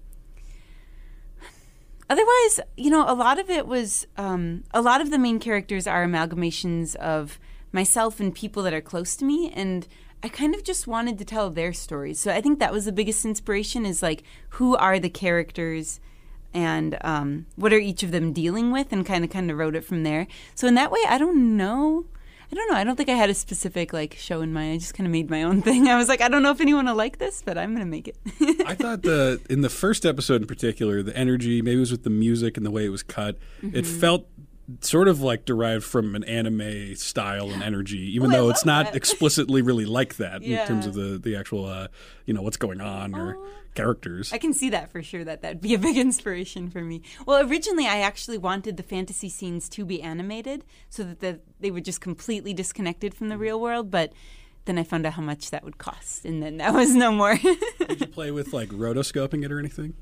otherwise, 2.12 2.60
you 2.76 2.89
know, 2.89 3.06
a 3.08 3.15
lot 3.15 3.39
of 3.39 3.50
it 3.50 3.65
was 3.65 4.06
um, 4.17 4.63
a 4.74 4.82
lot 4.82 5.00
of 5.02 5.12
the 5.12 5.17
main 5.17 5.39
characters 5.39 5.88
are 5.88 6.06
amalgamations 6.06 6.95
of 6.97 7.39
myself 7.71 8.19
and 8.19 8.36
people 8.36 8.63
that 8.63 8.74
are 8.74 8.82
close 8.82 9.15
to 9.15 9.26
me, 9.26 9.52
and 9.56 9.88
I 10.21 10.28
kind 10.28 10.54
of 10.54 10.63
just 10.63 10.88
wanted 10.88 11.17
to 11.17 11.26
tell 11.26 11.50
their 11.50 11.74
stories. 11.74 12.19
So 12.19 12.32
I 12.32 12.41
think 12.41 12.60
that 12.60 12.74
was 12.74 12.86
the 12.86 12.91
biggest 12.91 13.24
inspiration: 13.24 13.86
is 13.86 14.04
like 14.04 14.24
who 14.60 14.76
are 14.76 15.00
the 15.00 15.10
characters. 15.10 16.00
And 16.54 16.97
um, 17.00 17.45
what 17.56 17.71
are 17.71 17.80
each 17.80 18.04
of 18.04 18.12
them 18.12 18.34
dealing 18.34 18.74
with, 18.74 18.91
and 18.91 19.06
kind 19.06 19.24
of 19.24 19.30
kind 19.30 19.50
of 19.50 19.58
wrote 19.58 19.78
it 19.78 19.86
from 19.86 20.04
there. 20.04 20.28
So 20.54 20.67
in 20.67 20.76
that 20.76 20.91
way, 20.91 21.00
I 21.08 21.17
don't 21.17 21.56
know. 21.56 22.08
I 22.52 22.56
don't 22.56 22.70
know. 22.70 22.76
I 22.78 22.84
don't 22.84 22.96
think 22.98 23.08
I 23.10 23.14
had 23.14 23.30
a 23.30 23.34
specific 23.34 23.94
like 23.94 24.16
show 24.16 24.42
in 24.42 24.52
mind. 24.52 24.74
I 24.74 24.78
just 24.78 24.94
kind 24.94 25.08
of 25.08 25.12
made 25.12 25.30
my 25.30 25.44
own 25.44 25.62
thing. 25.68 25.88
I 25.88 25.96
was 25.96 26.10
like, 26.10 26.20
I 26.22 26.28
don't 26.28 26.44
know 26.44 26.52
if 26.52 26.60
anyone 26.62 26.86
will 26.86 26.96
like 26.96 27.18
this, 27.18 27.42
but 27.46 27.58
I'm 27.58 27.74
gonna 27.74 27.86
make 27.86 28.08
it. 28.08 28.18
I 28.68 28.76
thought 28.76 29.04
the 29.04 29.40
in 29.50 29.62
the 29.62 29.70
first 29.70 30.06
episode 30.06 30.42
in 30.42 30.48
particular, 30.48 31.02
the 31.02 31.16
energy 31.16 31.62
maybe 31.62 31.78
it 31.78 31.80
was 31.80 31.92
with 31.92 32.04
the 32.04 32.10
music 32.10 32.58
and 32.58 32.66
the 32.66 32.72
way 32.72 32.86
it 32.86 32.90
was 32.90 33.04
cut. 33.04 33.38
It 33.62 33.86
Mm-hmm. 33.86 34.00
felt 34.00 34.28
sort 34.82 35.08
of 35.10 35.20
like 35.22 35.44
derived 35.44 35.84
from 35.84 36.16
an 36.16 36.24
anime 36.24 36.96
style 36.96 37.50
and 37.52 37.62
energy, 37.62 38.00
even 38.16 38.30
Oh, 38.32 38.34
though 38.38 38.50
it's 38.50 38.64
not 38.64 38.86
that. 38.86 38.96
explicitly 38.96 39.62
really 39.62 39.86
like 39.86 40.16
that 40.18 40.44
in 40.44 40.66
terms 40.68 40.86
of 40.86 40.94
the 40.94 41.18
the 41.22 41.36
actual 41.36 41.66
uh, 41.66 41.88
you 42.26 42.34
know 42.34 42.42
what's 42.42 42.58
going 42.58 42.80
on 42.82 43.14
or 43.16 43.36
Oh. 43.38 43.48
Characters. 43.76 44.32
I 44.34 44.38
can 44.38 44.54
see 44.54 44.70
that 44.72 44.92
for 44.92 45.02
sure. 45.04 45.24
That 45.24 45.42
that'd 45.42 45.62
be 45.62 45.74
a 45.74 45.80
big 45.88 45.98
inspiration 45.98 46.70
for 46.70 46.82
me. 46.82 47.02
Well, 47.26 47.46
originally 47.48 47.88
I 47.88 48.00
actually 48.00 48.38
wanted 48.38 48.78
the 48.78 48.84
fantasy 48.84 49.30
scenes 49.30 49.70
to 49.70 49.86
be 49.86 50.02
animated, 50.02 50.64
so 50.90 51.04
that 51.04 51.20
the, 51.20 51.40
they 51.60 51.72
were 51.72 51.82
just 51.82 52.02
completely 52.02 52.54
disconnected 52.54 53.14
from 53.14 53.30
the 53.30 53.38
real 53.38 53.60
world. 53.60 53.90
But 53.92 54.14
then 54.66 54.78
I 54.78 54.84
found 54.84 55.06
out 55.06 55.14
how 55.14 55.22
much 55.24 55.50
that 55.52 55.64
would 55.64 55.78
cost, 55.78 56.26
and 56.26 56.42
then 56.44 56.58
that 56.58 56.74
was 56.82 56.96
no 56.96 57.12
more. 57.12 57.36
Did 57.38 58.02
you 58.02 58.08
play 58.08 58.32
with 58.32 58.54
like 58.54 58.70
rotoscoping 58.70 59.44
it 59.44 59.52
or 59.52 59.60
anything? 59.60 59.94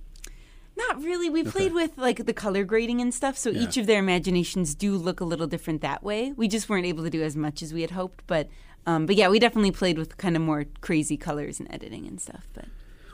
Not 0.78 1.04
really. 1.04 1.30
We 1.30 1.44
played 1.44 1.74
with 1.74 1.98
like 1.98 2.26
the 2.26 2.34
color 2.34 2.64
grading 2.64 3.02
and 3.02 3.14
stuff, 3.14 3.38
so 3.38 3.50
Yeah. 3.50 3.62
each 3.64 3.76
of 3.78 3.86
their 3.86 4.00
imaginations 4.00 4.76
do 4.76 4.96
look 4.96 5.20
a 5.20 5.26
little 5.26 5.48
different 5.48 5.82
that 5.82 6.04
way. 6.04 6.32
We 6.32 6.48
just 6.48 6.70
weren't 6.70 6.86
able 6.86 7.04
to 7.04 7.10
do 7.10 7.22
as 7.22 7.36
much 7.36 7.62
as 7.62 7.74
we 7.74 7.82
had 7.82 7.92
hoped, 7.92 8.24
but 8.28 8.48
um, 8.86 9.06
but 9.06 9.16
yeah, 9.18 9.28
we 9.28 9.40
definitely 9.40 9.72
played 9.72 9.98
with 9.98 10.16
kind 10.18 10.38
of 10.38 10.42
more 10.42 10.66
crazy 10.80 11.18
colors 11.18 11.60
and 11.60 11.72
editing 11.72 12.08
and 12.08 12.20
stuff. 12.20 12.48
But 12.54 12.66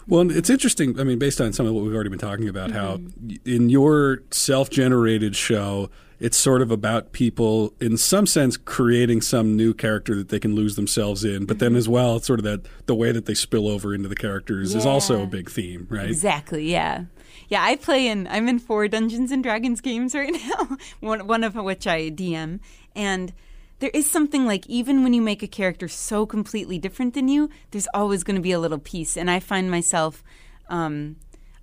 Well, 0.08 0.30
it's 0.32 0.50
interesting. 0.50 1.00
I 1.00 1.04
mean, 1.04 1.18
based 1.20 1.42
on 1.42 1.52
some 1.54 1.66
of 1.66 1.74
what 1.74 1.84
we've 1.84 1.94
already 1.94 2.10
been 2.10 2.20
talking 2.20 2.48
about, 2.48 2.72
how 2.72 2.98
Mm-hmm. 2.98 3.28
y- 3.30 3.38
in 3.46 3.70
your 3.70 4.22
self-generated 4.32 5.36
show, 5.36 5.90
it's 6.20 6.38
sort 6.38 6.62
of 6.62 6.72
about 6.72 7.12
people, 7.12 7.74
in 7.82 7.98
some 7.98 8.26
sense, 8.26 8.56
creating 8.56 9.22
some 9.22 9.56
new 9.58 9.74
character 9.74 10.16
that 10.16 10.30
they 10.30 10.40
can 10.40 10.56
lose 10.56 10.76
themselves 10.76 11.24
in. 11.26 11.46
But 11.46 11.58
Mm-hmm. 11.58 11.60
then, 11.66 11.76
as 11.76 11.90
well, 11.90 12.16
it's 12.18 12.28
sort 12.28 12.40
of 12.40 12.44
that 12.46 12.68
the 12.86 12.96
way 12.96 13.12
that 13.12 13.26
they 13.26 13.34
spill 13.34 13.68
over 13.68 13.94
into 13.94 14.08
the 14.08 14.16
characters 14.16 14.74
is 14.76 14.86
also 14.86 15.24
a 15.24 15.28
big 15.28 15.50
theme, 15.50 15.88
right? 15.90 16.08
Exactly. 16.08 16.72
Yeah. 16.72 17.06
Yeah. 17.50 17.64
I 17.64 17.76
play 17.76 18.08
in. 18.08 18.28
I'm 18.28 18.48
in 18.48 18.60
four 18.60 18.88
Dungeons 18.88 19.32
and 19.32 19.44
Dragons 19.44 19.82
games 19.82 20.16
right 20.16 20.32
now. 20.60 20.78
one 21.02 21.28
one 21.28 21.44
of 21.44 21.56
which 21.56 21.86
I 21.88 22.10
DM, 22.12 22.60
and 22.96 23.34
there 23.80 23.92
is 23.94 24.10
something 24.10 24.46
like 24.46 24.68
even 24.68 25.04
when 25.04 25.14
you 25.14 25.22
make 25.22 25.44
a 25.44 25.48
character 25.48 25.88
so 25.88 26.26
completely 26.26 26.80
different 26.80 27.14
than 27.14 27.28
you, 27.28 27.50
there's 27.72 27.88
always 27.94 28.24
going 28.24 28.36
to 28.36 28.42
be 28.42 28.52
a 28.52 28.60
little 28.60 28.80
piece, 28.80 29.18
and 29.18 29.30
I 29.30 29.40
find 29.40 29.70
myself. 29.70 30.24
Um, 30.68 31.18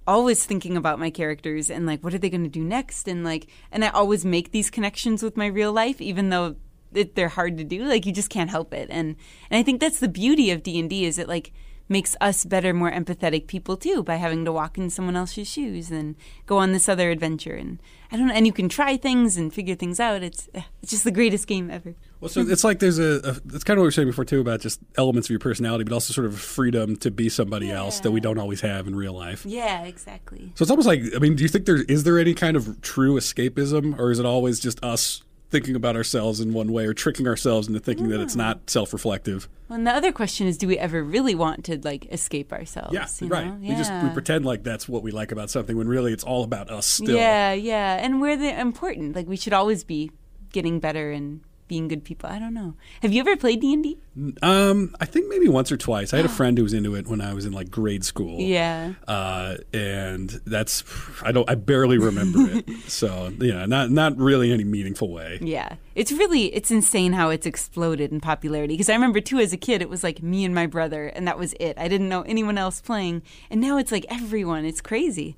always 0.06 0.44
thinking 0.44 0.76
about 0.76 0.98
my 0.98 1.10
characters 1.10 1.70
and 1.70 1.86
like 1.86 2.02
what 2.02 2.12
are 2.12 2.18
they 2.18 2.30
going 2.30 2.42
to 2.42 2.50
do 2.50 2.62
next? 2.62 3.06
And 3.06 3.24
like 3.24 3.46
and 3.70 3.84
i 3.84 3.88
always 3.88 4.24
make 4.24 4.50
these 4.50 4.70
connections 4.70 5.22
with 5.22 5.36
my 5.36 5.46
real 5.46 5.72
life 5.72 6.00
even 6.00 6.28
though 6.28 6.56
it, 6.92 7.14
they're 7.14 7.28
hard 7.28 7.56
to 7.58 7.64
do. 7.64 7.84
Like 7.84 8.04
you 8.04 8.12
just 8.12 8.30
can't 8.30 8.50
help 8.50 8.74
it. 8.74 8.88
And 8.90 9.16
and 9.50 9.58
i 9.58 9.62
think 9.62 9.80
that's 9.80 10.00
the 10.00 10.08
beauty 10.08 10.50
of 10.50 10.62
d&d 10.62 11.04
is 11.04 11.18
it 11.18 11.28
like 11.28 11.52
makes 11.88 12.16
us 12.20 12.44
better 12.44 12.72
more 12.72 12.90
empathetic 12.90 13.46
people 13.46 13.76
too 13.76 14.02
by 14.02 14.16
having 14.16 14.44
to 14.44 14.52
walk 14.52 14.78
in 14.78 14.88
someone 14.90 15.16
else's 15.16 15.48
shoes 15.48 15.90
and 15.90 16.16
go 16.46 16.58
on 16.58 16.72
this 16.72 16.88
other 16.88 17.10
adventure 17.10 17.54
and 17.54 17.80
i 18.10 18.16
don't 18.16 18.28
know 18.28 18.34
and 18.34 18.46
you 18.46 18.52
can 18.52 18.68
try 18.68 18.96
things 18.96 19.36
and 19.36 19.52
figure 19.52 19.74
things 19.74 20.00
out 20.00 20.22
it's 20.22 20.48
eh, 20.54 20.62
it's 20.82 20.90
just 20.92 21.04
the 21.04 21.10
greatest 21.10 21.46
game 21.46 21.70
ever 21.70 21.94
Well, 22.20 22.28
so 22.28 22.40
it's 22.40 22.62
like 22.62 22.78
there's 22.78 23.00
a, 23.00 23.20
a. 23.24 23.36
It's 23.54 23.64
kind 23.64 23.76
of 23.76 23.82
what 23.82 23.84
we 23.84 23.88
were 23.88 23.90
saying 23.90 24.08
before 24.08 24.24
too 24.24 24.40
about 24.40 24.60
just 24.60 24.78
elements 24.96 25.26
of 25.26 25.30
your 25.30 25.40
personality, 25.40 25.82
but 25.82 25.92
also 25.92 26.12
sort 26.12 26.26
of 26.28 26.38
freedom 26.38 26.94
to 26.96 27.10
be 27.10 27.28
somebody 27.28 27.68
else 27.70 27.98
that 28.00 28.12
we 28.12 28.20
don't 28.20 28.38
always 28.38 28.60
have 28.60 28.86
in 28.86 28.94
real 28.94 29.12
life. 29.12 29.44
yeah 29.44 29.82
exactly 29.84 30.52
So 30.54 30.62
it's 30.62 30.70
almost 30.70 30.86
like 30.86 31.00
I 31.16 31.18
mean, 31.18 31.34
do 31.34 31.42
you 31.42 31.48
think 31.48 31.66
there 31.66 31.82
is 31.82 32.04
there 32.04 32.18
any 32.20 32.34
kind 32.34 32.56
of 32.56 32.80
true 32.80 33.14
escapism, 33.18 33.98
or 33.98 34.10
is 34.12 34.18
it 34.20 34.26
always 34.26 34.60
just 34.60 34.82
us 34.84 35.22
thinking 35.52 35.76
about 35.76 35.94
ourselves 35.94 36.40
in 36.40 36.52
one 36.52 36.72
way, 36.72 36.86
or 36.86 36.94
tricking 36.94 37.28
ourselves 37.28 37.68
into 37.68 37.78
thinking 37.78 38.08
that 38.08 38.20
it's 38.20 38.34
hmm. 38.34 38.40
not 38.40 38.68
self-reflective? 38.68 39.48
well, 39.68 39.78
and 39.78 39.86
the 39.86 39.92
other 39.92 40.10
question 40.10 40.46
is 40.46 40.58
do 40.58 40.66
we 40.66 40.76
ever 40.78 41.02
really 41.02 41.34
want 41.34 41.64
to 41.66 41.78
like 41.82 42.06
escape 42.12 42.52
ourselves 42.52 42.92
Yeah, 42.92 43.06
you 43.20 43.28
right. 43.28 43.46
know? 43.46 43.58
We 43.60 43.76
just 43.76 43.92
we 44.02 44.10
pretend 44.10 44.44
like 44.44 44.64
that's 44.64 44.88
what 44.88 45.02
we 45.02 45.12
like 45.12 45.30
about 45.30 45.50
something 45.50 45.76
when 45.76 45.88
really 45.88 46.12
it's 46.12 46.24
all 46.24 46.42
about 46.42 46.70
us 46.70 46.86
still. 46.86 47.16
Yeah, 47.16 47.52
yeah, 47.52 48.04
and 48.04 48.20
we're 48.20 48.36
the 48.36 48.58
important. 48.58 49.14
Like 49.14 49.28
we 49.28 49.36
should 49.36 49.52
always 49.52 49.84
be 49.84 50.10
getting 50.52 50.80
better 50.80 51.12
and 51.12 51.42
being 51.72 51.88
good 51.88 52.04
people. 52.04 52.28
I 52.28 52.38
don't 52.38 52.52
know. 52.52 52.74
Have 53.00 53.14
you 53.14 53.20
ever 53.20 53.34
played 53.34 53.60
D 53.62 53.72
and 53.72 53.82
D? 53.82 53.96
Um, 54.42 54.94
I 55.00 55.06
think 55.06 55.30
maybe 55.30 55.48
once 55.48 55.72
or 55.72 55.78
twice. 55.78 56.12
I 56.12 56.18
had 56.18 56.26
a 56.26 56.28
friend 56.28 56.58
who 56.58 56.64
was 56.64 56.74
into 56.74 56.94
it 56.94 57.06
when 57.06 57.22
I 57.22 57.32
was 57.32 57.46
in 57.46 57.52
like 57.54 57.70
grade 57.70 58.04
school. 58.04 58.38
Yeah. 58.38 58.92
Uh, 59.08 59.56
and 59.72 60.28
that's 60.44 60.84
I 61.24 61.32
don't 61.32 61.48
I 61.48 61.54
barely 61.54 61.96
remember 61.96 62.40
it. 62.58 62.68
So 62.88 63.32
yeah, 63.40 63.64
not 63.64 63.90
not 63.90 64.18
really 64.18 64.52
any 64.52 64.64
meaningful 64.64 65.10
way. 65.10 65.38
Yeah, 65.40 65.76
it's 65.94 66.12
really 66.12 66.54
it's 66.54 66.70
insane 66.70 67.14
how 67.14 67.30
it's 67.30 67.46
exploded 67.46 68.12
in 68.12 68.20
popularity. 68.20 68.74
Because 68.74 68.90
I 68.90 68.94
remember 68.94 69.20
too, 69.22 69.38
as 69.38 69.54
a 69.54 69.56
kid, 69.56 69.80
it 69.80 69.88
was 69.88 70.04
like 70.04 70.22
me 70.22 70.44
and 70.44 70.54
my 70.54 70.66
brother, 70.66 71.06
and 71.06 71.26
that 71.26 71.38
was 71.38 71.54
it. 71.58 71.78
I 71.78 71.88
didn't 71.88 72.10
know 72.10 72.20
anyone 72.22 72.58
else 72.58 72.82
playing, 72.82 73.22
and 73.50 73.62
now 73.62 73.78
it's 73.78 73.90
like 73.90 74.04
everyone. 74.10 74.66
It's 74.66 74.82
crazy. 74.82 75.36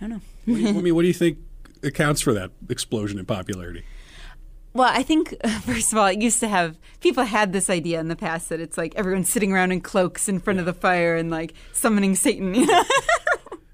I 0.00 0.04
don't 0.04 0.10
know. 0.10 0.20
What 0.46 0.54
do 0.56 0.60
you- 0.62 0.68
I 0.68 0.72
mean, 0.86 0.94
what 0.94 1.02
do 1.02 1.08
you 1.08 1.12
think 1.14 1.36
accounts 1.82 2.22
for 2.22 2.32
that 2.32 2.52
explosion 2.70 3.18
in 3.18 3.26
popularity? 3.26 3.84
Well, 4.74 4.90
I 4.92 5.02
think 5.02 5.34
first 5.62 5.92
of 5.92 5.98
all, 5.98 6.06
it 6.06 6.20
used 6.20 6.40
to 6.40 6.48
have 6.48 6.76
people 7.00 7.24
had 7.24 7.52
this 7.52 7.70
idea 7.70 8.00
in 8.00 8.08
the 8.08 8.16
past 8.16 8.48
that 8.48 8.60
it's 8.60 8.76
like 8.76 8.94
everyone's 8.96 9.28
sitting 9.28 9.52
around 9.52 9.72
in 9.72 9.80
cloaks 9.80 10.28
in 10.28 10.40
front 10.40 10.58
of 10.58 10.66
the 10.66 10.72
fire 10.74 11.16
and 11.16 11.30
like 11.30 11.54
summoning 11.72 12.14
Satan. 12.16 12.54
You 12.54 12.66
know? 12.66 12.82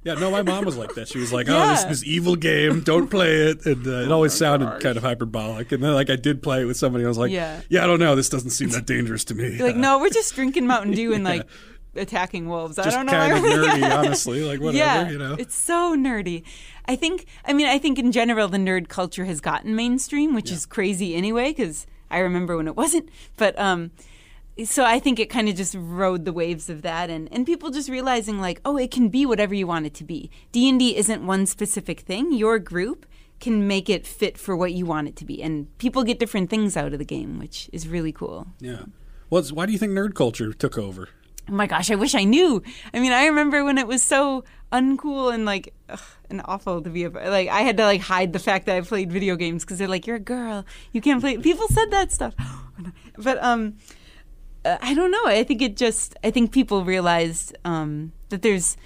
Yeah, 0.02 0.14
no, 0.14 0.30
my 0.30 0.40
mom 0.40 0.64
was 0.64 0.78
like 0.78 0.94
that. 0.94 1.08
She 1.08 1.18
was 1.18 1.30
like, 1.30 1.46
"Oh, 1.50 1.68
this 1.68 1.82
Yeah. 1.82 1.88
this 1.90 2.04
evil 2.04 2.34
game, 2.34 2.80
don't 2.80 3.08
play 3.10 3.48
it." 3.50 3.66
And 3.66 3.86
uh, 3.86 3.90
it 4.00 4.10
always 4.10 4.32
sounded 4.32 4.80
kind 4.80 4.96
of 4.96 5.02
hyperbolic. 5.02 5.72
And 5.72 5.84
then, 5.84 5.92
like, 5.92 6.08
I 6.08 6.16
did 6.16 6.42
play 6.42 6.62
it 6.62 6.64
with 6.64 6.78
somebody. 6.78 7.04
I 7.04 7.08
was 7.08 7.18
like, 7.18 7.30
Yeah. 7.30 7.60
"Yeah, 7.68 7.84
I 7.84 7.86
don't 7.86 8.00
know. 8.00 8.16
This 8.16 8.30
doesn't 8.30 8.48
seem 8.48 8.70
that 8.70 8.86
dangerous 8.86 9.24
to 9.26 9.34
me." 9.34 9.56
You're 9.58 9.66
like, 9.66 9.76
no, 9.88 9.98
we're 9.98 10.08
just 10.08 10.34
drinking 10.34 10.66
Mountain 10.66 10.92
Dew 10.92 11.12
and 11.12 11.22
like 11.22 11.46
attacking 11.94 12.48
wolves. 12.48 12.78
I 12.78 12.90
don't 12.90 13.06
know. 13.06 13.12
kind 13.12 13.32
of 13.32 13.42
nerdy, 13.42 13.98
honestly. 13.98 14.42
Like, 14.42 14.60
whatever, 14.62 14.78
yeah, 14.78 15.08
you 15.10 15.18
know. 15.18 15.36
it's 15.38 15.54
so 15.54 15.96
nerdy. 15.96 16.44
I 16.86 16.96
think. 16.96 17.26
I 17.44 17.52
mean, 17.52 17.66
I 17.66 17.78
think 17.78 17.98
in 17.98 18.12
general 18.12 18.48
the 18.48 18.58
nerd 18.58 18.88
culture 18.88 19.24
has 19.24 19.40
gotten 19.40 19.74
mainstream, 19.74 20.34
which 20.34 20.50
is 20.50 20.66
crazy 20.66 21.14
anyway. 21.14 21.50
Because 21.50 21.86
I 22.10 22.18
remember 22.18 22.56
when 22.56 22.66
it 22.66 22.76
wasn't. 22.76 23.08
But 23.36 23.58
um, 23.58 23.90
so 24.64 24.84
I 24.84 24.98
think 24.98 25.18
it 25.18 25.30
kind 25.30 25.48
of 25.48 25.54
just 25.54 25.74
rode 25.78 26.24
the 26.24 26.32
waves 26.32 26.68
of 26.68 26.82
that, 26.82 27.10
and 27.10 27.28
and 27.32 27.46
people 27.46 27.70
just 27.70 27.88
realizing 27.88 28.40
like, 28.40 28.60
oh, 28.64 28.76
it 28.76 28.90
can 28.90 29.08
be 29.08 29.26
whatever 29.26 29.54
you 29.54 29.66
want 29.66 29.86
it 29.86 29.94
to 29.94 30.04
be. 30.04 30.30
D 30.52 30.68
and 30.68 30.78
D 30.78 30.96
isn't 30.96 31.26
one 31.26 31.46
specific 31.46 32.00
thing. 32.00 32.32
Your 32.32 32.58
group 32.58 33.06
can 33.38 33.66
make 33.66 33.88
it 33.88 34.06
fit 34.06 34.36
for 34.36 34.54
what 34.54 34.72
you 34.72 34.84
want 34.84 35.08
it 35.08 35.16
to 35.16 35.24
be, 35.24 35.42
and 35.42 35.66
people 35.78 36.04
get 36.04 36.18
different 36.18 36.50
things 36.50 36.76
out 36.76 36.92
of 36.92 36.98
the 36.98 37.04
game, 37.04 37.38
which 37.38 37.70
is 37.72 37.88
really 37.88 38.12
cool. 38.12 38.46
yeah. 38.60 38.84
Well, 39.30 39.44
why 39.44 39.64
do 39.64 39.70
you 39.70 39.78
think 39.78 39.92
nerd 39.92 40.14
culture 40.14 40.52
took 40.52 40.76
over? 40.76 41.08
Oh 41.48 41.52
my 41.52 41.66
gosh, 41.66 41.90
I 41.90 41.94
wish 41.94 42.14
I 42.14 42.24
knew. 42.24 42.62
I 42.92 43.00
mean, 43.00 43.12
I 43.12 43.26
remember 43.26 43.64
when 43.64 43.78
it 43.78 43.86
was 43.86 44.02
so 44.02 44.44
uncool 44.72 45.34
and 45.34 45.44
like 45.44 45.74
ugh, 45.88 46.00
and 46.28 46.42
awful 46.44 46.82
to 46.82 46.90
be 46.90 47.04
a 47.04 47.10
like. 47.10 47.48
I 47.48 47.62
had 47.62 47.76
to 47.78 47.84
like 47.84 48.00
hide 48.00 48.32
the 48.32 48.38
fact 48.38 48.66
that 48.66 48.76
I 48.76 48.80
played 48.82 49.10
video 49.10 49.36
games 49.36 49.64
because 49.64 49.78
they're 49.78 49.88
like, 49.88 50.06
"You're 50.06 50.16
a 50.16 50.20
girl, 50.20 50.64
you 50.92 51.00
can't 51.00 51.20
play." 51.20 51.38
People 51.38 51.66
said 51.68 51.90
that 51.90 52.12
stuff, 52.12 52.34
but 53.18 53.42
um, 53.42 53.76
uh, 54.64 54.78
I 54.80 54.94
don't 54.94 55.10
know. 55.10 55.26
I 55.26 55.44
think 55.44 55.62
it 55.62 55.76
just. 55.76 56.16
I 56.22 56.30
think 56.30 56.52
people 56.52 56.84
realized 56.84 57.56
um 57.64 58.12
that 58.28 58.42
there's 58.42 58.76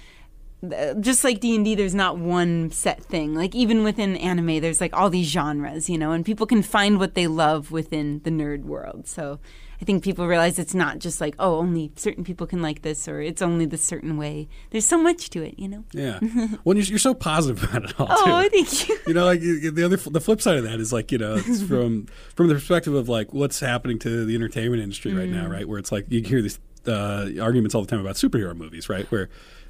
just 0.99 1.23
like 1.23 1.39
D&D 1.39 1.75
there's 1.75 1.95
not 1.95 2.17
one 2.17 2.71
set 2.71 3.03
thing. 3.03 3.35
Like 3.35 3.53
even 3.55 3.83
within 3.83 4.15
anime 4.17 4.61
there's 4.61 4.81
like 4.81 4.95
all 4.95 5.09
these 5.09 5.27
genres, 5.27 5.89
you 5.89 5.97
know, 5.97 6.11
and 6.11 6.25
people 6.25 6.45
can 6.45 6.63
find 6.63 6.99
what 6.99 7.13
they 7.13 7.27
love 7.27 7.71
within 7.71 8.21
the 8.23 8.31
nerd 8.31 8.63
world. 8.63 9.07
So 9.07 9.39
I 9.81 9.85
think 9.85 10.03
people 10.03 10.25
realize 10.27 10.57
it's 10.59 10.73
not 10.73 10.99
just 10.99 11.19
like, 11.19 11.35
oh, 11.39 11.57
only 11.57 11.91
certain 11.95 12.23
people 12.23 12.47
can 12.47 12.61
like 12.61 12.81
this 12.81 13.07
or 13.07 13.21
it's 13.21 13.41
only 13.41 13.65
the 13.65 13.77
certain 13.77 14.17
way. 14.17 14.47
There's 14.69 14.85
so 14.85 14.97
much 14.97 15.29
to 15.31 15.41
it, 15.43 15.59
you 15.59 15.67
know. 15.67 15.83
Yeah. 15.91 16.19
well, 16.63 16.77
you're, 16.77 16.85
you're 16.85 16.99
so 16.99 17.13
positive 17.13 17.63
about 17.63 17.89
it 17.89 17.99
all. 17.99 18.07
Oh, 18.09 18.43
too. 18.43 18.49
thank 18.49 18.87
you. 18.89 18.97
You 19.07 19.13
know, 19.13 19.25
like 19.25 19.41
the 19.41 19.83
other, 19.83 19.97
the 19.97 20.21
flip 20.21 20.41
side 20.41 20.57
of 20.57 20.63
that 20.63 20.79
is 20.79 20.93
like 20.93 21.11
you 21.11 21.17
know, 21.17 21.35
it's 21.35 21.61
from 21.67 22.07
from 22.35 22.47
the 22.47 22.53
perspective 22.55 22.93
of 22.93 23.09
like 23.09 23.33
what's 23.33 23.59
happening 23.59 23.99
to 23.99 24.25
the 24.25 24.35
entertainment 24.35 24.81
industry 24.81 25.13
right 25.13 25.29
Mm. 25.29 25.33
now, 25.43 25.47
right? 25.47 25.67
Where 25.67 25.79
it's 25.79 25.91
like 25.91 26.05
you 26.09 26.21
hear 26.21 26.41
these 26.41 26.59
uh, 26.87 27.27
arguments 27.41 27.73
all 27.75 27.81
the 27.81 27.87
time 27.87 27.99
about 27.99 28.15
superhero 28.15 28.55
movies, 28.55 28.89
right? 28.89 29.09
Where 29.11 29.29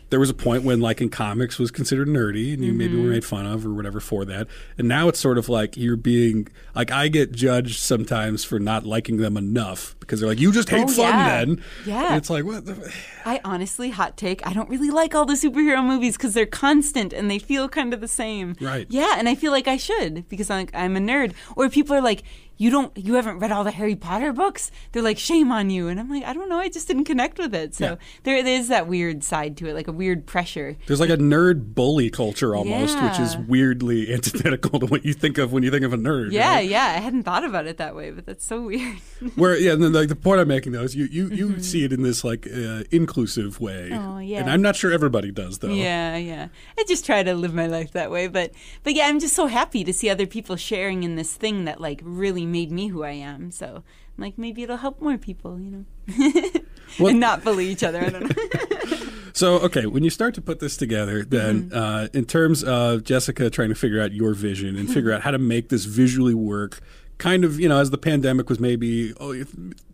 there 0.09 0.19
was 0.19 0.29
a 0.29 0.33
point 0.33 0.63
when 0.63 0.79
like 0.81 1.01
in 1.01 1.09
comics 1.09 1.57
was 1.57 1.71
considered 1.71 2.07
nerdy 2.07 2.53
and 2.53 2.63
you 2.63 2.71
maybe 2.73 2.93
Mm-hmm. 2.93 3.03
were 3.05 3.09
made 3.11 3.25
fun 3.25 3.45
of 3.45 3.65
or 3.65 3.73
whatever 3.73 3.99
for 3.99 4.23
that, 4.25 4.47
and 4.77 4.87
now 4.87 5.07
it's 5.07 5.19
sort 5.19 5.37
of 5.37 5.49
like 5.49 5.75
you're 5.75 5.95
being 5.97 6.47
like 6.75 6.91
I 6.91 7.07
get 7.07 7.31
judged 7.31 7.79
sometimes 7.79 8.43
for 8.43 8.59
not 8.59 8.85
liking 8.85 9.17
them 9.17 9.35
enough 9.37 9.95
because 9.99 10.19
they're 10.19 10.29
like 10.29 10.39
you 10.39 10.51
just 10.51 10.69
hate 10.69 10.83
Oh, 10.83 10.87
fun 10.87 10.97
yeah. 11.05 11.29
then. 11.45 11.63
Yeah. 11.85 12.07
And 12.09 12.15
it's 12.17 12.29
like 12.29 12.45
what. 12.45 12.65
The, 12.65 12.93
I 13.25 13.41
honestly, 13.43 13.89
hot 13.89 14.17
take, 14.17 14.45
I 14.45 14.53
don't 14.53 14.69
really 14.69 14.91
like 14.91 15.15
all 15.15 15.25
the 15.25 15.33
superhero 15.33 15.83
movies 15.83 16.15
because 16.15 16.35
they're 16.35 16.45
constant 16.45 17.11
and 17.11 17.29
they 17.31 17.39
feel 17.39 17.67
kind 17.67 17.91
of 17.93 17.99
the 18.01 18.07
same. 18.07 18.55
Right. 18.61 18.85
Yeah, 18.89 19.15
and 19.17 19.27
I 19.27 19.33
feel 19.33 19.51
like 19.51 19.67
I 19.67 19.77
should 19.77 20.29
because 20.29 20.49
I'm, 20.51 20.59
like, 20.67 20.75
I'm 20.75 20.95
a 20.95 20.99
nerd. 20.99 21.33
Or 21.55 21.67
people 21.69 21.95
are 21.95 22.01
like, 22.01 22.21
you 22.57 22.69
don't, 22.69 22.95
you 22.97 23.15
haven't 23.15 23.39
read 23.39 23.51
all 23.51 23.63
the 23.63 23.71
Harry 23.71 23.95
Potter 23.95 24.31
books. 24.33 24.71
They're 24.91 25.01
like, 25.01 25.17
shame 25.17 25.51
on 25.51 25.69
you. 25.69 25.87
And 25.87 25.99
I'm 25.99 26.09
like, 26.09 26.23
I 26.23 26.33
don't 26.33 26.49
know, 26.49 26.57
I 26.59 26.69
just 26.69 26.87
didn't 26.87 27.05
connect 27.05 27.37
with 27.37 27.53
it. 27.53 27.75
So 27.75 27.85
Yeah. 27.85 27.95
there, 28.23 28.37
is 28.37 28.67
that 28.69 28.87
weird 28.87 29.23
side 29.23 29.57
to 29.57 29.67
it, 29.67 29.73
like 29.73 29.87
a 29.87 29.91
weird 29.91 30.25
pressure. 30.25 30.77
There's 30.87 30.99
like 30.99 31.09
a 31.09 31.17
nerd 31.17 31.73
bully 31.75 32.09
culture 32.09 32.55
almost, 32.55 33.01
which 33.01 33.19
is 33.19 33.37
weirdly 33.37 34.13
antithetical 34.13 34.79
to 34.79 34.85
what 34.85 35.05
you 35.05 35.13
think 35.13 35.37
of 35.37 35.51
when 35.51 35.63
you 35.63 35.71
think 35.71 35.83
of 35.83 35.93
a 35.93 35.97
nerd. 35.97 36.31
Yeah, 36.31 36.55
right? 36.55 36.69
yeah, 36.69 36.85
I 36.85 36.99
hadn't 36.99 37.23
thought 37.23 37.43
about 37.43 37.65
it 37.67 37.77
that 37.77 37.95
way, 37.95 38.11
but 38.11 38.25
that's 38.25 38.45
so 38.45 38.61
weird. 38.63 38.97
Where 39.35 39.57
yeah, 39.57 39.73
and 39.73 39.83
then 39.83 39.93
like 39.93 40.09
the 40.09 40.15
point 40.15 40.39
I'm 40.39 40.47
making 40.47 40.71
though 40.71 40.83
is 40.83 40.95
you 40.95 41.05
you, 41.05 41.29
you 41.29 41.59
see 41.61 41.83
it 41.83 41.91
in 41.91 42.03
this 42.03 42.23
like 42.23 42.47
uh, 42.47 42.83
inclusive 42.91 43.59
way. 43.59 43.89
Mm-hmm. 43.91 44.07
Oh, 44.07 44.19
yeah. 44.19 44.39
And 44.39 44.49
I'm 44.49 44.61
not 44.61 44.75
sure 44.75 44.91
everybody 44.91 45.31
does 45.31 45.59
though. 45.59 45.69
Yeah, 45.69 46.15
yeah. 46.17 46.47
I 46.77 46.83
just 46.87 47.05
try 47.05 47.23
to 47.23 47.33
live 47.33 47.53
my 47.53 47.67
life 47.67 47.91
that 47.91 48.11
way, 48.11 48.27
but 48.27 48.51
but 48.83 48.93
yeah, 48.93 49.07
I'm 49.07 49.19
just 49.19 49.35
so 49.35 49.47
happy 49.47 49.83
to 49.83 49.93
see 49.93 50.09
other 50.09 50.25
people 50.25 50.55
sharing 50.55 51.03
in 51.03 51.15
this 51.15 51.33
thing 51.33 51.65
that 51.65 51.81
like 51.81 52.01
really 52.03 52.44
made 52.51 52.71
me 52.71 52.87
who 52.87 53.03
I 53.03 53.11
am. 53.11 53.51
So 53.51 53.83
I'm 54.17 54.21
like 54.23 54.37
maybe 54.37 54.63
it'll 54.63 54.77
help 54.77 55.01
more 55.01 55.17
people, 55.17 55.59
you 55.59 55.71
know, 55.71 55.85
What- 56.97 57.11
and 57.11 57.19
not 57.19 57.43
bully 57.43 57.67
each 57.67 57.83
other. 57.83 58.01
I 58.01 58.09
don't 58.09 58.23
know. 58.23 58.97
So 59.33 59.55
okay, 59.59 59.85
when 59.85 60.01
you 60.05 60.09
start 60.09 60.33
to 60.35 60.41
put 60.41 60.61
this 60.61 60.77
together, 60.77 61.25
then 61.25 61.69
Mm-hmm. 61.69 61.77
uh, 61.77 62.07
in 62.13 62.23
terms 62.23 62.63
of 62.63 63.03
Jessica 63.03 63.49
trying 63.49 63.67
to 63.67 63.75
figure 63.75 64.01
out 64.01 64.13
your 64.13 64.33
vision 64.33 64.77
and 64.77 64.89
figure 64.89 65.11
out 65.11 65.23
how 65.23 65.31
to 65.31 65.37
make 65.37 65.67
this 65.67 65.83
visually 65.83 66.33
work, 66.33 66.79
kind 67.17 67.43
of 67.43 67.59
you 67.59 67.67
know 67.67 67.77
as 67.81 67.89
the 67.91 67.97
pandemic 67.97 68.47
was 68.49 68.61
maybe 68.61 69.13
oh, 69.19 69.43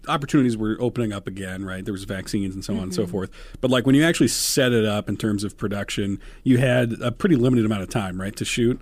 opportunities 0.07 0.55
were 0.57 0.77
opening 0.79 1.11
up 1.11 1.25
again, 1.25 1.65
right? 1.65 1.83
There 1.83 1.91
was 1.91 2.03
vaccines 2.03 2.53
and 2.53 2.63
so 2.63 2.73
on 2.75 2.83
and 2.83 2.91
Mm-hmm. 2.91 3.01
so 3.01 3.07
forth. 3.07 3.31
But 3.61 3.71
like 3.71 3.87
when 3.87 3.95
you 3.95 4.03
actually 4.03 4.27
set 4.27 4.73
it 4.73 4.85
up 4.85 5.09
in 5.09 5.17
terms 5.17 5.43
of 5.43 5.57
production, 5.57 6.19
you 6.43 6.59
had 6.59 6.93
a 7.01 7.11
pretty 7.11 7.35
limited 7.35 7.65
amount 7.65 7.81
of 7.81 7.89
time, 7.89 8.21
right, 8.21 8.35
to 8.35 8.45
shoot. 8.45 8.79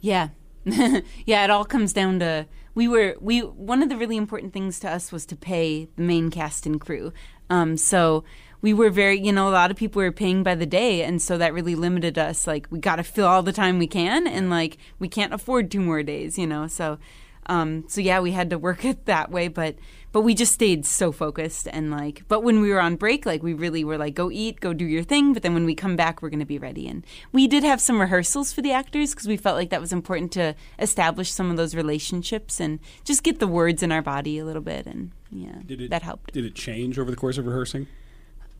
Yeah. 0.00 0.28
yeah, 1.26 1.44
it 1.44 1.50
all 1.50 1.64
comes 1.64 1.92
down 1.92 2.18
to 2.20 2.46
we 2.74 2.86
were 2.86 3.16
we 3.20 3.40
one 3.40 3.82
of 3.82 3.88
the 3.88 3.96
really 3.96 4.16
important 4.16 4.52
things 4.52 4.78
to 4.80 4.90
us 4.90 5.10
was 5.10 5.26
to 5.26 5.36
pay 5.36 5.88
the 5.96 6.02
main 6.02 6.30
cast 6.30 6.66
and 6.66 6.80
crew. 6.80 7.12
Um 7.48 7.76
so 7.76 8.24
we 8.62 8.74
were 8.74 8.90
very, 8.90 9.18
you 9.18 9.32
know, 9.32 9.48
a 9.48 9.50
lot 9.50 9.70
of 9.70 9.76
people 9.76 10.02
were 10.02 10.12
paying 10.12 10.42
by 10.42 10.54
the 10.54 10.66
day 10.66 11.02
and 11.02 11.20
so 11.22 11.38
that 11.38 11.54
really 11.54 11.74
limited 11.74 12.18
us 12.18 12.46
like 12.46 12.66
we 12.70 12.78
got 12.78 12.96
to 12.96 13.02
fill 13.02 13.26
all 13.26 13.42
the 13.42 13.52
time 13.52 13.78
we 13.78 13.86
can 13.86 14.26
and 14.26 14.50
like 14.50 14.76
we 14.98 15.08
can't 15.08 15.32
afford 15.32 15.70
two 15.70 15.80
more 15.80 16.02
days, 16.02 16.38
you 16.38 16.46
know. 16.46 16.66
So 16.66 16.98
um 17.46 17.84
so 17.88 18.00
yeah, 18.00 18.20
we 18.20 18.32
had 18.32 18.50
to 18.50 18.58
work 18.58 18.84
it 18.84 19.06
that 19.06 19.30
way, 19.30 19.48
but 19.48 19.76
but 20.12 20.22
we 20.22 20.34
just 20.34 20.52
stayed 20.52 20.84
so 20.84 21.12
focused 21.12 21.68
and 21.70 21.90
like 21.90 22.22
but 22.28 22.42
when 22.42 22.60
we 22.60 22.70
were 22.70 22.80
on 22.80 22.96
break 22.96 23.24
like 23.24 23.42
we 23.42 23.52
really 23.54 23.84
were 23.84 23.96
like 23.98 24.14
go 24.14 24.30
eat 24.30 24.60
go 24.60 24.72
do 24.72 24.84
your 24.84 25.02
thing. 25.02 25.32
But 25.32 25.42
then 25.42 25.54
when 25.54 25.64
we 25.64 25.74
come 25.74 25.96
back 25.96 26.20
we're 26.20 26.30
going 26.30 26.40
to 26.40 26.46
be 26.46 26.58
ready. 26.58 26.88
And 26.88 27.04
we 27.32 27.46
did 27.46 27.62
have 27.64 27.80
some 27.80 28.00
rehearsals 28.00 28.52
for 28.52 28.62
the 28.62 28.72
actors 28.72 29.14
because 29.14 29.28
we 29.28 29.36
felt 29.36 29.56
like 29.56 29.70
that 29.70 29.80
was 29.80 29.92
important 29.92 30.32
to 30.32 30.54
establish 30.78 31.30
some 31.30 31.50
of 31.50 31.56
those 31.56 31.74
relationships 31.74 32.60
and 32.60 32.80
just 33.04 33.22
get 33.22 33.38
the 33.38 33.46
words 33.48 33.82
in 33.82 33.92
our 33.92 34.02
body 34.02 34.38
a 34.38 34.44
little 34.44 34.62
bit. 34.62 34.86
And 34.86 35.12
yeah 35.30 35.60
Did 35.64 35.80
it 35.80 35.90
that 35.90 36.02
helped. 36.02 36.32
Did 36.32 36.44
it 36.44 36.54
change 36.54 36.98
over 36.98 37.10
the 37.10 37.16
course 37.16 37.38
of 37.38 37.46
rehearsing? 37.46 37.86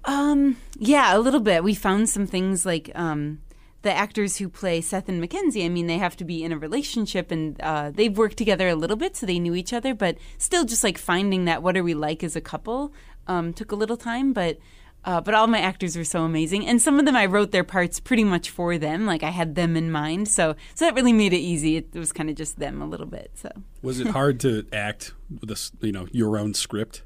um 0.06 0.56
yeah 0.78 1.16
a 1.16 1.18
little 1.18 1.40
bit. 1.40 1.62
We 1.64 1.74
found 1.74 2.08
some 2.08 2.26
things 2.26 2.64
like 2.64 2.90
um 2.94 3.40
the 3.82 3.92
actors 3.92 4.36
who 4.36 4.48
play 4.48 4.80
Seth 4.80 5.08
and 5.08 5.20
Mackenzie, 5.20 5.64
I 5.64 5.68
mean, 5.68 5.86
they 5.86 5.98
have 5.98 6.16
to 6.18 6.24
be 6.24 6.44
in 6.44 6.52
a 6.52 6.58
relationship 6.58 7.30
and 7.30 7.60
uh, 7.60 7.90
they've 7.90 8.16
worked 8.16 8.36
together 8.36 8.68
a 8.68 8.74
little 8.74 8.96
bit, 8.96 9.16
so 9.16 9.26
they 9.26 9.38
knew 9.38 9.54
each 9.54 9.72
other, 9.72 9.94
but 9.94 10.18
still 10.38 10.64
just 10.64 10.84
like 10.84 10.98
finding 10.98 11.46
that 11.46 11.62
what 11.62 11.76
are 11.76 11.82
we 11.82 11.94
like 11.94 12.22
as 12.22 12.36
a 12.36 12.40
couple 12.40 12.92
um, 13.26 13.52
took 13.52 13.72
a 13.72 13.76
little 13.76 13.96
time. 13.96 14.32
But 14.32 14.58
uh, 15.02 15.18
but 15.18 15.32
all 15.32 15.46
my 15.46 15.60
actors 15.60 15.96
were 15.96 16.04
so 16.04 16.24
amazing, 16.24 16.66
and 16.66 16.80
some 16.82 16.98
of 16.98 17.06
them 17.06 17.16
I 17.16 17.24
wrote 17.24 17.52
their 17.52 17.64
parts 17.64 18.00
pretty 18.00 18.24
much 18.24 18.50
for 18.50 18.76
them, 18.76 19.06
like 19.06 19.22
I 19.22 19.30
had 19.30 19.54
them 19.54 19.74
in 19.74 19.90
mind. 19.90 20.28
So 20.28 20.56
so 20.74 20.84
that 20.84 20.94
really 20.94 21.14
made 21.14 21.32
it 21.32 21.38
easy. 21.38 21.78
It, 21.78 21.94
was 21.94 22.12
kind 22.12 22.28
of 22.28 22.36
just 22.36 22.58
them 22.58 22.82
a 22.82 22.86
little 22.86 23.06
bit. 23.06 23.30
So 23.34 23.50
Was 23.80 23.98
it 24.00 24.08
hard 24.08 24.40
to 24.40 24.66
act 24.72 25.14
with 25.30 25.48
this, 25.48 25.72
you 25.80 25.92
know, 25.92 26.06
your 26.12 26.36
own 26.36 26.52
script? 26.52 27.02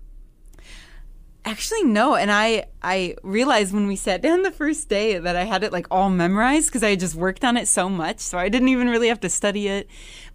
Actually, 1.46 1.84
no. 1.84 2.14
And 2.14 2.32
I 2.32 2.66
I 2.82 3.16
realized 3.22 3.74
when 3.74 3.86
we 3.86 3.96
sat 3.96 4.22
down 4.22 4.42
the 4.42 4.50
first 4.50 4.88
day 4.88 5.18
that 5.18 5.36
I 5.36 5.44
had 5.44 5.62
it 5.62 5.72
like 5.72 5.86
all 5.90 6.08
memorized 6.08 6.68
because 6.68 6.82
I 6.82 6.90
had 6.90 7.00
just 7.00 7.14
worked 7.14 7.44
on 7.44 7.58
it 7.58 7.68
so 7.68 7.88
much, 7.88 8.20
so 8.20 8.38
I 8.38 8.48
didn't 8.48 8.68
even 8.68 8.88
really 8.88 9.08
have 9.08 9.20
to 9.20 9.28
study 9.28 9.68
it. 9.68 9.88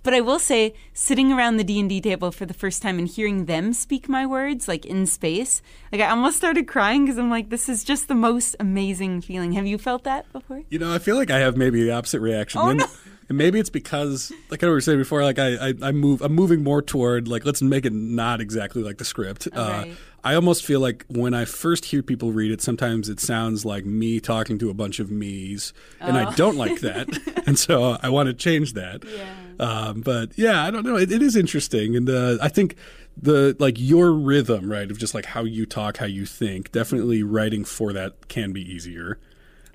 But 0.03 0.13
I 0.13 0.21
will 0.21 0.39
say, 0.39 0.75
sitting 0.93 1.31
around 1.31 1.57
the 1.57 1.63
D 1.63 1.79
and 1.79 1.89
D 1.89 1.99
table 1.99 2.31
for 2.31 2.45
the 2.45 2.53
first 2.53 2.81
time 2.81 2.99
and 2.99 3.07
hearing 3.07 3.45
them 3.45 3.73
speak 3.73 4.07
my 4.07 4.25
words 4.25 4.67
like 4.67 4.85
in 4.85 5.07
space, 5.07 5.61
like 5.91 6.01
I 6.01 6.09
almost 6.09 6.37
started 6.37 6.67
crying 6.67 7.05
because 7.05 7.17
I'm 7.17 7.31
like, 7.31 7.49
this 7.49 7.67
is 7.67 7.83
just 7.83 8.07
the 8.07 8.15
most 8.15 8.55
amazing 8.59 9.21
feeling. 9.21 9.53
Have 9.53 9.65
you 9.65 9.77
felt 9.77 10.03
that 10.03 10.31
before? 10.31 10.63
You 10.69 10.77
know, 10.77 10.93
I 10.93 10.99
feel 10.99 11.15
like 11.15 11.31
I 11.31 11.39
have 11.39 11.57
maybe 11.57 11.83
the 11.83 11.91
opposite 11.91 12.19
reaction. 12.19 12.61
Oh, 12.61 12.69
and, 12.69 12.79
no. 12.79 12.85
And 13.29 13.37
maybe 13.37 13.59
it's 13.59 13.69
because, 13.69 14.31
like 14.49 14.63
I 14.63 14.67
was 14.67 14.85
saying 14.85 14.97
before, 14.97 15.23
like 15.23 15.39
I, 15.39 15.69
I, 15.69 15.73
I 15.83 15.91
move, 15.91 16.21
I'm 16.21 16.33
moving 16.33 16.63
more 16.63 16.81
toward 16.81 17.27
like 17.27 17.45
let's 17.45 17.61
make 17.61 17.85
it 17.85 17.93
not 17.93 18.41
exactly 18.41 18.83
like 18.83 18.97
the 18.97 19.05
script. 19.05 19.47
Uh, 19.53 19.83
right. 19.85 19.97
I 20.23 20.35
almost 20.35 20.65
feel 20.65 20.81
like 20.81 21.05
when 21.07 21.33
I 21.33 21.45
first 21.45 21.85
hear 21.85 22.03
people 22.03 22.33
read 22.33 22.51
it, 22.51 22.59
sometimes 22.61 23.07
it 23.07 23.21
sounds 23.21 23.63
like 23.65 23.85
me 23.85 24.19
talking 24.19 24.57
to 24.59 24.69
a 24.69 24.73
bunch 24.73 24.99
of 24.99 25.09
me's, 25.09 25.71
and 26.01 26.17
Oh. 26.17 26.19
I 26.25 26.33
don't 26.35 26.57
like 26.57 26.81
that, 26.81 27.07
and 27.47 27.57
so 27.57 27.97
I 28.01 28.09
want 28.09 28.27
to 28.27 28.33
change 28.33 28.73
that. 28.73 29.03
Yeah. 29.05 29.33
Um, 29.59 30.01
but 30.01 30.37
yeah, 30.37 30.63
I 30.63 30.71
don't 30.71 30.85
know. 30.85 30.97
It, 30.97 31.11
it 31.11 31.21
is 31.21 31.35
interesting, 31.35 31.95
and 31.95 32.09
uh, 32.09 32.37
I 32.41 32.49
think 32.49 32.75
the 33.21 33.55
like 33.59 33.75
your 33.77 34.11
rhythm, 34.11 34.71
right, 34.71 34.89
of 34.89 34.97
just 34.97 35.13
like 35.13 35.25
how 35.25 35.43
you 35.43 35.65
talk, 35.65 35.97
how 35.97 36.05
you 36.05 36.25
think, 36.25 36.71
definitely 36.71 37.23
writing 37.23 37.63
for 37.63 37.93
that 37.93 38.27
can 38.27 38.51
be 38.53 38.61
easier. 38.61 39.19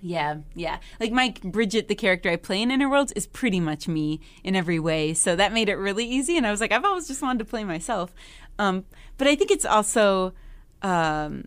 Yeah, 0.06 0.40
yeah. 0.54 0.80
Like 1.00 1.12
my 1.12 1.34
Bridget, 1.42 1.88
the 1.88 1.94
character 1.94 2.28
I 2.28 2.36
play 2.36 2.60
in 2.60 2.70
Inner 2.70 2.90
Worlds, 2.90 3.12
is 3.12 3.26
pretty 3.26 3.58
much 3.58 3.88
me 3.88 4.20
in 4.42 4.54
every 4.54 4.78
way. 4.78 5.14
So 5.14 5.34
that 5.34 5.50
made 5.50 5.70
it 5.70 5.76
really 5.76 6.04
easy. 6.04 6.36
And 6.36 6.46
I 6.46 6.50
was 6.50 6.60
like, 6.60 6.72
I've 6.72 6.84
always 6.84 7.08
just 7.08 7.22
wanted 7.22 7.38
to 7.38 7.46
play 7.46 7.64
myself. 7.64 8.14
Um, 8.58 8.84
but 9.16 9.28
I 9.28 9.34
think 9.34 9.50
it's 9.50 9.64
also, 9.64 10.34
um, 10.82 11.46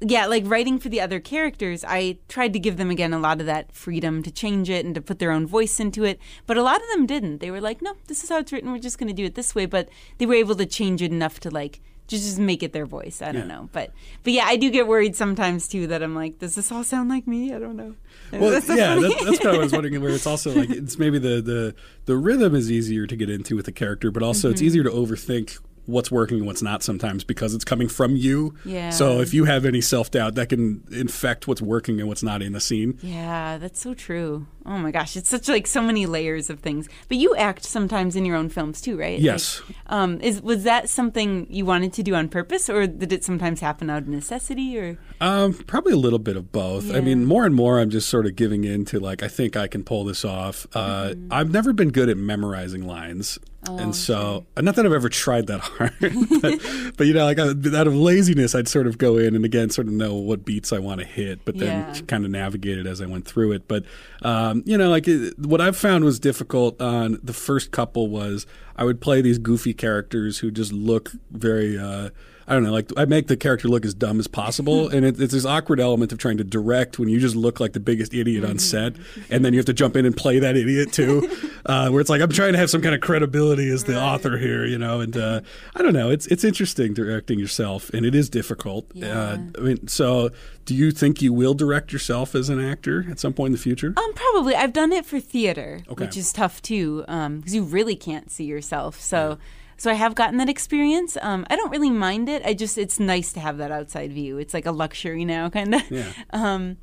yeah, 0.00 0.26
like 0.26 0.42
writing 0.46 0.78
for 0.78 0.90
the 0.90 1.00
other 1.00 1.18
characters. 1.18 1.82
I 1.82 2.18
tried 2.28 2.52
to 2.52 2.58
give 2.58 2.76
them 2.76 2.90
again 2.90 3.14
a 3.14 3.18
lot 3.18 3.40
of 3.40 3.46
that 3.46 3.72
freedom 3.72 4.22
to 4.22 4.30
change 4.30 4.68
it 4.68 4.84
and 4.84 4.94
to 4.94 5.00
put 5.00 5.18
their 5.18 5.32
own 5.32 5.46
voice 5.46 5.80
into 5.80 6.04
it. 6.04 6.20
But 6.46 6.58
a 6.58 6.62
lot 6.62 6.82
of 6.82 6.88
them 6.92 7.06
didn't. 7.06 7.38
They 7.38 7.50
were 7.50 7.62
like, 7.62 7.80
no, 7.80 7.94
this 8.06 8.22
is 8.22 8.28
how 8.28 8.40
it's 8.40 8.52
written. 8.52 8.70
We're 8.70 8.80
just 8.80 8.98
going 8.98 9.08
to 9.08 9.14
do 9.14 9.24
it 9.24 9.34
this 9.34 9.54
way. 9.54 9.64
But 9.64 9.88
they 10.18 10.26
were 10.26 10.34
able 10.34 10.56
to 10.56 10.66
change 10.66 11.00
it 11.00 11.10
enough 11.10 11.40
to 11.40 11.50
like 11.50 11.80
just 12.08 12.24
just 12.24 12.38
make 12.38 12.62
it 12.64 12.72
their 12.72 12.86
voice. 12.86 13.22
I 13.22 13.30
don't 13.30 13.46
know, 13.46 13.68
but 13.72 13.92
but 14.24 14.32
yeah, 14.32 14.44
I 14.46 14.56
do 14.56 14.70
get 14.70 14.88
worried 14.88 15.14
sometimes 15.14 15.68
too 15.68 15.86
that 15.86 16.02
I'm 16.02 16.14
like, 16.16 16.38
does 16.40 16.56
this 16.56 16.72
all 16.72 16.82
sound 16.82 17.08
like 17.08 17.26
me? 17.28 17.54
I 17.54 17.58
don't 17.60 17.76
know. 17.76 17.94
Well, 18.32 18.60
so 18.60 18.74
yeah, 18.74 18.94
that, 18.96 19.20
that's 19.24 19.38
kind 19.38 19.38
of 19.38 19.44
what 19.44 19.54
I 19.54 19.58
was 19.58 19.72
wondering. 19.72 20.02
Where 20.02 20.10
it's 20.10 20.26
also 20.34 20.52
like 20.54 20.68
it's 20.68 20.98
maybe 20.98 21.18
the 21.18 21.40
the 21.40 21.74
the 22.06 22.16
rhythm 22.16 22.54
is 22.54 22.70
easier 22.70 23.06
to 23.06 23.16
get 23.16 23.30
into 23.30 23.56
with 23.56 23.64
the 23.66 23.72
character, 23.72 24.10
but 24.10 24.22
also 24.22 24.48
Mm-hmm. 24.48 24.52
it's 24.54 24.62
easier 24.62 24.82
to 24.82 24.90
overthink 24.90 25.58
what's 25.86 26.10
working 26.10 26.36
and 26.36 26.46
what's 26.46 26.60
not 26.60 26.82
sometimes 26.82 27.24
because 27.24 27.54
it's 27.54 27.64
coming 27.64 27.88
from 27.88 28.14
you. 28.16 28.54
Yeah. 28.66 28.90
So 28.90 29.20
if 29.20 29.32
you 29.32 29.46
have 29.46 29.64
any 29.64 29.80
self 29.80 30.10
doubt, 30.10 30.34
that 30.34 30.50
can 30.50 30.84
infect 30.90 31.48
what's 31.48 31.62
working 31.62 32.00
and 32.00 32.08
what's 32.08 32.22
not 32.22 32.42
in 32.42 32.52
the 32.52 32.60
scene. 32.60 32.98
yeah, 33.02 33.56
that's 33.56 33.80
so 33.80 33.94
true. 33.94 34.46
Oh 34.68 34.78
my 34.78 34.90
gosh, 34.90 35.16
it's 35.16 35.28
such 35.30 35.48
like 35.48 35.66
so 35.66 35.80
many 35.82 36.06
layers 36.06 36.50
of 36.50 36.60
things. 36.60 36.88
But 37.08 37.16
you 37.16 37.34
act 37.36 37.64
sometimes 37.64 38.14
in 38.14 38.24
your 38.24 38.36
own 38.36 38.48
films 38.50 38.80
too, 38.80 38.98
right? 38.98 39.18
Yes. 39.18 39.60
Like, 39.66 39.76
um, 39.86 40.20
is 40.20 40.42
was 40.42 40.64
that 40.64 40.88
something 40.88 41.46
you 41.50 41.64
wanted 41.64 41.92
to 41.94 42.02
do 42.02 42.14
on 42.14 42.28
purpose, 42.28 42.68
or 42.68 42.86
did 42.86 43.12
it 43.12 43.24
sometimes 43.24 43.60
happen 43.60 43.88
out 43.90 44.02
of 44.02 44.08
necessity? 44.08 44.78
Or 44.78 44.98
Um, 45.20 45.54
probably 45.54 45.94
a 45.94 45.96
little 45.96 46.18
bit 46.20 46.36
of 46.36 46.52
both. 46.52 46.94
I 46.94 47.00
mean, 47.00 47.24
more 47.24 47.44
and 47.46 47.54
more, 47.54 47.80
I'm 47.80 47.90
just 47.90 48.08
sort 48.08 48.26
of 48.26 48.36
giving 48.36 48.64
in 48.64 48.84
to 48.86 49.00
like, 49.00 49.22
I 49.22 49.28
think 49.28 49.56
I 49.56 49.66
can 49.66 49.82
pull 49.82 50.04
this 50.04 50.24
off. 50.24 50.66
Uh, 50.74 50.98
Mm-hmm. 51.08 51.32
I've 51.32 51.50
never 51.52 51.72
been 51.72 51.88
good 51.90 52.08
at 52.08 52.16
memorizing 52.18 52.86
lines, 52.86 53.38
Oh, 53.68 53.76
and 53.76 53.94
so 53.94 54.46
not 54.56 54.76
that 54.76 54.86
I've 54.86 54.92
ever 54.92 55.08
tried 55.08 55.48
that 55.48 55.60
hard, 55.68 55.92
but, 56.00 56.94
but 56.96 57.06
you 57.06 57.12
know, 57.12 57.24
like 57.24 57.38
I, 57.38 57.48
out 57.76 57.86
of 57.88 57.94
laziness, 57.94 58.54
I'd 58.54 58.68
sort 58.68 58.86
of 58.86 58.98
go 58.98 59.16
in 59.16 59.34
and 59.34 59.44
again 59.44 59.70
sort 59.70 59.86
of 59.88 59.92
know 59.92 60.14
what 60.14 60.44
beats 60.44 60.72
I 60.72 60.78
want 60.78 61.00
to 61.00 61.06
hit, 61.06 61.44
but 61.44 61.58
then 61.58 61.86
Yeah. 61.94 62.00
kind 62.06 62.24
of 62.24 62.30
navigate 62.30 62.78
it 62.78 62.86
as 62.86 63.00
I 63.00 63.06
went 63.06 63.26
through 63.26 63.52
it. 63.52 63.66
But 63.66 63.84
um, 64.22 64.57
you 64.66 64.78
know, 64.78 64.88
like 64.88 65.06
what 65.36 65.60
I've 65.60 65.76
found 65.76 66.04
was 66.04 66.18
difficult 66.18 66.80
on 66.80 67.18
the 67.22 67.32
first 67.32 67.70
couple 67.70 68.08
was 68.08 68.46
I 68.76 68.84
would 68.84 69.00
play 69.00 69.20
these 69.20 69.38
goofy 69.38 69.74
characters 69.74 70.38
who 70.38 70.50
just 70.50 70.72
look 70.72 71.12
very. 71.30 71.78
Uh, 71.78 72.10
I 72.48 72.54
don't 72.54 72.62
know, 72.64 72.72
like 72.72 72.90
I 72.96 73.04
make 73.04 73.26
the 73.26 73.36
character 73.36 73.68
look 73.68 73.84
as 73.84 73.92
dumb 73.94 74.18
as 74.18 74.26
possible, 74.26 74.88
and 74.94 75.04
it, 75.04 75.20
it's 75.20 75.32
this 75.34 75.44
awkward 75.44 75.78
element 75.80 76.12
of 76.12 76.18
trying 76.18 76.38
to 76.38 76.44
direct 76.44 76.98
when 76.98 77.08
you 77.08 77.20
just 77.20 77.36
look 77.36 77.60
like 77.60 77.74
the 77.74 77.80
biggest 77.80 78.14
idiot 78.14 78.44
on 78.44 78.58
set, 78.58 78.94
and 79.30 79.44
then 79.44 79.52
you 79.52 79.58
have 79.58 79.66
to 79.66 79.74
jump 79.74 79.96
in 79.96 80.06
and 80.06 80.16
play 80.16 80.38
that 80.38 80.56
idiot 80.56 80.92
too, 80.92 81.28
uh, 81.66 81.88
where 81.90 82.00
it's 82.00 82.10
like 82.10 82.20
I'm 82.22 82.30
trying 82.30 82.52
to 82.52 82.58
have 82.58 82.70
some 82.70 82.80
kind 82.80 82.94
of 82.94 83.00
credibility 83.02 83.68
as 83.68 83.84
the 83.84 84.00
author 84.00 84.38
here, 84.38 84.64
you 84.64 84.78
know, 84.78 85.00
and 85.00 85.16
uh, 85.16 85.40
I 85.76 85.82
don't 85.82 85.92
know, 85.94 86.10
it's 86.10 86.26
it's 86.28 86.42
interesting 86.44 86.94
directing 86.94 87.38
yourself, 87.38 87.90
and 87.90 88.06
it 88.06 88.14
is 88.14 88.28
difficult. 88.30 88.86
Yeah. 88.94 89.18
Uh, 89.18 89.38
I 89.58 89.60
mean, 89.60 89.86
so 89.86 90.30
do 90.64 90.74
you 90.74 90.90
think 90.90 91.22
you 91.22 91.32
will 91.32 91.54
direct 91.54 91.92
yourself 91.92 92.34
as 92.34 92.48
an 92.48 92.60
actor 92.60 93.06
at 93.10 93.18
some 93.18 93.32
point 93.32 93.48
in 93.48 93.52
the 93.52 93.58
future? 93.58 93.94
Um, 93.96 94.12
probably. 94.14 94.54
I've 94.54 94.72
done 94.72 94.92
it 94.92 95.06
for 95.06 95.18
theater, 95.20 95.80
Okay. 95.88 96.04
which 96.04 96.16
is 96.16 96.32
tough 96.32 96.60
too, 96.62 97.02
because 97.06 97.54
you 97.54 97.62
really 97.62 97.96
can't 97.96 98.30
see 98.30 98.44
yourself. 98.44 99.00
So, 99.00 99.38
so 99.78 99.90
I 99.90 99.94
have 99.94 100.14
gotten 100.14 100.36
that 100.36 100.48
experience. 100.50 101.16
Um, 101.22 101.46
I 101.48 101.56
don't 101.56 101.70
really 101.70 101.90
mind 101.90 102.28
it. 102.28 102.42
I 102.44 102.52
just 102.52 102.76
it's 102.76 103.00
nice 103.00 103.32
to 103.32 103.40
have 103.40 103.56
that 103.58 103.70
outside 103.70 104.12
view. 104.12 104.36
It's 104.36 104.52
like 104.52 104.66
a 104.66 104.72
luxury 104.72 105.24
now, 105.24 105.48
kind 105.48 105.74
of. 105.74 105.90
Yeah. 105.90 106.12
Um, 106.30 106.76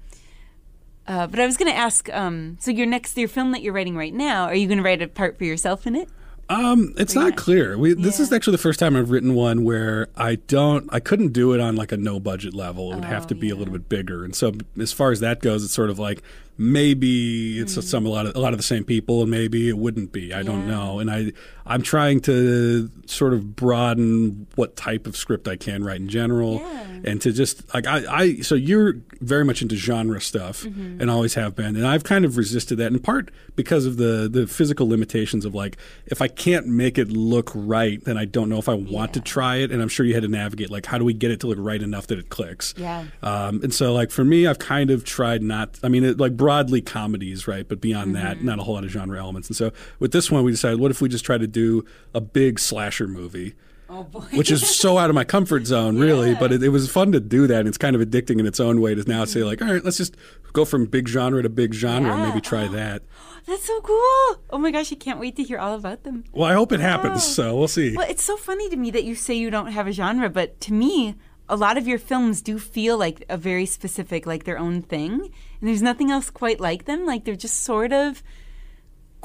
uh, 1.07 1.27
but 1.27 1.39
I 1.39 1.45
was 1.45 1.55
going 1.57 1.71
to 1.71 1.77
ask. 1.77 2.11
Um, 2.11 2.57
so 2.59 2.71
your 2.71 2.87
next 2.87 3.15
your 3.17 3.27
film 3.27 3.51
that 3.51 3.61
you're 3.61 3.73
writing 3.73 3.95
right 3.95 4.13
now, 4.13 4.45
are 4.45 4.55
you 4.55 4.67
going 4.67 4.79
to 4.79 4.83
write 4.83 5.01
a 5.03 5.07
part 5.07 5.37
for 5.37 5.43
yourself 5.43 5.85
in 5.85 5.95
it? 5.95 6.09
Um, 6.49 6.93
it's 6.97 7.15
not 7.15 7.29
Yeah. 7.31 7.35
clear. 7.35 7.77
We, 7.77 7.93
This 7.93 8.19
is 8.19 8.31
actually 8.31 8.51
the 8.53 8.59
first 8.59 8.79
time 8.79 8.95
I've 8.95 9.09
written 9.11 9.33
one 9.33 9.63
where 9.63 10.07
I 10.15 10.35
don't, 10.35 10.87
I 10.93 10.99
couldn't 10.99 11.33
do 11.33 11.53
it 11.53 11.59
on 11.59 11.75
like 11.75 11.91
a 11.91 11.97
no 11.97 12.19
budget 12.19 12.53
level. 12.53 12.91
It 12.91 12.95
would 12.95 13.05
have 13.05 13.25
Oh, 13.25 13.27
to 13.29 13.35
be 13.35 13.49
a 13.49 13.55
little 13.55 13.71
bit 13.73 13.89
bigger. 13.89 14.23
And 14.23 14.35
so, 14.35 14.51
as 14.79 14.91
far 14.93 15.11
as 15.11 15.19
that 15.21 15.41
goes, 15.41 15.63
it's 15.63 15.73
sort 15.73 15.89
of 15.89 15.97
like 15.97 16.21
maybe 16.57 17.59
it's 17.59 17.75
Hmm. 17.75 17.81
some 17.81 18.05
a 18.05 18.09
lot 18.09 18.25
of 18.25 18.35
a 18.35 18.39
lot 18.39 18.53
of 18.53 18.59
the 18.59 18.63
same 18.63 18.83
people, 18.83 19.21
and 19.21 19.31
maybe 19.31 19.69
it 19.69 19.77
wouldn't 19.77 20.11
be. 20.11 20.33
I 20.33 20.43
don't 20.43 20.67
know. 20.67 20.99
And 20.99 21.09
I, 21.11 21.31
I'm 21.65 21.81
trying 21.81 22.19
to 22.21 22.89
sort 23.07 23.33
of 23.33 23.55
broaden 23.55 24.47
what 24.55 24.75
type 24.75 25.07
of 25.07 25.15
script 25.17 25.47
I 25.47 25.55
can 25.55 25.83
write 25.83 25.99
in 25.99 26.09
general, 26.09 26.55
Yeah. 26.55 26.85
and 27.05 27.21
to 27.21 27.31
just 27.31 27.73
like 27.73 27.87
I, 27.87 28.03
I. 28.09 28.35
So 28.41 28.55
you're 28.55 28.95
very 29.21 29.43
much 29.45 29.61
into 29.61 29.75
genre 29.75 30.21
stuff, 30.21 30.63
Mm-hmm. 30.63 31.01
and 31.01 31.09
always 31.09 31.33
have 31.35 31.55
been, 31.55 31.75
and 31.75 31.85
I've 31.87 32.03
kind 32.03 32.25
of 32.25 32.37
resisted 32.37 32.77
that 32.79 32.91
in 32.91 32.99
part 32.99 33.31
because 33.55 33.85
of 33.85 33.97
the 33.97 34.29
the 34.31 34.47
physical 34.47 34.87
limitations 34.87 35.45
of 35.45 35.53
like 35.55 35.77
if 36.07 36.21
I 36.21 36.27
can't 36.27 36.67
make 36.67 36.97
it 36.97 37.09
look 37.09 37.51
right, 37.53 38.03
then 38.03 38.17
I 38.17 38.25
don't 38.25 38.49
know 38.49 38.57
if 38.57 38.69
I 38.69 38.73
want 38.75 39.13
to 39.15 39.19
try 39.21 39.57
it, 39.57 39.71
and 39.71 39.81
I'm 39.81 39.89
sure 39.89 40.05
you 40.05 40.13
had 40.13 40.23
to 40.23 40.29
navigate 40.29 40.69
like 40.69 40.85
how 40.85 40.97
do 40.97 41.05
we 41.05 41.13
get 41.13 41.31
it 41.31 41.39
to 41.41 41.47
look 41.47 41.57
right 41.59 41.81
enough 41.81 42.07
that 42.07 42.19
it 42.19 42.29
clicks. 42.29 42.73
Yeah. 42.77 43.05
Um, 43.21 43.61
and 43.63 43.73
so 43.73 43.93
like 43.93 44.11
for 44.11 44.23
me, 44.23 44.47
I've 44.47 44.59
kind 44.59 44.89
of 44.91 45.03
tried 45.03 45.41
not. 45.41 45.79
I 45.83 45.89
mean, 45.89 46.03
it, 46.03 46.19
like 46.19 46.35
broadly 46.45 46.81
comedies, 46.81 47.47
right? 47.47 47.67
But 47.67 47.81
beyond 47.81 48.15
that, 48.15 48.37
Mm-hmm. 48.37 48.45
not 48.45 48.59
a 48.59 48.63
whole 48.63 48.75
lot 48.75 48.83
of 48.83 48.91
genre 48.91 49.17
elements. 49.19 49.49
And 49.49 49.55
so 49.55 49.71
with 49.99 50.11
this 50.11 50.29
one, 50.29 50.43
we 50.43 50.51
decided, 50.51 50.79
what 50.79 50.91
if 50.91 51.01
we 51.01 51.09
just 51.09 51.25
try 51.25 51.37
to 51.39 51.47
do 51.47 51.83
a 52.13 52.21
big 52.21 52.59
slasher 52.59 53.07
movie? 53.07 53.55
Oh 53.87 54.01
boy. 54.03 54.21
which 54.33 54.49
is 54.49 54.67
so 54.67 54.97
out 54.97 55.09
of 55.11 55.15
my 55.15 55.23
comfort 55.23 55.67
zone, 55.67 55.99
really. 55.99 56.31
Yeah. 56.31 56.39
But 56.39 56.51
it, 56.51 56.63
it 56.63 56.69
was 56.69 56.89
fun 56.91 57.11
to 57.11 57.19
do 57.19 57.45
that. 57.47 57.59
And 57.59 57.67
it's 57.67 57.77
kind 57.77 57.95
of 57.95 58.01
addicting 58.01 58.39
in 58.39 58.45
its 58.47 58.59
own 58.59 58.81
way 58.81 58.95
to 58.95 59.03
now 59.07 59.25
say, 59.25 59.43
like, 59.43 59.61
all 59.61 59.67
right, 59.71 59.83
let's 59.83 59.97
just 59.97 60.15
go 60.53 60.65
from 60.65 60.85
big 60.87 61.07
genre 61.07 61.41
to 61.43 61.49
big 61.49 61.73
genre 61.73 62.11
and 62.11 62.23
maybe 62.29 62.41
try 62.41 62.67
that. 62.79 63.03
That's 63.47 63.63
so 63.65 63.79
cool. 63.81 64.41
Oh 64.49 64.57
my 64.59 64.71
gosh, 64.71 64.91
I 64.91 64.95
can't 64.95 65.19
wait 65.19 65.35
to 65.35 65.43
hear 65.43 65.59
all 65.59 65.75
about 65.75 66.03
them. 66.03 66.23
Well, 66.33 66.49
I 66.49 66.53
hope 66.53 66.71
it 66.71 66.79
happens. 66.79 67.21
Wow. 67.23 67.33
So 67.37 67.55
we'll 67.57 67.67
see. 67.67 67.95
Well, 67.95 68.09
it's 68.09 68.23
so 68.23 68.37
funny 68.37 68.69
to 68.69 68.75
me 68.75 68.89
that 68.91 69.03
you 69.03 69.13
say 69.15 69.35
you 69.35 69.51
don't 69.51 69.71
have 69.71 69.85
a 69.87 69.91
genre, 69.91 70.29
but 70.31 70.59
to 70.61 70.73
me, 70.73 71.15
a 71.47 71.55
lot 71.55 71.77
of 71.77 71.87
your 71.87 71.99
films 71.99 72.41
do 72.41 72.57
feel 72.57 72.97
like 72.97 73.23
a 73.29 73.37
very 73.37 73.65
specific, 73.65 74.25
like 74.25 74.43
their 74.45 74.57
own 74.57 74.81
thing. 74.81 75.13
And 75.59 75.69
there's 75.69 75.81
nothing 75.81 76.11
else 76.11 76.29
quite 76.29 76.59
like 76.59 76.85
them. 76.85 77.05
Like 77.05 77.23
they're 77.23 77.35
just 77.35 77.63
sort 77.63 77.93
of 77.93 78.23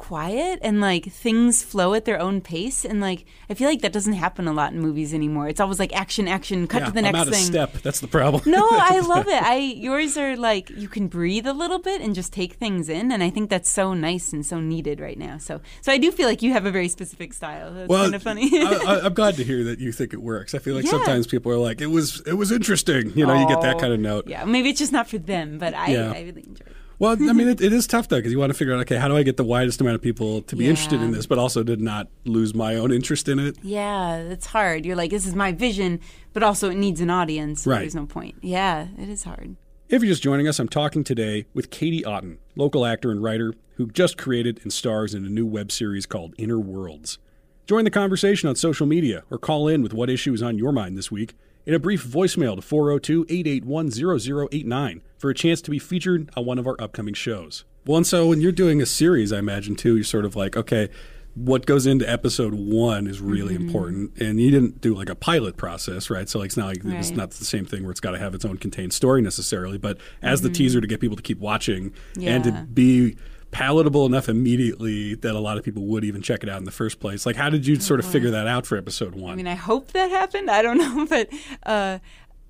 quiet 0.01 0.59
and 0.63 0.81
like 0.81 1.05
things 1.13 1.63
flow 1.63 1.93
at 1.93 2.07
their 2.07 2.19
own 2.19 2.41
pace. 2.41 2.87
And 2.87 3.01
like 3.03 3.27
I 3.51 3.55
feel 3.55 3.69
like 3.69 3.83
that 3.83 3.93
doesn't 3.93 4.15
happen 4.15 4.49
a 4.49 4.53
lot 4.53 4.73
in 4.73 4.81
movies 4.81 5.13
anymore. 5.13 5.47
It's 5.49 5.61
always 5.61 5.79
like 5.79 5.95
action, 5.95 6.27
action, 6.27 6.67
cut 6.67 6.81
yeah, 6.81 6.87
to 6.87 6.93
the 6.93 7.07
I'm 7.07 7.13
next 7.13 7.29
thing. 7.31 7.45
step. 7.45 7.73
That's 7.83 8.01
the 8.01 8.09
problem. 8.09 8.43
No, 8.47 8.67
I 8.73 9.01
love 9.01 9.29
it. 9.29 9.43
I 9.43 9.57
yours 9.57 10.17
are 10.17 10.37
like 10.37 10.71
you 10.71 10.89
can 10.89 11.07
breathe 11.09 11.47
a 11.47 11.53
little 11.53 11.79
bit 11.79 12.01
and 12.01 12.15
just 12.15 12.33
take 12.33 12.55
things 12.55 12.89
in, 12.89 13.13
and 13.13 13.23
I 13.23 13.29
think 13.31 13.51
that's 13.51 13.71
so 13.71 13.93
nice 13.93 14.33
and 14.33 14.45
so 14.45 14.59
needed 14.59 15.01
right 15.01 15.19
now. 15.19 15.37
So, 15.39 15.61
so 15.83 15.93
I 15.93 15.99
do 15.99 16.11
feel 16.11 16.27
like 16.29 16.41
you 16.43 16.53
have 16.53 16.65
a 16.65 16.71
very 16.71 16.89
specific 16.89 17.33
style. 17.35 17.73
That's 17.75 17.89
well, 17.89 18.05
kind 18.05 18.15
of 18.15 18.23
funny. 18.23 18.49
I, 18.53 19.01
I'm 19.05 19.15
glad 19.15 19.37
to 19.37 19.45
hear 19.45 19.63
that 19.65 19.79
you 19.81 19.93
think 19.93 20.15
it 20.15 20.23
works. 20.23 20.55
I 20.55 20.59
feel 20.61 20.75
like 20.75 20.85
Yeah. 20.87 20.93
sometimes 20.93 21.27
people 21.27 21.53
are 21.53 21.59
like, 21.59 21.81
it 21.83 21.89
was, 21.89 22.21
it 22.27 22.35
was 22.35 22.51
interesting. 22.51 23.13
You 23.15 23.27
know, 23.27 23.39
you 23.39 23.47
get 23.47 23.61
that 23.61 23.77
Oh, 23.77 23.81
kind 23.81 23.93
of 23.93 24.01
note. 24.01 24.27
Yeah, 24.27 24.45
maybe 24.45 24.71
it's 24.71 24.79
just 24.79 24.93
not 24.93 25.09
for 25.09 25.19
them, 25.19 25.59
but 25.59 25.75
I, 25.75 25.89
Yeah. 25.93 26.13
I 26.13 26.23
really 26.23 26.45
enjoy 26.47 26.65
it. 26.67 26.77
Well, 27.01 27.13
I 27.13 27.33
mean, 27.33 27.49
it, 27.49 27.61
it 27.61 27.73
is 27.73 27.89
tough 27.89 28.09
though 28.09 28.19
because 28.19 28.31
you 28.31 28.39
want 28.39 28.51
to 28.51 28.57
figure 28.57 28.73
out, 28.73 28.81
okay, 28.83 28.97
how 28.97 29.09
do 29.09 29.17
I 29.17 29.25
get 29.25 29.37
the 29.37 29.45
widest 29.45 29.81
amount 29.81 29.97
of 29.97 30.03
people 30.03 30.43
to 30.43 30.55
be 30.55 30.69
interested 30.69 31.03
in 31.03 31.11
this, 31.11 31.27
but 31.27 31.39
also 31.39 31.65
to 31.65 31.77
not 31.77 32.07
lose 32.25 32.55
my 32.55 32.77
own 32.77 32.93
interest 32.93 33.29
in 33.29 33.41
it. 33.41 33.57
Yeah, 33.63 34.19
it's 34.19 34.47
hard. 34.47 34.87
You're 34.87 34.97
like, 34.97 35.11
this 35.11 35.27
is 35.27 35.35
my 35.35 35.51
vision, 35.51 35.99
but 36.33 36.45
also 36.45 36.71
it 36.71 36.77
needs 36.77 37.01
an 37.01 37.11
audience. 37.11 37.67
Right. 37.67 37.81
There's 37.81 37.97
no 37.97 38.07
point. 38.07 38.37
Yeah, 38.43 38.89
it 38.99 39.09
is 39.09 39.25
hard. 39.25 39.57
If 39.89 40.03
you're 40.03 40.13
just 40.13 40.23
joining 40.23 40.47
us, 40.47 40.61
I'm 40.61 40.69
talking 40.69 41.03
today 41.03 41.47
with 41.53 41.71
Katie 41.71 42.05
Otten, 42.05 42.39
local 42.55 42.87
actor 42.87 43.11
and 43.11 43.21
writer 43.21 43.55
who 43.75 43.89
just 43.89 44.19
created 44.19 44.61
and 44.63 44.73
stars 44.73 45.15
in 45.15 45.25
a 45.25 45.29
new 45.29 45.47
web 45.47 45.73
series 45.73 46.07
called 46.07 46.35
Inner 46.39 46.61
Worlds. 46.61 47.19
Join 47.67 47.85
the 47.85 47.91
conversation 47.91 48.49
on 48.49 48.57
social 48.57 48.87
media 48.87 49.25
or 49.31 49.39
call 49.39 49.69
in 49.69 49.83
with 49.83 49.95
what 49.95 50.11
issue 50.11 50.35
is 50.35 50.43
on 50.43 50.59
your 50.59 50.71
mind 50.71 50.99
this 50.99 51.11
week 51.11 51.35
in 51.67 51.75
a 51.75 51.79
brief 51.79 52.05
voicemail 52.05 52.57
to 52.57 52.63
402 52.63 53.27
881 53.29 53.91
0089 53.91 55.03
for 55.19 55.31
a 55.31 55.35
chance 55.35 55.61
to 55.63 55.71
be 55.71 55.79
featured 55.79 56.31
on 56.37 56.45
one 56.47 56.59
of 56.59 56.67
our 56.67 56.77
upcoming 56.81 57.15
shows. 57.15 57.65
Well, 57.87 57.99
and 57.99 58.07
so 58.07 58.27
when 58.27 58.41
you're 58.41 58.53
doing 58.53 58.81
a 58.83 58.87
series, 58.87 59.33
I 59.33 59.39
imagine 59.39 59.75
too, 59.77 59.97
you're 59.97 60.05
sort 60.05 60.25
of 60.25 60.37
like, 60.37 60.57
okay, 60.57 60.89
what 61.35 61.65
goes 61.65 61.87
into 61.87 62.09
episode 62.11 62.53
one 62.55 63.07
is 63.07 63.21
really 63.21 63.55
Mm-hmm. 63.55 63.67
important. 63.67 64.21
And 64.21 64.41
you 64.41 64.51
didn't 64.51 64.81
do 64.81 64.95
like 64.95 65.09
a 65.09 65.15
pilot 65.15 65.57
process, 65.57 66.11
right? 66.11 66.29
So 66.29 66.39
like 66.41 66.47
it's 66.47 66.57
not 66.57 66.67
like 66.67 66.81
it's 66.85 67.11
not 67.13 67.31
the 67.31 67.45
same 67.45 67.65
thing 67.65 67.83
where 67.83 67.91
it's 67.93 68.01
got 68.01 68.11
to 68.13 68.19
have 68.19 68.35
its 68.35 68.45
own 68.45 68.57
contained 68.59 68.93
story 68.93 69.23
necessarily, 69.23 69.79
but 69.79 69.99
as 70.23 70.41
the 70.43 70.51
teaser 70.51 70.81
to 70.81 70.87
get 70.87 71.01
people 71.01 71.17
to 71.17 71.23
keep 71.23 71.39
watching 71.39 71.93
and 72.21 72.45
to 72.45 72.51
Mm-hmm. 72.51 72.73
Be 72.75 73.17
palatable 73.51 74.07
enough 74.07 74.29
immediately 74.29 75.15
that 75.17 75.35
a 75.35 75.41
lot 75.41 75.59
of 75.59 75.65
people 75.65 75.85
would 75.85 76.05
even 76.05 76.23
check 76.23 76.43
it 76.43 76.49
out 76.49 76.59
in 76.59 76.65
the 76.65 76.71
first 76.71 77.01
place. 77.01 77.27
Like, 77.27 77.37
how 77.37 77.51
did 77.51 77.67
you 77.67 77.77
sort 77.77 78.01
of 78.01 78.07
figure 78.07 78.31
that 78.31 78.47
out 78.47 78.67
for 78.67 78.77
episode 78.77 79.15
one? 79.15 79.33
I 79.33 79.37
mean, 79.37 79.47
I 79.47 79.55
hope 79.55 79.93
that 79.93 80.11
happened. 80.11 80.51
I 80.51 80.63
don't 80.63 80.79
know, 80.79 81.07
but 81.07 81.29
uh, 81.65 81.99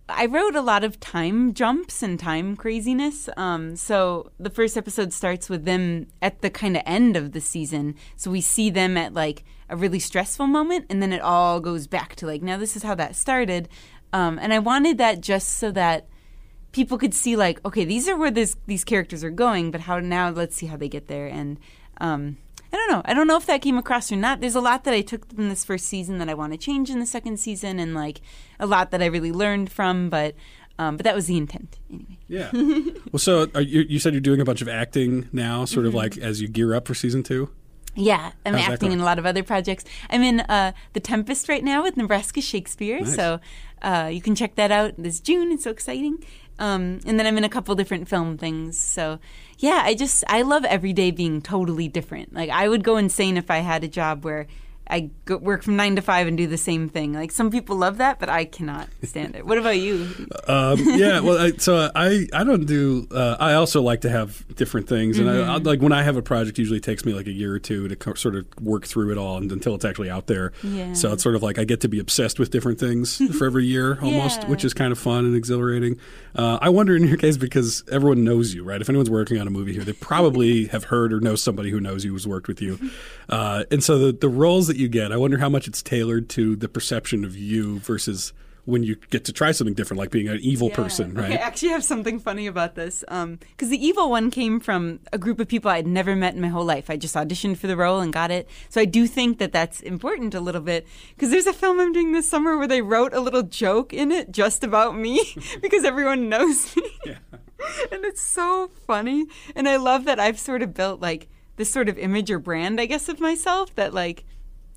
I 0.09 0.27
wrote 0.27 0.55
a 0.55 0.61
lot 0.61 0.85
of 0.85 1.01
time 1.01 1.55
jumps 1.55 2.03
and 2.03 2.19
time 2.19 2.57
craziness. 2.57 3.29
Um, 3.37 3.77
so 3.77 4.31
the 4.39 4.51
first 4.51 4.77
episode 4.77 5.13
starts 5.13 5.49
with 5.49 5.65
them 5.65 6.07
at 6.21 6.43
the 6.43 6.51
kind 6.51 6.77
of 6.77 6.83
end 6.85 7.17
of 7.17 7.33
the 7.33 7.41
season. 7.41 7.95
So 8.17 8.31
we 8.31 8.41
see 8.41 8.71
them 8.71 8.97
at 8.97 9.15
like 9.15 9.45
a 9.69 9.77
really 9.77 10.01
stressful 10.01 10.47
moment, 10.47 10.87
and 10.91 11.03
then 11.03 11.13
it 11.13 11.23
all 11.23 11.61
goes 11.61 11.87
back 11.87 12.17
to 12.17 12.27
like, 12.27 12.43
now 12.43 12.57
this 12.57 12.77
is 12.77 12.83
how 12.83 12.95
that 12.97 13.17
started. 13.17 13.69
Um, 14.13 14.39
and 14.39 14.53
I 14.53 14.59
wanted 14.59 14.99
that 14.99 15.21
just 15.21 15.51
so 15.51 15.71
that 15.73 16.09
people 16.73 16.99
could 16.99 17.15
see 17.15 17.37
like 17.37 17.65
okay 17.65 17.85
these 17.85 18.09
are 18.09 18.17
where 18.17 18.31
this, 18.31 18.57
these 18.67 18.85
characters 18.85 19.23
are 19.25 19.31
going 19.31 19.71
but 19.71 19.83
how 19.83 19.99
now 19.99 20.31
let's 20.31 20.57
see 20.57 20.67
how 20.67 20.77
they 20.77 20.89
get 20.89 21.09
there 21.09 21.27
and 21.27 21.59
um, 22.01 22.37
i 22.73 22.77
don't 22.77 22.91
know 22.91 23.03
i 23.05 23.13
don't 23.15 23.27
know 23.27 23.37
if 23.37 23.47
that 23.47 23.61
came 23.63 23.77
across 23.77 24.11
or 24.13 24.17
not 24.17 24.41
there's 24.41 24.55
a 24.55 24.61
lot 24.61 24.85
that 24.85 24.95
i 24.95 25.01
took 25.01 25.29
from 25.35 25.49
this 25.49 25.65
first 25.65 25.87
season 25.87 26.19
that 26.19 26.29
i 26.29 26.35
want 26.35 26.53
to 26.53 26.59
change 26.59 26.89
in 26.91 27.01
the 27.01 27.07
second 27.07 27.39
season 27.39 27.79
and 27.79 27.95
like 27.95 28.21
a 28.59 28.67
lot 28.67 28.91
that 28.91 29.03
i 29.03 29.07
really 29.07 29.33
learned 29.33 29.71
from 29.71 30.09
but 30.09 30.35
um, 30.79 30.97
but 30.97 31.05
that 31.05 31.15
was 31.15 31.27
the 31.27 31.37
intent 31.37 31.79
anyway 31.91 32.17
yeah. 32.29 32.51
well, 33.13 33.19
so 33.19 33.49
are 33.57 33.61
you, 33.61 33.81
you 33.89 33.99
said 33.99 34.15
you're 34.15 34.21
doing 34.21 34.41
a 34.41 34.45
bunch 34.45 34.63
of 34.63 34.69
acting 34.69 35.29
now, 35.33 35.65
sort 35.65 35.85
Mm-hmm. 35.85 35.89
of 35.89 35.95
like 35.95 36.17
as 36.19 36.41
you 36.41 36.47
gear 36.47 36.75
up 36.75 36.87
for 36.87 36.95
season 36.95 37.25
two. 37.25 37.51
Yeah, 37.97 38.31
I'm 38.47 38.55
How's 38.55 38.75
acting 38.75 38.93
in 38.93 39.01
a 39.01 39.05
lot 39.05 39.19
of 39.19 39.27
other 39.27 39.43
projects. 39.43 39.85
I'm 40.09 40.23
in 40.23 40.39
uh, 40.41 40.71
The 40.93 41.01
Tempest 41.01 41.49
right 41.49 41.65
now 41.65 41.83
with 41.83 41.97
Nebraska 41.97 42.41
Shakespeare, 42.41 43.01
Nice. 43.01 43.17
so 43.17 43.41
uh, 43.83 44.09
you 44.13 44.23
can 44.23 44.37
check 44.37 44.55
that 44.55 44.71
out 44.71 44.95
this 44.97 45.19
June. 45.19 45.51
It's 45.51 45.65
so 45.65 45.73
exciting. 45.73 46.23
Um, 46.61 47.01
and 47.07 47.19
then 47.19 47.27
I'm 47.27 47.39
in 47.39 47.45
a 47.45 47.49
couple 47.49 47.75
different 47.75 48.07
film 48.07 48.37
things. 48.37 48.79
So 48.79 49.19
yeah, 49.59 49.83
I 49.83 49.95
just 49.95 50.23
I 50.29 50.43
love 50.43 50.65
every 50.67 50.93
day 50.93 51.11
being 51.11 51.41
totally 51.41 51.89
different. 51.89 52.35
Like 52.35 52.51
I 52.51 52.69
would 52.69 52.85
go 52.85 52.97
insane 52.97 53.37
if 53.37 53.51
I 53.51 53.59
had 53.59 53.83
a 53.83 53.89
job 53.89 54.25
where 54.25 54.47
I 54.91 55.11
go, 55.25 55.37
work 55.37 55.63
from 55.63 55.77
nine 55.77 55.97
to 55.97 56.03
five 56.03 56.27
and 56.27 56.37
do 56.37 56.47
the 56.47 56.59
same 56.59 56.89
thing. 56.89 57.13
Like 57.13 57.31
some 57.31 57.51
people 57.51 57.77
love 57.77 57.99
that, 57.99 58.19
but 58.19 58.29
I 58.29 58.45
cannot 58.45 58.89
stand 59.05 59.37
it. 59.37 59.47
What 59.47 59.57
about 59.59 59.79
you? 59.79 60.09
Um, 60.49 60.79
yeah, 60.85 61.21
well, 61.21 61.39
I, 61.39 61.53
so 61.53 61.91
I 61.95 62.27
I 62.33 62.45
don't 62.45 62.67
do. 62.67 63.07
Uh, 63.11 63.37
I 63.39 63.55
also 63.55 63.81
like 63.83 64.01
to 64.03 64.11
have 64.11 64.45
different 64.57 64.89
things, 64.89 65.19
and 65.19 65.31
I, 65.31 65.55
I, 65.55 65.57
like 65.59 65.81
when 65.81 65.93
I 65.93 66.03
have 66.03 66.17
a 66.17 66.23
project, 66.23 66.59
usually 66.59 66.81
takes 66.81 67.05
me 67.05 67.13
like 67.15 67.27
a 67.27 67.33
year 67.33 67.55
or 67.55 67.59
two 67.59 67.89
to 67.89 67.97
co- 67.97 68.15
sort 68.15 68.35
of 68.35 68.47
work 68.61 68.87
through 68.87 69.13
it 69.13 69.19
all 69.19 69.37
and, 69.37 69.51
until 69.53 69.75
it's 69.75 69.85
actually 69.85 70.11
out 70.11 70.27
there. 70.27 70.53
Yeah. 70.63 70.93
So 70.95 71.13
it's 71.13 71.23
sort 71.23 71.37
of 71.37 71.43
like 71.43 71.59
I 71.59 71.65
get 71.65 71.81
to 71.83 71.89
be 71.89 71.99
obsessed 72.01 72.39
with 72.39 72.51
different 72.51 72.79
things 72.81 73.17
for 73.39 73.47
every 73.47 73.67
year 73.67 73.99
almost, 74.03 74.43
Yeah. 74.43 74.49
which 74.49 74.65
is 74.65 74.75
kind 74.75 74.93
of 74.93 74.99
fun 74.99 75.25
and 75.25 75.37
exhilarating. 75.37 75.99
Uh, 76.35 76.59
I 76.61 76.69
wonder 76.69 76.97
in 76.97 77.07
your 77.07 77.17
case 77.17 77.37
because 77.37 77.85
everyone 77.91 78.25
knows 78.25 78.55
you, 78.55 78.65
right? 78.65 78.81
If 78.81 78.89
anyone's 78.89 79.11
working 79.11 79.41
on 79.41 79.47
a 79.47 79.51
movie 79.51 79.73
here, 79.73 79.85
they 79.85 79.93
probably 79.93 80.67
have 80.75 80.85
heard 80.85 81.13
or 81.13 81.21
know 81.21 81.35
somebody 81.37 81.71
who 81.71 81.81
knows 81.81 82.05
you 82.05 82.13
who's 82.13 82.27
worked 82.27 82.49
with 82.49 82.61
you, 82.61 82.79
uh, 83.29 83.65
and 83.71 83.83
so 83.85 83.99
the 83.99 84.13
the 84.13 84.29
roles 84.29 84.67
that 84.67 84.77
you 84.81 84.89
get, 84.89 85.13
I 85.13 85.17
wonder 85.17 85.39
how 85.39 85.49
much 85.49 85.69
it's 85.69 85.83
tailored 85.83 86.29
to 86.31 86.57
the 86.57 86.69
perception 86.69 87.25
of 87.25 87.37
you 87.37 87.79
versus. 87.81 88.33
When 88.67 88.83
you 88.85 88.97
get 89.09 89.25
to 89.25 89.33
try 89.33 89.53
something 89.53 89.73
different, 89.75 89.99
like 89.99 90.11
being 90.11 90.29
an 90.29 90.39
evil 90.43 90.69
Yeah. 90.69 90.77
person, 90.77 91.15
right? 91.15 91.25
Okay, 91.33 91.39
I 91.39 91.47
actually 91.47 91.71
have 91.71 91.83
something 91.83 92.21
funny 92.21 92.47
about 92.47 92.75
this. 92.75 93.03
Um, 93.09 93.39
because 93.41 93.71
the 93.71 93.85
evil 93.85 94.11
one 94.11 94.31
came 94.31 94.61
from 94.61 95.01
a 95.13 95.19
group 95.19 95.41
of 95.41 95.49
people 95.49 95.71
I'd 95.71 95.87
never 95.87 96.15
met 96.15 96.35
in 96.35 96.43
my 96.43 96.49
whole 96.49 96.65
life. 96.65 96.91
I 96.91 96.97
just 96.99 97.15
auditioned 97.17 97.57
for 97.57 97.67
the 97.67 97.77
role 97.77 98.01
and 98.01 98.13
got 98.13 98.31
it. 98.31 98.49
So 98.69 98.81
I 98.81 98.85
do 98.85 99.07
think 99.07 99.39
that 99.39 99.51
that's 99.51 99.81
important 99.81 100.35
a 100.35 100.41
little 100.41 100.61
bit. 100.61 100.87
Because 101.17 101.31
there's 101.31 101.47
a 101.47 101.55
film 101.55 101.81
I'm 101.81 101.93
doing 101.93 102.13
this 102.13 102.29
summer 102.29 102.59
where 102.59 102.69
they 102.69 102.83
wrote 102.83 103.15
a 103.15 103.19
little 103.21 103.43
joke 103.43 103.95
in 103.95 104.13
it 104.13 104.31
just 104.31 104.63
about 104.63 104.95
me 104.95 105.25
because 105.63 105.83
everyone 105.85 106.29
knows 106.29 106.77
me. 106.77 106.83
and 107.91 108.05
it's 108.05 108.23
so 108.23 108.71
funny. 108.87 109.27
And 109.57 109.69
I 109.69 109.77
love 109.77 110.05
that 110.05 110.21
I've 110.21 110.39
sort 110.39 110.63
of 110.63 110.75
built 110.75 111.01
like 111.01 111.29
this 111.57 111.73
sort 111.73 111.89
of 111.89 111.99
image 111.99 112.31
or 112.31 112.39
brand, 112.39 112.79
I 112.81 112.85
guess, 112.87 113.09
of 113.09 113.21
myself 113.21 113.75
that 113.77 113.95
like. 113.95 114.27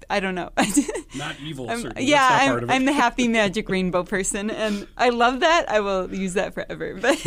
I 0.10 0.20
don't 0.20 0.36
know. 0.36 0.49
Not 1.16 1.36
evil, 1.41 1.70
I'm- 1.70 1.91
yeah, 1.97 2.28
I'm, 2.32 2.49
part 2.49 2.64
of 2.64 2.70
it. 2.70 2.74
I'm 2.74 2.86
the 2.86 2.93
happy 2.93 3.28
magic 3.39 3.70
rainbow 3.70 4.04
person, 4.04 4.49
and 4.49 4.88
I 4.97 5.10
love 5.10 5.41
that. 5.41 5.70
I 5.70 5.80
will 5.80 6.14
use 6.14 6.34
that 6.34 6.54
forever. 6.54 6.95
But 7.01 7.18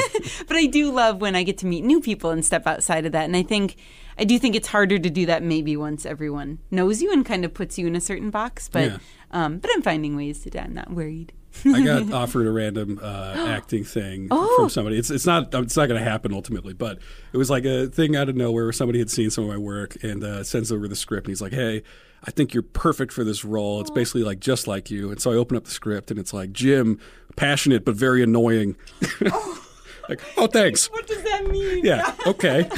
but 0.48 0.56
I 0.56 0.66
do 0.66 0.90
love 0.90 1.20
when 1.20 1.34
I 1.36 1.42
get 1.42 1.58
to 1.58 1.66
meet 1.66 1.84
new 1.84 2.00
people 2.00 2.30
and 2.30 2.44
step 2.44 2.66
outside 2.66 3.06
of 3.06 3.12
that. 3.12 3.24
And 3.24 3.36
I 3.36 3.42
think 3.42 3.76
I 4.18 4.24
do 4.24 4.38
think 4.38 4.54
it's 4.56 4.68
harder 4.68 4.98
to 4.98 5.10
do 5.10 5.26
that 5.26 5.42
maybe 5.42 5.76
once 5.76 6.06
everyone 6.06 6.58
knows 6.70 7.02
you 7.02 7.12
and 7.12 7.24
kind 7.24 7.44
of 7.44 7.52
puts 7.54 7.78
you 7.78 7.86
in 7.86 7.94
a 7.96 8.00
certain 8.00 8.30
box. 8.30 8.68
But 8.68 8.84
Yeah. 8.84 8.98
um, 9.30 9.58
but 9.58 9.70
I'm 9.74 9.82
finding 9.82 10.16
ways 10.16 10.40
to 10.44 10.50
do. 10.50 10.58
I'm 10.58 10.74
not 10.74 10.90
worried. 10.92 11.32
I 11.64 11.82
got 11.82 12.12
offered 12.12 12.46
a 12.46 12.50
random 12.50 13.00
uh, 13.02 13.34
acting 13.48 13.82
thing 13.84 14.28
Oh. 14.30 14.56
from 14.58 14.68
somebody. 14.68 14.98
It's 14.98 15.10
it's 15.10 15.24
not 15.26 15.54
it's 15.54 15.76
not 15.76 15.86
going 15.88 15.98
to 16.02 16.04
happen 16.10 16.32
ultimately, 16.34 16.74
but 16.74 16.98
it 17.32 17.36
was 17.38 17.48
like 17.48 17.64
a 17.64 17.86
thing 17.86 18.14
out 18.16 18.28
of 18.28 18.36
nowhere 18.36 18.64
where 18.64 18.72
somebody 18.72 18.98
had 18.98 19.08
seen 19.10 19.30
some 19.30 19.44
of 19.44 19.50
my 19.50 19.56
work 19.56 19.96
and 20.02 20.22
uh, 20.22 20.44
sends 20.44 20.70
over 20.70 20.86
the 20.88 20.96
script 20.96 21.26
and 21.26 21.30
he's 21.32 21.40
like, 21.40 21.52
"Hey, 21.54 21.82
I 22.24 22.30
think 22.30 22.54
you're 22.54 22.62
perfect 22.62 23.12
for 23.12 23.24
this 23.24 23.44
role. 23.44 23.80
It's 23.80 23.90
basically 23.90 24.24
like 24.24 24.40
just 24.40 24.66
like 24.66 24.90
you." 24.90 25.10
And 25.10 25.20
so 25.20 25.32
I 25.32 25.34
open 25.34 25.56
up 25.56 25.64
the 25.64 25.70
script 25.70 26.10
and 26.10 26.18
it's 26.18 26.32
like 26.32 26.52
Jim, 26.52 26.98
passionate 27.36 27.84
but 27.84 27.94
very 27.94 28.22
annoying. 28.22 28.76
Oh. 29.28 29.62
like, 30.08 30.22
oh, 30.36 30.46
thanks. 30.46 30.90
What 30.90 31.06
does 31.06 31.22
that 31.22 31.48
mean? 31.48 31.84
Yeah, 31.84 32.14
okay. 32.26 32.68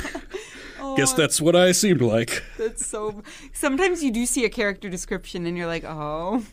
Oh. 0.81 0.97
Guess 0.97 1.13
that's 1.13 1.41
what 1.41 1.55
I 1.55 1.73
seemed 1.73 2.01
like. 2.01 2.43
That's 2.57 2.87
so. 2.87 3.23
Sometimes 3.53 4.03
you 4.03 4.11
do 4.11 4.25
see 4.25 4.45
a 4.45 4.49
character 4.49 4.89
description 4.89 5.47
and 5.47 5.57
you're 5.57 5.67
like, 5.67 5.85
oh. 5.85 6.45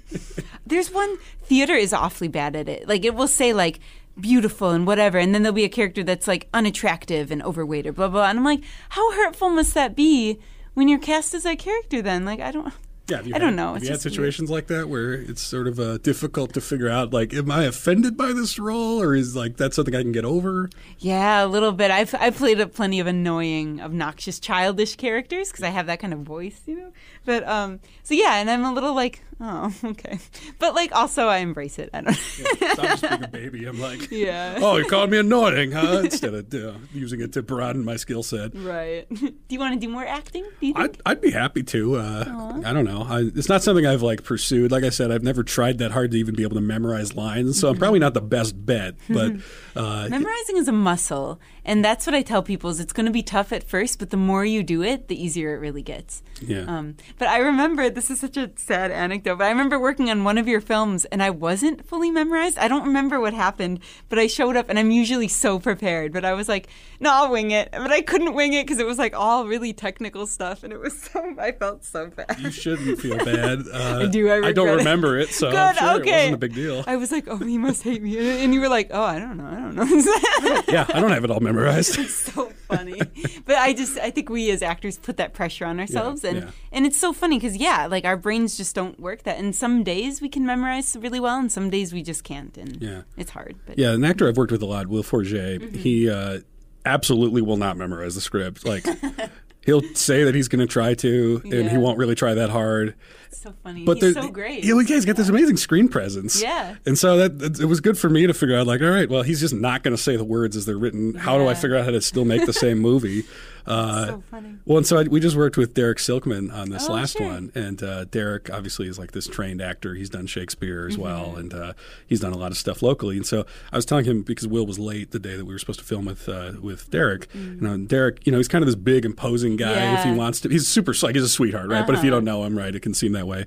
There's 0.66 0.92
one 0.92 1.18
theater 1.44 1.74
is 1.74 1.94
awfully 1.94 2.28
bad 2.28 2.56
at 2.56 2.68
it. 2.68 2.88
Like 2.88 3.06
it 3.06 3.16
will 3.16 3.28
say 3.28 3.54
like 3.54 3.80
beautiful 4.20 4.72
and 4.72 4.88
whatever, 4.88 5.18
and 5.18 5.34
then 5.34 5.44
there'll 5.44 5.54
be 5.54 5.64
a 5.64 5.70
character 5.70 6.04
that's 6.04 6.28
like 6.28 6.48
unattractive 6.54 7.32
and 7.32 7.42
overweight 7.44 7.88
or 7.88 7.94
blah 7.94 8.10
blah. 8.10 8.30
And 8.30 8.40
I'm 8.40 8.46
like, 8.46 8.64
how 8.90 9.14
hurtful 9.14 9.50
must 9.50 9.74
that 9.76 9.96
be 9.96 10.40
when 10.76 10.88
you're 10.88 11.00
cast 11.00 11.34
as 11.34 11.44
that 11.44 11.58
character? 11.60 12.02
Then 12.02 12.24
like 12.24 12.40
I 12.40 12.52
don't. 12.52 12.72
Yeah, 13.08 13.20
I 13.20 13.22
don't 13.38 13.42
had- 13.42 13.56
know. 13.56 13.68
Have 13.74 13.76
It's 13.78 13.86
you 13.86 13.92
had 13.92 13.96
just 13.98 14.06
weird. 14.06 14.14
situations 14.14 14.50
like 14.50 14.66
that 14.66 14.90
where 14.90 15.14
it's 15.14 15.40
sort 15.40 15.68
of 15.68 15.80
uh, 15.80 16.00
difficult 16.00 16.54
to 16.56 16.60
figure 16.62 16.90
out, 16.90 17.14
like, 17.14 17.36
am 17.36 17.52
I 17.52 17.66
offended 17.66 18.18
by 18.18 18.34
this 18.34 18.58
role, 18.58 19.00
or 19.00 19.14
is 19.14 19.36
like 19.36 19.58
that 19.58 19.76
something 19.76 19.94
I 19.96 20.02
can 20.02 20.12
get 20.12 20.26
over? 20.26 20.72
Yeah, 20.98 21.46
a 21.46 21.46
little 21.46 21.72
bit. 21.72 21.92
I've 21.92 22.16
I've 22.16 22.36
played 22.36 22.60
a 22.60 22.66
plenty 22.66 23.00
of 23.00 23.06
annoying, 23.06 23.80
obnoxious, 23.80 24.40
childish 24.40 24.96
characters 24.96 25.52
because 25.52 25.64
I 25.64 25.70
have 25.70 25.86
that 25.86 26.00
kind 26.00 26.14
of 26.14 26.22
voice, 26.22 26.60
you 26.66 26.78
know. 26.78 26.92
But 27.26 27.48
um, 27.48 27.80
so 28.02 28.16
yeah, 28.16 28.38
and 28.38 28.50
I'm 28.50 28.66
a 28.66 28.74
little 28.74 28.96
like, 28.96 29.22
oh, 29.42 29.74
okay. 29.84 30.20
But 30.60 30.76
like, 30.76 30.96
also 30.96 31.28
I 31.28 31.38
embrace 31.38 31.80
it. 31.80 31.90
I 31.94 32.02
don't. 32.02 32.14
So 32.16 32.44
I'm 32.82 32.98
just 32.98 33.02
being 33.02 33.24
a 33.24 33.28
baby. 33.28 33.66
I'm 33.66 33.80
like, 33.80 34.10
yeah. 34.12 34.60
oh, 34.62 34.78
you 34.78 34.86
called 34.86 35.10
me 35.10 35.18
annoying, 35.18 35.72
huh? 35.72 36.02
Instead 36.04 36.34
of 36.34 36.54
uh, 36.54 36.74
using 36.94 37.22
it 37.22 37.34
to 37.34 37.42
broaden 37.42 37.84
my 37.84 37.96
skill 37.96 38.24
set. 38.24 38.52
Right. 38.56 39.08
do 39.10 39.34
you 39.50 39.60
want 39.60 39.74
to 39.74 39.80
do 39.80 39.92
more 39.92 40.06
acting? 40.06 40.44
Do 40.60 40.68
you 40.68 40.74
think? 40.74 40.78
I'd, 40.78 41.02
I'd 41.06 41.22
be 41.22 41.32
happy 41.32 41.64
to. 41.64 41.96
Uh, 41.96 42.62
I 42.66 42.74
don't 42.74 42.86
know. 42.86 43.04
I, 43.08 43.22
it's 43.36 43.50
not 43.50 43.64
something 43.64 43.86
I've 43.86 44.02
like 44.02 44.24
pursued. 44.24 44.72
Like 44.72 44.84
I 44.84 44.90
said, 44.90 45.12
I've 45.12 45.24
never 45.24 45.44
tried 45.44 45.78
that 45.80 45.92
hard 45.92 46.12
to 46.12 46.18
even 46.18 46.36
be 46.36 46.44
able 46.44 46.56
to 46.56 46.62
memorize 46.62 47.16
lines, 47.16 47.60
so 47.60 47.70
I'm 47.70 47.78
probably 47.78 48.00
not 48.00 48.14
the 48.14 48.22
best 48.22 48.66
bet. 48.66 48.96
But 49.10 49.38
uh, 49.76 50.08
Memorizing 50.10 50.58
is 50.58 50.68
a 50.68 50.72
muscle, 50.72 51.40
and 51.64 51.84
that's 51.84 52.06
what 52.06 52.16
I 52.16 52.22
tell 52.22 52.42
people: 52.44 52.70
is 52.70 52.80
it's 52.80 52.94
going 52.94 53.06
to 53.06 53.12
be 53.12 53.24
tough 53.24 53.52
at 53.52 53.64
first, 53.64 54.00
but 54.00 54.10
the 54.10 54.18
more 54.18 54.46
you 54.46 54.64
do 54.64 54.82
it, 54.84 55.08
the 55.08 55.22
easier 55.22 55.56
it 55.56 55.60
really 55.60 55.82
gets. 55.82 56.24
yeah, 56.42 56.62
Um, 56.68 56.96
but 57.18 57.28
I 57.28 57.40
remember 57.40 57.90
this 57.90 58.10
is 58.10 58.20
such 58.20 58.38
a 58.38 58.52
sad 58.56 58.92
anecdote. 58.92 59.25
But 59.34 59.46
I 59.46 59.50
remember 59.50 59.80
working 59.80 60.10
on 60.10 60.26
one 60.26 60.38
of 60.38 60.48
your 60.48 60.60
films, 60.60 61.06
and 61.06 61.24
I 61.24 61.30
wasn't 61.30 61.88
fully 61.88 62.12
memorized. 62.12 62.58
I 62.58 62.68
don't 62.68 62.86
remember 62.86 63.20
what 63.22 63.34
happened, 63.34 63.80
but 64.10 64.20
I 64.20 64.28
showed 64.28 64.58
up, 64.58 64.68
and 64.70 64.78
I'm 64.78 64.92
usually 64.92 65.30
so 65.30 65.58
prepared. 65.58 66.12
But 66.12 66.26
I 66.26 66.34
was 66.34 66.50
like, 66.50 66.68
"No, 67.00 67.12
I'll 67.12 67.32
wing 67.32 67.52
it." 67.52 67.70
But 67.72 67.92
I 67.92 68.02
couldn't 68.02 68.34
wing 68.34 68.52
it 68.52 68.66
because 68.66 68.80
it 68.80 68.86
was 68.86 68.98
like 68.98 69.16
all 69.16 69.48
really 69.48 69.72
technical 69.72 70.28
stuff, 70.28 70.64
and 70.64 70.74
it 70.74 70.80
was 70.80 71.02
so. 71.02 71.34
I 71.40 71.54
felt 71.54 71.86
so 71.86 72.08
bad. 72.08 72.38
you 72.40 72.52
shouldn't 72.52 73.00
feel 73.00 73.18
bad. 73.18 73.64
Uh, 73.76 74.00
I 74.04 74.06
do, 74.08 74.30
I 74.30 74.48
I 74.48 74.52
don't 74.52 74.68
it. 74.70 74.76
remember 74.76 75.18
it, 75.18 75.30
so 75.30 75.50
Good. 75.50 75.58
I'm 75.58 75.76
sure 75.76 76.02
okay. 76.02 76.10
it 76.10 76.16
wasn't 76.16 76.34
a 76.36 76.38
big 76.38 76.54
deal. 76.54 76.84
I 76.88 76.96
was 76.98 77.12
like, 77.12 77.26
"Oh, 77.28 77.38
he 77.38 77.58
must 77.58 77.84
hate 77.84 78.02
me," 78.02 78.44
and 78.44 78.54
you 78.54 78.60
were 78.60 78.68
like, 78.70 78.90
"Oh, 78.92 79.02
I 79.02 79.18
don't 79.20 79.38
know. 79.38 79.46
I 79.46 79.56
don't 79.56 79.76
know." 79.76 80.62
yeah, 80.68 80.86
I 80.94 81.00
don't 81.00 81.12
have 81.12 81.24
it 81.24 81.32
all 81.32 81.40
memorized. 81.40 81.98
It's 82.06 82.14
so 82.34 82.52
funny. 82.68 83.00
but 83.46 83.56
I 83.56 83.74
just 83.74 83.98
I 84.00 84.10
think 84.12 84.30
we 84.30 84.50
as 84.52 84.62
actors 84.62 84.98
put 84.98 85.18
that 85.18 85.34
pressure 85.34 85.66
on 85.66 85.80
ourselves 85.80 86.24
and 86.24 86.38
yeah. 86.38 86.50
and 86.72 86.86
it's 86.86 86.98
so 86.98 87.14
funny 87.14 87.40
cuz 87.40 87.56
yeah, 87.56 87.86
like 87.88 88.06
our 88.06 88.18
brains 88.18 88.58
just 88.58 88.76
don't 88.76 89.00
work 89.00 89.15
that. 89.24 89.38
And 89.40 89.56
some 89.56 89.84
days 89.84 90.22
we 90.22 90.30
can 90.30 90.46
memorize 90.46 90.96
really 91.00 91.20
well 91.20 91.38
and 91.40 91.52
some 91.52 91.70
days 91.70 91.94
we 91.94 92.04
just 92.04 92.24
can't 92.24 92.56
and 92.58 92.78
Yeah. 92.82 93.02
it's 93.18 93.32
hard. 93.32 93.56
But 93.66 93.78
Yeah, 93.80 93.92
an 93.94 94.04
actor 94.04 94.28
I've 94.28 94.38
worked 94.38 94.52
with 94.52 94.62
a 94.62 94.66
lot, 94.68 94.88
Will 94.88 95.04
Forget, 95.04 95.62
Mm-hmm. 95.62 95.76
he 95.78 96.10
uh, 96.10 96.40
absolutely 96.86 97.42
will 97.42 97.58
not 97.58 97.78
memorize 97.78 98.16
the 98.16 98.22
script. 98.22 98.66
Like, 98.66 98.86
he'll 99.66 99.82
say 99.96 100.24
that 100.26 100.36
he's 100.36 100.48
going 100.48 100.60
to 100.60 100.72
try 100.72 100.94
to, 100.94 101.42
and 101.46 101.70
he 101.70 101.78
won't 101.78 101.98
really 101.98 102.14
try 102.16 102.36
that 102.36 102.52
hard. 102.52 102.94
it's 103.28 103.42
so 103.42 103.54
funny. 103.64 103.84
But 103.84 103.98
He's 103.98 104.14
so 104.14 104.30
great. 104.30 104.64
You 104.64 104.84
guys 104.86 105.06
got 105.06 105.16
this 105.16 105.28
amazing 105.30 105.58
screen 105.58 105.88
presence. 105.88 106.40
Yeah. 106.42 106.76
And 106.86 106.98
so 106.98 107.18
that 107.18 107.40
that- 107.40 107.60
it 107.60 107.66
was 107.66 107.80
good 107.82 107.98
for 107.98 108.08
me 108.10 108.28
to 108.28 108.34
figure 108.34 108.56
out, 108.56 108.68
like, 108.68 108.82
all 108.82 108.90
right, 108.92 109.10
well, 109.10 109.24
he's 109.24 109.40
just 109.40 109.56
not 109.56 109.82
going 109.82 109.96
to 109.96 110.02
say 110.02 110.16
the 110.18 110.24
words 110.24 110.56
as 110.56 110.66
they're 110.68 110.78
written. 110.78 111.16
How 111.16 111.38
do 111.40 111.48
I 111.48 111.56
figure 111.56 111.76
out 111.78 111.86
how 111.86 111.92
to 111.92 112.02
still 112.02 112.26
make 112.26 112.46
the 112.46 112.54
same 112.54 112.78
movie? 112.80 113.24
Uh, 113.68 114.06
so 114.08 114.24
funny. 114.30 114.56
well, 114.66 114.78
and 114.78 114.86
so 114.88 114.98
I, 115.00 115.04
we 115.04 115.20
just 115.20 115.36
worked 115.36 115.58
with 115.58 115.74
Derek 115.74 115.98
Silkman 115.98 116.54
on 116.54 116.70
this 116.70 116.88
Oh, 116.90 116.94
last 116.94 117.18
sure. 117.18 117.28
one, 117.28 117.52
and 117.56 117.82
uh, 117.82 118.06
Derek 118.06 118.50
obviously 118.52 118.88
is 118.88 119.00
like 119.00 119.12
this 119.12 119.28
trained 119.28 119.62
actor. 119.62 119.96
He's 119.96 120.10
done 120.10 120.28
Shakespeare 120.28 120.84
Mm-hmm. 120.84 120.92
as 120.92 120.98
well, 120.98 121.36
and 121.36 121.54
uh, 121.54 121.74
he's 122.08 122.20
done 122.20 122.34
a 122.34 122.38
lot 122.38 122.52
of 122.52 122.58
stuff 122.58 122.82
locally. 122.82 123.18
And 123.18 123.26
so 123.26 123.46
I 123.72 123.76
was 123.76 123.86
telling 123.86 124.06
him 124.06 124.22
because 124.24 124.48
Will 124.48 124.66
was 124.66 124.78
late 124.80 125.12
the 125.12 125.20
day 125.20 125.36
that 125.38 125.46
we 125.46 125.54
were 125.54 125.60
supposed 125.60 125.80
to 125.80 125.86
film 125.86 126.06
with 126.06 126.28
uh, 126.30 126.54
with 126.62 126.90
Derek. 126.92 127.28
You 127.34 127.58
know, 127.62 127.72
and 127.74 127.88
Derek, 127.88 128.26
you 128.26 128.32
know, 128.32 128.38
he's 128.38 128.48
kind 128.48 128.62
of 128.62 128.68
this 128.68 128.76
big, 128.76 129.06
imposing 129.06 129.56
guy. 129.56 129.70
If 129.72 129.76
he. 129.76 129.82
Yeah. 130.06 130.12
Uh-huh. 130.12 130.16
wants 130.16 130.42
to, 130.42 130.50
he's 130.50 130.68
super 130.68 130.94
like 131.02 131.16
he's 131.16 131.24
a 131.24 131.30
sweetheart, 131.30 131.70
right? 131.70 131.86
But 131.86 131.96
if 131.96 132.04
you 132.04 132.10
don't 132.12 132.24
know 132.26 132.44
him, 132.44 132.58
right, 132.58 132.74
it 132.76 132.82
can 132.82 132.94
seem 132.94 133.12
that 133.14 133.28
way. 133.28 133.46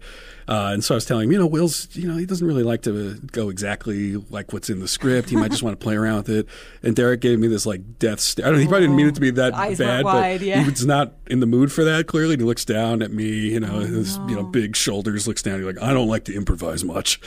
Uh, 0.49 0.71
and 0.73 0.83
so 0.83 0.95
I 0.95 0.97
was 0.97 1.05
telling 1.05 1.25
him, 1.29 1.33
you 1.33 1.39
know, 1.39 1.47
Will's, 1.47 1.95
you 1.95 2.09
know, 2.09 2.17
he 2.17 2.25
doesn't 2.25 2.47
really 2.47 2.63
like 2.63 2.81
to 2.83 3.15
go 3.33 3.51
exactly 3.51 4.17
like 4.17 4.53
what's 4.55 4.71
in 4.71 4.81
the 4.81 4.89
script. 4.89 5.29
He 5.29 5.37
might 5.37 5.51
just 5.51 5.63
want 5.63 5.79
to 5.79 5.85
play 5.85 5.95
around 5.95 6.27
with 6.27 6.31
it. 6.31 6.49
And 6.83 6.97
Derek 6.97 7.21
gave 7.21 7.39
me 7.39 7.49
this 7.49 7.67
like 7.67 7.99
death 7.99 8.19
stare. 8.19 8.47
I 8.47 8.49
don't 8.49 8.57
know. 8.57 8.63
He 8.63 8.67
probably 8.67 8.87
didn't 8.87 8.97
mean 8.97 9.09
it 9.09 9.15
to 9.17 9.21
be 9.21 9.31
that 9.33 9.53
Eyes 9.55 9.77
bad, 9.79 10.07
wide, 10.07 10.41
but 10.41 10.47
yeah. 10.47 10.61
he 10.63 10.71
was 10.71 10.87
not 10.87 11.13
in 11.27 11.41
the 11.41 11.47
mood 11.47 11.71
for 11.71 11.85
that. 11.85 12.07
Clearly, 12.07 12.33
and 12.35 12.41
he 12.41 12.47
looks 12.47 12.65
down 12.65 13.03
at 13.03 13.13
me. 13.13 13.27
You 13.29 13.61
know, 13.61 13.69
Oh, 13.75 13.81
his 13.81 14.17
you 14.27 14.35
know 14.37 14.43
big 14.43 14.75
shoulders. 14.75 15.29
Looks 15.29 15.43
down. 15.43 15.59
He's 15.59 15.67
like, 15.67 15.83
I 15.83 15.93
don't 15.93 16.09
like 16.09 16.25
to 16.25 16.35
improvise 16.35 16.83
much. 16.83 17.21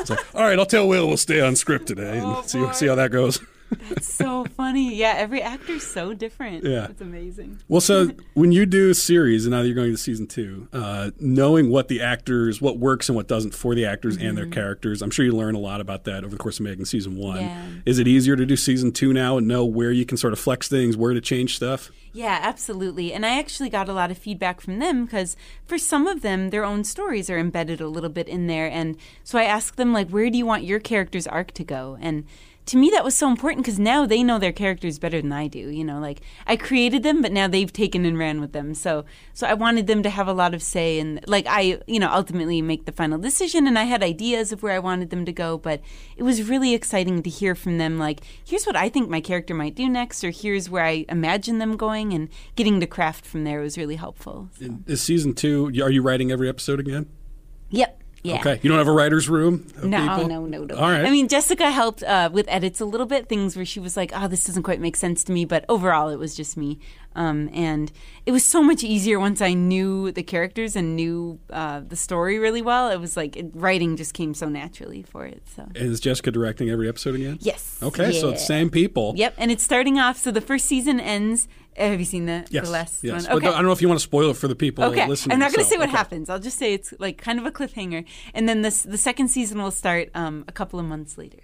It's 0.00 0.10
like, 0.10 0.34
all 0.34 0.42
right, 0.42 0.58
I'll 0.58 0.66
tell 0.66 0.86
Will 0.86 1.08
we'll 1.08 1.16
stay 1.16 1.40
on 1.40 1.56
script 1.56 1.86
today 1.86 2.18
and 2.18 2.26
Oh, 2.26 2.42
see 2.42 2.58
boy. 2.60 2.72
see 2.72 2.86
how 2.88 2.94
that 2.96 3.10
goes. 3.10 3.40
It's 3.90 4.12
so 4.12 4.44
funny. 4.56 4.94
Yeah, 4.94 5.14
every 5.16 5.42
actor's 5.42 5.82
so 5.84 6.14
different. 6.14 6.64
Yeah. 6.64 6.86
It's 6.88 7.00
amazing. 7.00 7.58
Well, 7.68 7.80
so 7.80 8.10
when 8.34 8.52
you 8.52 8.66
do 8.66 8.90
a 8.90 8.94
series, 8.94 9.44
and 9.46 9.52
now 9.52 9.62
that 9.62 9.66
you're 9.68 9.74
going 9.74 9.90
to 9.92 9.96
season 9.96 10.26
two, 10.26 10.68
uh, 10.72 11.10
knowing 11.20 11.70
what 11.70 11.88
the 11.88 12.00
actors, 12.00 12.60
what 12.60 12.78
works 12.78 13.08
and 13.08 13.16
what 13.16 13.28
doesn't 13.28 13.54
for 13.54 13.74
the 13.74 13.84
actors 13.86 14.16
and 14.16 14.26
Mm-hmm. 14.26 14.36
their 14.36 14.46
characters, 14.46 15.02
I'm 15.02 15.10
sure 15.10 15.24
you 15.24 15.32
learn 15.32 15.54
a 15.54 15.58
lot 15.60 15.80
about 15.80 16.04
that 16.04 16.24
over 16.24 16.28
the 16.30 16.36
course 16.36 16.58
of 16.58 16.64
making 16.64 16.84
season 16.84 17.16
one. 17.16 17.40
Yeah. 17.40 17.66
Is 17.84 17.98
it 17.98 18.06
easier 18.08 18.36
to 18.36 18.44
do 18.46 18.56
season 18.56 18.92
two 18.92 19.12
now 19.12 19.36
and 19.38 19.46
know 19.48 19.64
where 19.64 19.92
you 19.92 20.04
can 20.06 20.16
sort 20.16 20.32
of 20.32 20.38
flex 20.38 20.68
things, 20.68 20.96
where 20.96 21.14
to 21.14 21.20
change 21.20 21.56
stuff? 21.56 21.90
Yeah, 22.12 22.38
absolutely. 22.42 23.12
And 23.12 23.26
I 23.26 23.38
actually 23.38 23.68
got 23.68 23.88
a 23.88 23.92
lot 23.92 24.10
of 24.10 24.16
feedback 24.16 24.60
from 24.62 24.78
them 24.78 25.04
because 25.04 25.36
for 25.66 25.76
some 25.76 26.06
of 26.06 26.22
them, 26.22 26.48
their 26.50 26.64
own 26.64 26.82
stories 26.82 27.28
are 27.28 27.38
embedded 27.38 27.80
a 27.80 27.88
little 27.88 28.08
bit 28.08 28.26
in 28.26 28.46
there. 28.46 28.70
And 28.70 28.96
so 29.22 29.38
I 29.38 29.44
asked 29.44 29.76
them, 29.76 29.92
like, 29.92 30.08
where 30.08 30.30
do 30.30 30.38
you 30.38 30.46
want 30.46 30.64
your 30.64 30.80
character's 30.80 31.26
arc 31.26 31.52
to 31.52 31.64
go? 31.64 31.98
And 32.00 32.24
to 32.66 32.76
me 32.76 32.90
that 32.90 33.04
was 33.04 33.14
so 33.14 33.28
important 33.28 33.64
because 33.64 33.78
now 33.78 34.06
they 34.06 34.22
know 34.22 34.38
their 34.38 34.52
characters 34.52 34.98
better 34.98 35.22
than 35.22 35.32
I 35.32 35.46
do. 35.46 35.70
You 35.70 35.84
know, 35.84 36.00
like 36.00 36.20
I 36.46 36.56
created 36.56 37.02
them, 37.04 37.22
but 37.22 37.32
now 37.32 37.46
they've 37.46 37.72
taken 37.72 38.04
and 38.04 38.18
ran 38.18 38.40
with 38.40 38.52
them. 38.52 38.74
So 38.74 39.04
so 39.34 39.46
I 39.46 39.54
wanted 39.54 39.86
them 39.86 40.02
to 40.02 40.10
have 40.10 40.26
a 40.26 40.32
lot 40.32 40.52
of 40.52 40.62
say 40.62 40.98
and 40.98 41.20
like 41.26 41.46
I 41.48 41.80
you 41.86 42.00
know 42.00 42.10
ultimately 42.10 42.60
make 42.62 42.84
the 42.84 42.92
final 42.92 43.18
decision. 43.18 43.66
And 43.66 43.78
I 43.78 43.84
had 43.84 44.02
ideas 44.02 44.52
of 44.52 44.62
where 44.62 44.72
I 44.72 44.80
wanted 44.80 45.10
them 45.10 45.24
to 45.24 45.32
go, 45.32 45.56
but 45.56 45.80
it 46.16 46.24
was 46.24 46.48
really 46.48 46.74
exciting 46.74 47.22
to 47.22 47.30
hear 47.30 47.54
from 47.54 47.78
them. 47.78 47.98
Like 47.98 48.20
here's 48.44 48.66
what 48.66 48.76
I 48.76 48.88
think 48.88 49.08
my 49.08 49.20
character 49.20 49.54
might 49.54 49.76
do 49.76 49.88
next, 49.88 50.24
or 50.24 50.30
here's 50.30 50.68
where 50.68 50.84
I 50.84 51.06
imagine 51.08 51.58
them 51.58 51.76
going, 51.76 52.12
and 52.12 52.28
getting 52.56 52.80
to 52.80 52.86
craft 52.86 53.24
from 53.24 53.44
there 53.44 53.60
was 53.60 53.78
really 53.78 53.96
helpful. 53.96 54.50
So. 54.58 54.78
Is 54.86 55.00
season 55.00 55.34
two? 55.34 55.66
Are 55.82 55.90
you 55.90 56.02
writing 56.02 56.32
every 56.32 56.48
episode 56.48 56.80
again? 56.80 57.06
Yep. 57.70 58.02
Yeah. 58.26 58.40
Okay. 58.40 58.58
You 58.62 58.68
don't 58.68 58.78
have 58.78 58.88
a 58.88 58.92
writer's 58.92 59.28
room? 59.28 59.66
No, 59.82 60.26
no, 60.26 60.46
no, 60.46 60.64
no. 60.64 60.74
All 60.74 60.90
right. 60.90 61.04
I 61.04 61.10
mean, 61.10 61.28
Jessica 61.28 61.70
helped 61.70 62.02
uh, 62.02 62.28
with 62.32 62.46
edits 62.48 62.80
a 62.80 62.84
little 62.84 63.06
bit, 63.06 63.28
things 63.28 63.56
where 63.56 63.64
she 63.64 63.78
was 63.78 63.96
like, 63.96 64.10
oh, 64.14 64.26
this 64.26 64.44
doesn't 64.44 64.64
quite 64.64 64.80
make 64.80 64.96
sense 64.96 65.22
to 65.24 65.32
me. 65.32 65.44
But 65.44 65.64
overall, 65.68 66.08
it 66.08 66.18
was 66.18 66.34
just 66.34 66.56
me. 66.56 66.78
Um, 67.14 67.48
and 67.54 67.90
it 68.26 68.32
was 68.32 68.44
so 68.44 68.62
much 68.62 68.84
easier 68.84 69.18
once 69.18 69.40
I 69.40 69.54
knew 69.54 70.12
the 70.12 70.22
characters 70.22 70.76
and 70.76 70.96
knew 70.96 71.38
uh, 71.50 71.80
the 71.86 71.96
story 71.96 72.38
really 72.38 72.62
well. 72.62 72.90
It 72.90 73.00
was 73.00 73.16
like 73.16 73.36
it, 73.36 73.46
writing 73.54 73.96
just 73.96 74.12
came 74.12 74.34
so 74.34 74.48
naturally 74.48 75.02
for 75.02 75.24
it. 75.24 75.42
So, 75.56 75.66
is 75.74 75.98
Jessica 76.00 76.30
directing 76.30 76.68
every 76.68 76.88
episode 76.88 77.14
again? 77.14 77.38
yes. 77.40 77.78
Okay, 77.82 78.12
so 78.12 78.30
it's 78.30 78.46
same 78.46 78.68
people. 78.70 79.14
Yep. 79.16 79.34
And 79.38 79.50
it's 79.50 79.62
starting 79.62 79.98
off. 79.98 80.18
So 80.18 80.30
the 80.30 80.40
first 80.40 80.66
season 80.66 81.00
ends. 81.00 81.48
Have 81.76 81.98
you 81.98 82.04
seen 82.06 82.26
the, 82.26 82.46
Yes. 82.50 82.64
the 82.64 82.70
last 82.70 83.04
yes. 83.04 83.28
one? 83.28 83.40
But 83.40 83.48
I 83.48 83.56
don't 83.56 83.64
know 83.66 83.72
if 83.72 83.82
you 83.82 83.88
want 83.88 84.00
to 84.00 84.04
spoil 84.04 84.30
it 84.30 84.36
for 84.36 84.48
the 84.48 84.54
people 84.56 84.84
Okay, 84.84 85.06
listening. 85.06 85.34
I'm 85.34 85.40
not 85.40 85.50
going 85.52 85.58
to 85.58 85.64
so- 85.64 85.70
say 85.70 85.78
what 85.78 85.88
okay. 85.88 85.96
happens. 85.96 86.30
I'll 86.30 86.38
just 86.40 86.58
say 86.58 86.72
it's 86.74 86.94
like 86.98 87.18
kind 87.18 87.38
of 87.38 87.46
a 87.46 87.50
cliffhanger, 87.50 88.04
and 88.34 88.48
then 88.48 88.62
this 88.62 88.82
the 88.82 88.98
second 88.98 89.28
season 89.28 89.60
will 89.62 89.70
start 89.70 90.08
um, 90.14 90.44
a 90.48 90.52
couple 90.52 90.78
of 90.80 90.86
months 90.86 91.18
later. 91.18 91.38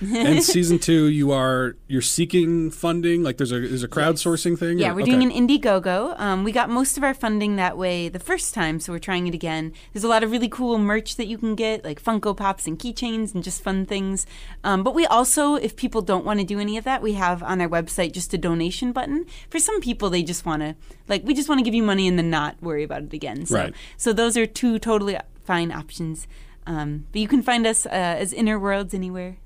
And 0.00 0.42
season 0.56 0.78
two, 0.78 1.06
you 1.06 1.30
are 1.32 1.76
you're 1.88 2.00
seeking 2.02 2.70
funding. 2.70 3.22
Like 3.22 3.36
there's 3.36 3.52
a 3.52 3.60
there's 3.60 3.82
a 3.82 3.88
crowdsourcing 3.88 4.58
thing. 4.58 4.78
yeah, 4.78 4.90
or- 4.92 4.94
we're 4.94 5.02
okay. 5.02 5.10
doing 5.12 5.30
an 5.30 5.30
Indiegogo. 5.30 6.18
Um, 6.18 6.42
we 6.44 6.52
got 6.52 6.70
most 6.70 6.96
of 6.96 7.04
our 7.04 7.12
funding 7.14 7.56
that 7.56 7.76
way 7.76 8.08
the 8.08 8.18
first 8.18 8.54
time, 8.54 8.80
so 8.80 8.92
we're 8.92 8.98
trying 8.98 9.26
it 9.26 9.34
again. 9.34 9.72
There's 9.92 10.04
a 10.04 10.08
lot 10.08 10.22
of 10.22 10.30
really 10.30 10.48
cool 10.48 10.78
merch 10.78 11.16
that 11.16 11.26
you 11.26 11.36
can 11.38 11.54
get, 11.54 11.84
like 11.84 12.02
Funko 12.02 12.36
Pops 12.36 12.66
and 12.66 12.78
keychains 12.78 13.34
and 13.34 13.44
just 13.44 13.62
fun 13.62 13.84
things. 13.86 14.26
Um, 14.64 14.82
but 14.82 14.94
we 14.94 15.04
also, 15.06 15.54
if 15.56 15.76
people 15.76 16.00
don't 16.02 16.24
want 16.24 16.40
to 16.40 16.46
do 16.46 16.58
any 16.58 16.76
of 16.78 16.84
that, 16.84 17.02
we 17.02 17.12
have 17.14 17.42
on 17.42 17.60
our 17.60 17.68
website 17.68 18.12
just 18.12 18.32
a 18.32 18.38
donation 18.38 18.92
button. 18.92 19.26
For 19.50 19.58
some 19.58 19.80
people, 19.80 20.08
they 20.10 20.22
just 20.22 20.46
want 20.46 20.62
to 20.62 20.76
like 21.08 21.22
we 21.24 21.34
just 21.34 21.48
want 21.48 21.58
to 21.58 21.64
give 21.64 21.74
you 21.74 21.82
money 21.82 22.08
and 22.08 22.16
then 22.18 22.30
not 22.30 22.56
worry 22.62 22.84
about 22.84 23.02
it 23.02 23.12
again. 23.12 23.44
So, 23.46 23.56
Right. 23.56 23.74
so 23.96 24.12
those 24.12 24.36
are 24.36 24.46
two 24.46 24.78
totally 24.78 25.18
fine 25.44 25.72
options. 25.72 26.26
Um, 26.66 27.06
but 27.10 27.20
you 27.20 27.26
can 27.26 27.42
find 27.42 27.66
us 27.66 27.84
uh, 27.86 27.88
as 27.90 28.32
Inner 28.32 28.58
Worlds 28.58 28.94
anywhere. 28.94 29.36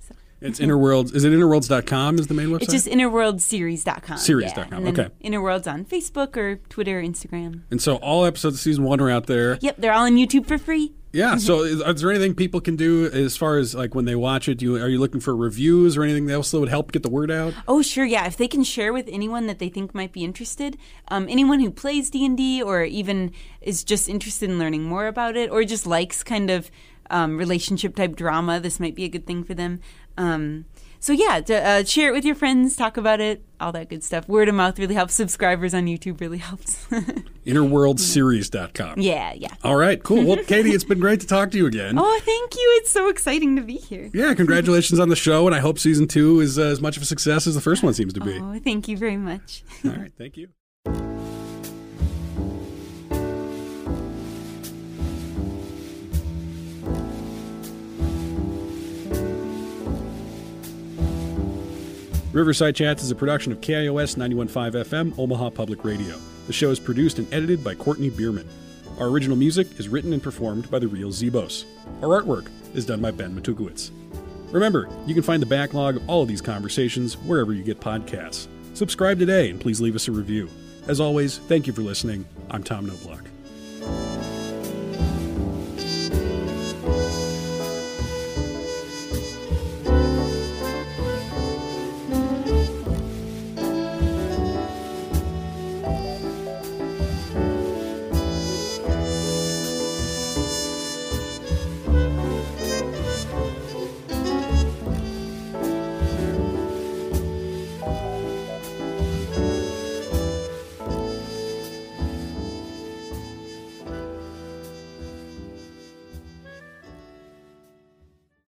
It's 0.41 0.61
Innerworlds. 0.61 1.15
Is 1.15 1.25
it 1.25 1.33
Innerworlds.com? 1.33 2.19
Is 2.19 2.27
the 2.27 2.35
main 2.35 2.49
website? 2.49 2.63
It's 2.63 2.73
just 2.73 2.87
innerworldseries.com. 2.87 4.19
Series.com, 4.19 4.67
Yeah. 4.71 4.89
And 4.89 4.99
okay. 4.99 5.15
Innerworlds 5.25 5.67
on 5.71 5.85
Facebook 5.85 6.37
or 6.37 6.57
Twitter, 6.69 7.03
Instagram. 7.03 7.63
and 7.71 7.81
so 7.81 7.97
all 7.97 8.25
episodes 8.25 8.57
of 8.57 8.61
season 8.61 8.85
one 8.85 9.01
are 9.01 9.11
out 9.11 9.27
there. 9.27 9.59
Yep, 9.61 9.77
they're 9.79 9.93
all 9.93 10.05
on 10.05 10.17
YouTube 10.17 10.47
for 10.47 10.59
free. 10.59 10.93
Yeah. 11.13 11.37
So 11.37 11.63
is, 11.63 11.81
is 11.81 12.01
there 12.01 12.11
anything 12.11 12.35
people 12.35 12.61
can 12.61 12.75
do 12.75 13.07
as 13.07 13.37
far 13.37 13.57
as 13.59 13.73
like 13.73 13.95
when 13.95 14.05
they 14.05 14.17
watch 14.17 14.49
it? 14.49 14.57
Do 14.57 14.65
you, 14.65 14.83
are 14.83 14.89
you 14.89 14.99
looking 14.99 15.21
for 15.21 15.35
reviews 15.37 15.97
or 15.97 16.03
anything 16.03 16.29
else 16.29 16.51
that 16.51 16.59
would 16.59 16.69
help 16.69 16.91
get 16.91 17.05
the 17.05 17.09
word 17.09 17.31
out? 17.31 17.55
Oh, 17.69 17.83
sure, 17.83 18.05
yeah. 18.05 18.27
If 18.27 18.37
they 18.37 18.49
can 18.49 18.65
share 18.65 18.93
with 18.93 19.09
anyone 19.09 19.47
that 19.47 19.61
they 19.61 19.69
think 19.69 19.95
might 19.95 20.11
be 20.13 20.25
interested, 20.25 20.77
um, 21.09 21.29
anyone 21.31 21.61
who 21.61 21.71
plays 21.71 22.11
D 22.11 22.27
and 22.27 22.37
D 22.37 22.61
or 22.61 22.83
even 22.83 23.31
is 23.61 23.85
just 23.85 24.09
interested 24.09 24.51
in 24.51 24.59
learning 24.59 24.83
more 24.83 25.07
about 25.07 25.37
it, 25.37 25.51
or 25.51 25.63
just 25.63 25.87
likes 25.87 26.25
kind 26.25 26.51
of 26.51 26.69
um, 27.11 27.37
relationship 27.37 27.97
type 27.97 28.17
drama, 28.17 28.61
this 28.61 28.81
might 28.81 28.95
be 28.95 29.05
a 29.05 29.09
good 29.09 29.27
thing 29.27 29.45
for 29.45 29.55
them. 29.55 29.81
Um, 30.17 30.65
so 31.05 31.13
yeah, 31.13 31.41
to, 31.43 31.55
uh, 31.55 31.85
share 31.85 32.09
it 32.09 32.13
with 32.13 32.25
your 32.25 32.35
friends, 32.35 32.77
talk 32.77 32.97
about 32.97 33.21
it, 33.21 33.45
all 33.61 33.73
that 33.73 33.91
good 33.91 34.03
stuff. 34.03 34.27
Word 34.27 34.49
of 34.49 34.55
mouth 34.55 34.79
really 34.79 34.95
helps. 34.95 35.13
Subscribers 35.13 35.75
on 35.75 35.85
YouTube 35.85 36.19
really 36.19 36.39
helps. 36.39 36.87
Innerworldseries.com. 37.47 38.99
yeah, 38.99 39.35
yeah. 39.35 39.49
All 39.63 39.77
right. 39.77 40.03
Cool. 40.03 40.25
Well, 40.25 40.43
Katie, 40.47 40.71
it's 40.71 40.85
been 40.85 41.01
great 41.01 41.21
to 41.21 41.27
talk 41.27 41.51
to 41.51 41.59
you 41.59 41.67
again. 41.67 41.99
Oh, 41.99 42.21
thank 42.23 42.55
you. 42.55 42.73
It's 42.79 42.91
so 42.91 43.09
exciting 43.09 43.57
to 43.57 43.63
be 43.63 43.77
here. 43.77 44.11
Yeah, 44.15 44.33
congratulations 44.33 44.99
on 44.99 45.11
the 45.11 45.17
show, 45.17 45.47
and 45.47 45.55
I 45.55 45.59
hope 45.61 45.79
season 45.79 46.09
two 46.09 46.41
is 46.41 46.59
uh, 46.59 46.63
as 46.63 46.81
much 46.81 46.97
of 46.97 47.03
a 47.03 47.07
success 47.07 47.47
as 47.47 47.55
the 47.55 47.61
first 47.61 47.83
one 47.83 47.93
seems 47.93 48.15
to 48.15 48.21
be. 48.21 48.39
Oh, 48.41 48.59
thank 48.65 48.89
you 48.89 48.97
very 48.97 49.19
much. 49.19 49.63
All 49.85 49.91
right, 49.91 50.13
thank 50.17 50.39
you. 50.39 50.49
Riverside 62.35 62.75
Chats 62.75 63.05
is 63.05 63.13
a 63.13 63.15
production 63.15 63.53
of 63.53 63.61
KIOS 63.61 64.17
915 64.17 64.83
FM, 64.83 65.17
Omaha 65.17 65.51
Public 65.51 65.85
Radio. 65.85 66.19
The 66.49 66.53
show 66.53 66.73
is 66.73 66.81
produced 66.81 67.21
and 67.21 67.33
edited 67.33 67.63
by 67.63 67.77
Courtney 67.77 68.11
Bierman. 68.11 68.49
Our 68.99 69.07
original 69.07 69.37
music 69.37 69.79
is 69.79 69.89
written 69.89 70.13
and 70.13 70.21
performed 70.21 70.69
by 70.69 70.81
the 70.81 70.89
Real 70.89 71.11
Zebos. 71.11 71.65
Our 72.03 72.21
artwork 72.21 72.49
is 72.75 72.85
done 72.85 73.01
by 73.01 73.13
Ben 73.13 73.41
Matukowicz. 73.41 73.93
Remember, 74.51 74.89
you 75.07 75.15
can 75.15 75.23
find 75.23 75.41
the 75.41 75.47
backlog 75.47 75.95
of 75.95 76.11
all 76.11 76.23
of 76.23 76.29
these 76.29 76.41
conversations 76.41 77.17
wherever 77.19 77.53
you 77.53 77.63
get 77.63 77.79
podcasts. 77.79 78.49
Subscribe 78.75 79.21
today 79.21 79.51
and 79.51 79.61
please 79.61 79.81
leave 79.81 79.95
us 79.95 80.09
a 80.09 80.13
review. 80.13 80.49
As 80.89 80.99
always, 80.99 81.39
thank 81.39 81.69
you 81.69 81.73
for 81.73 81.83
listening. 81.83 82.25
I'm 82.51 82.65
Tom 82.65 82.91
Knoblauch. 82.91 83.34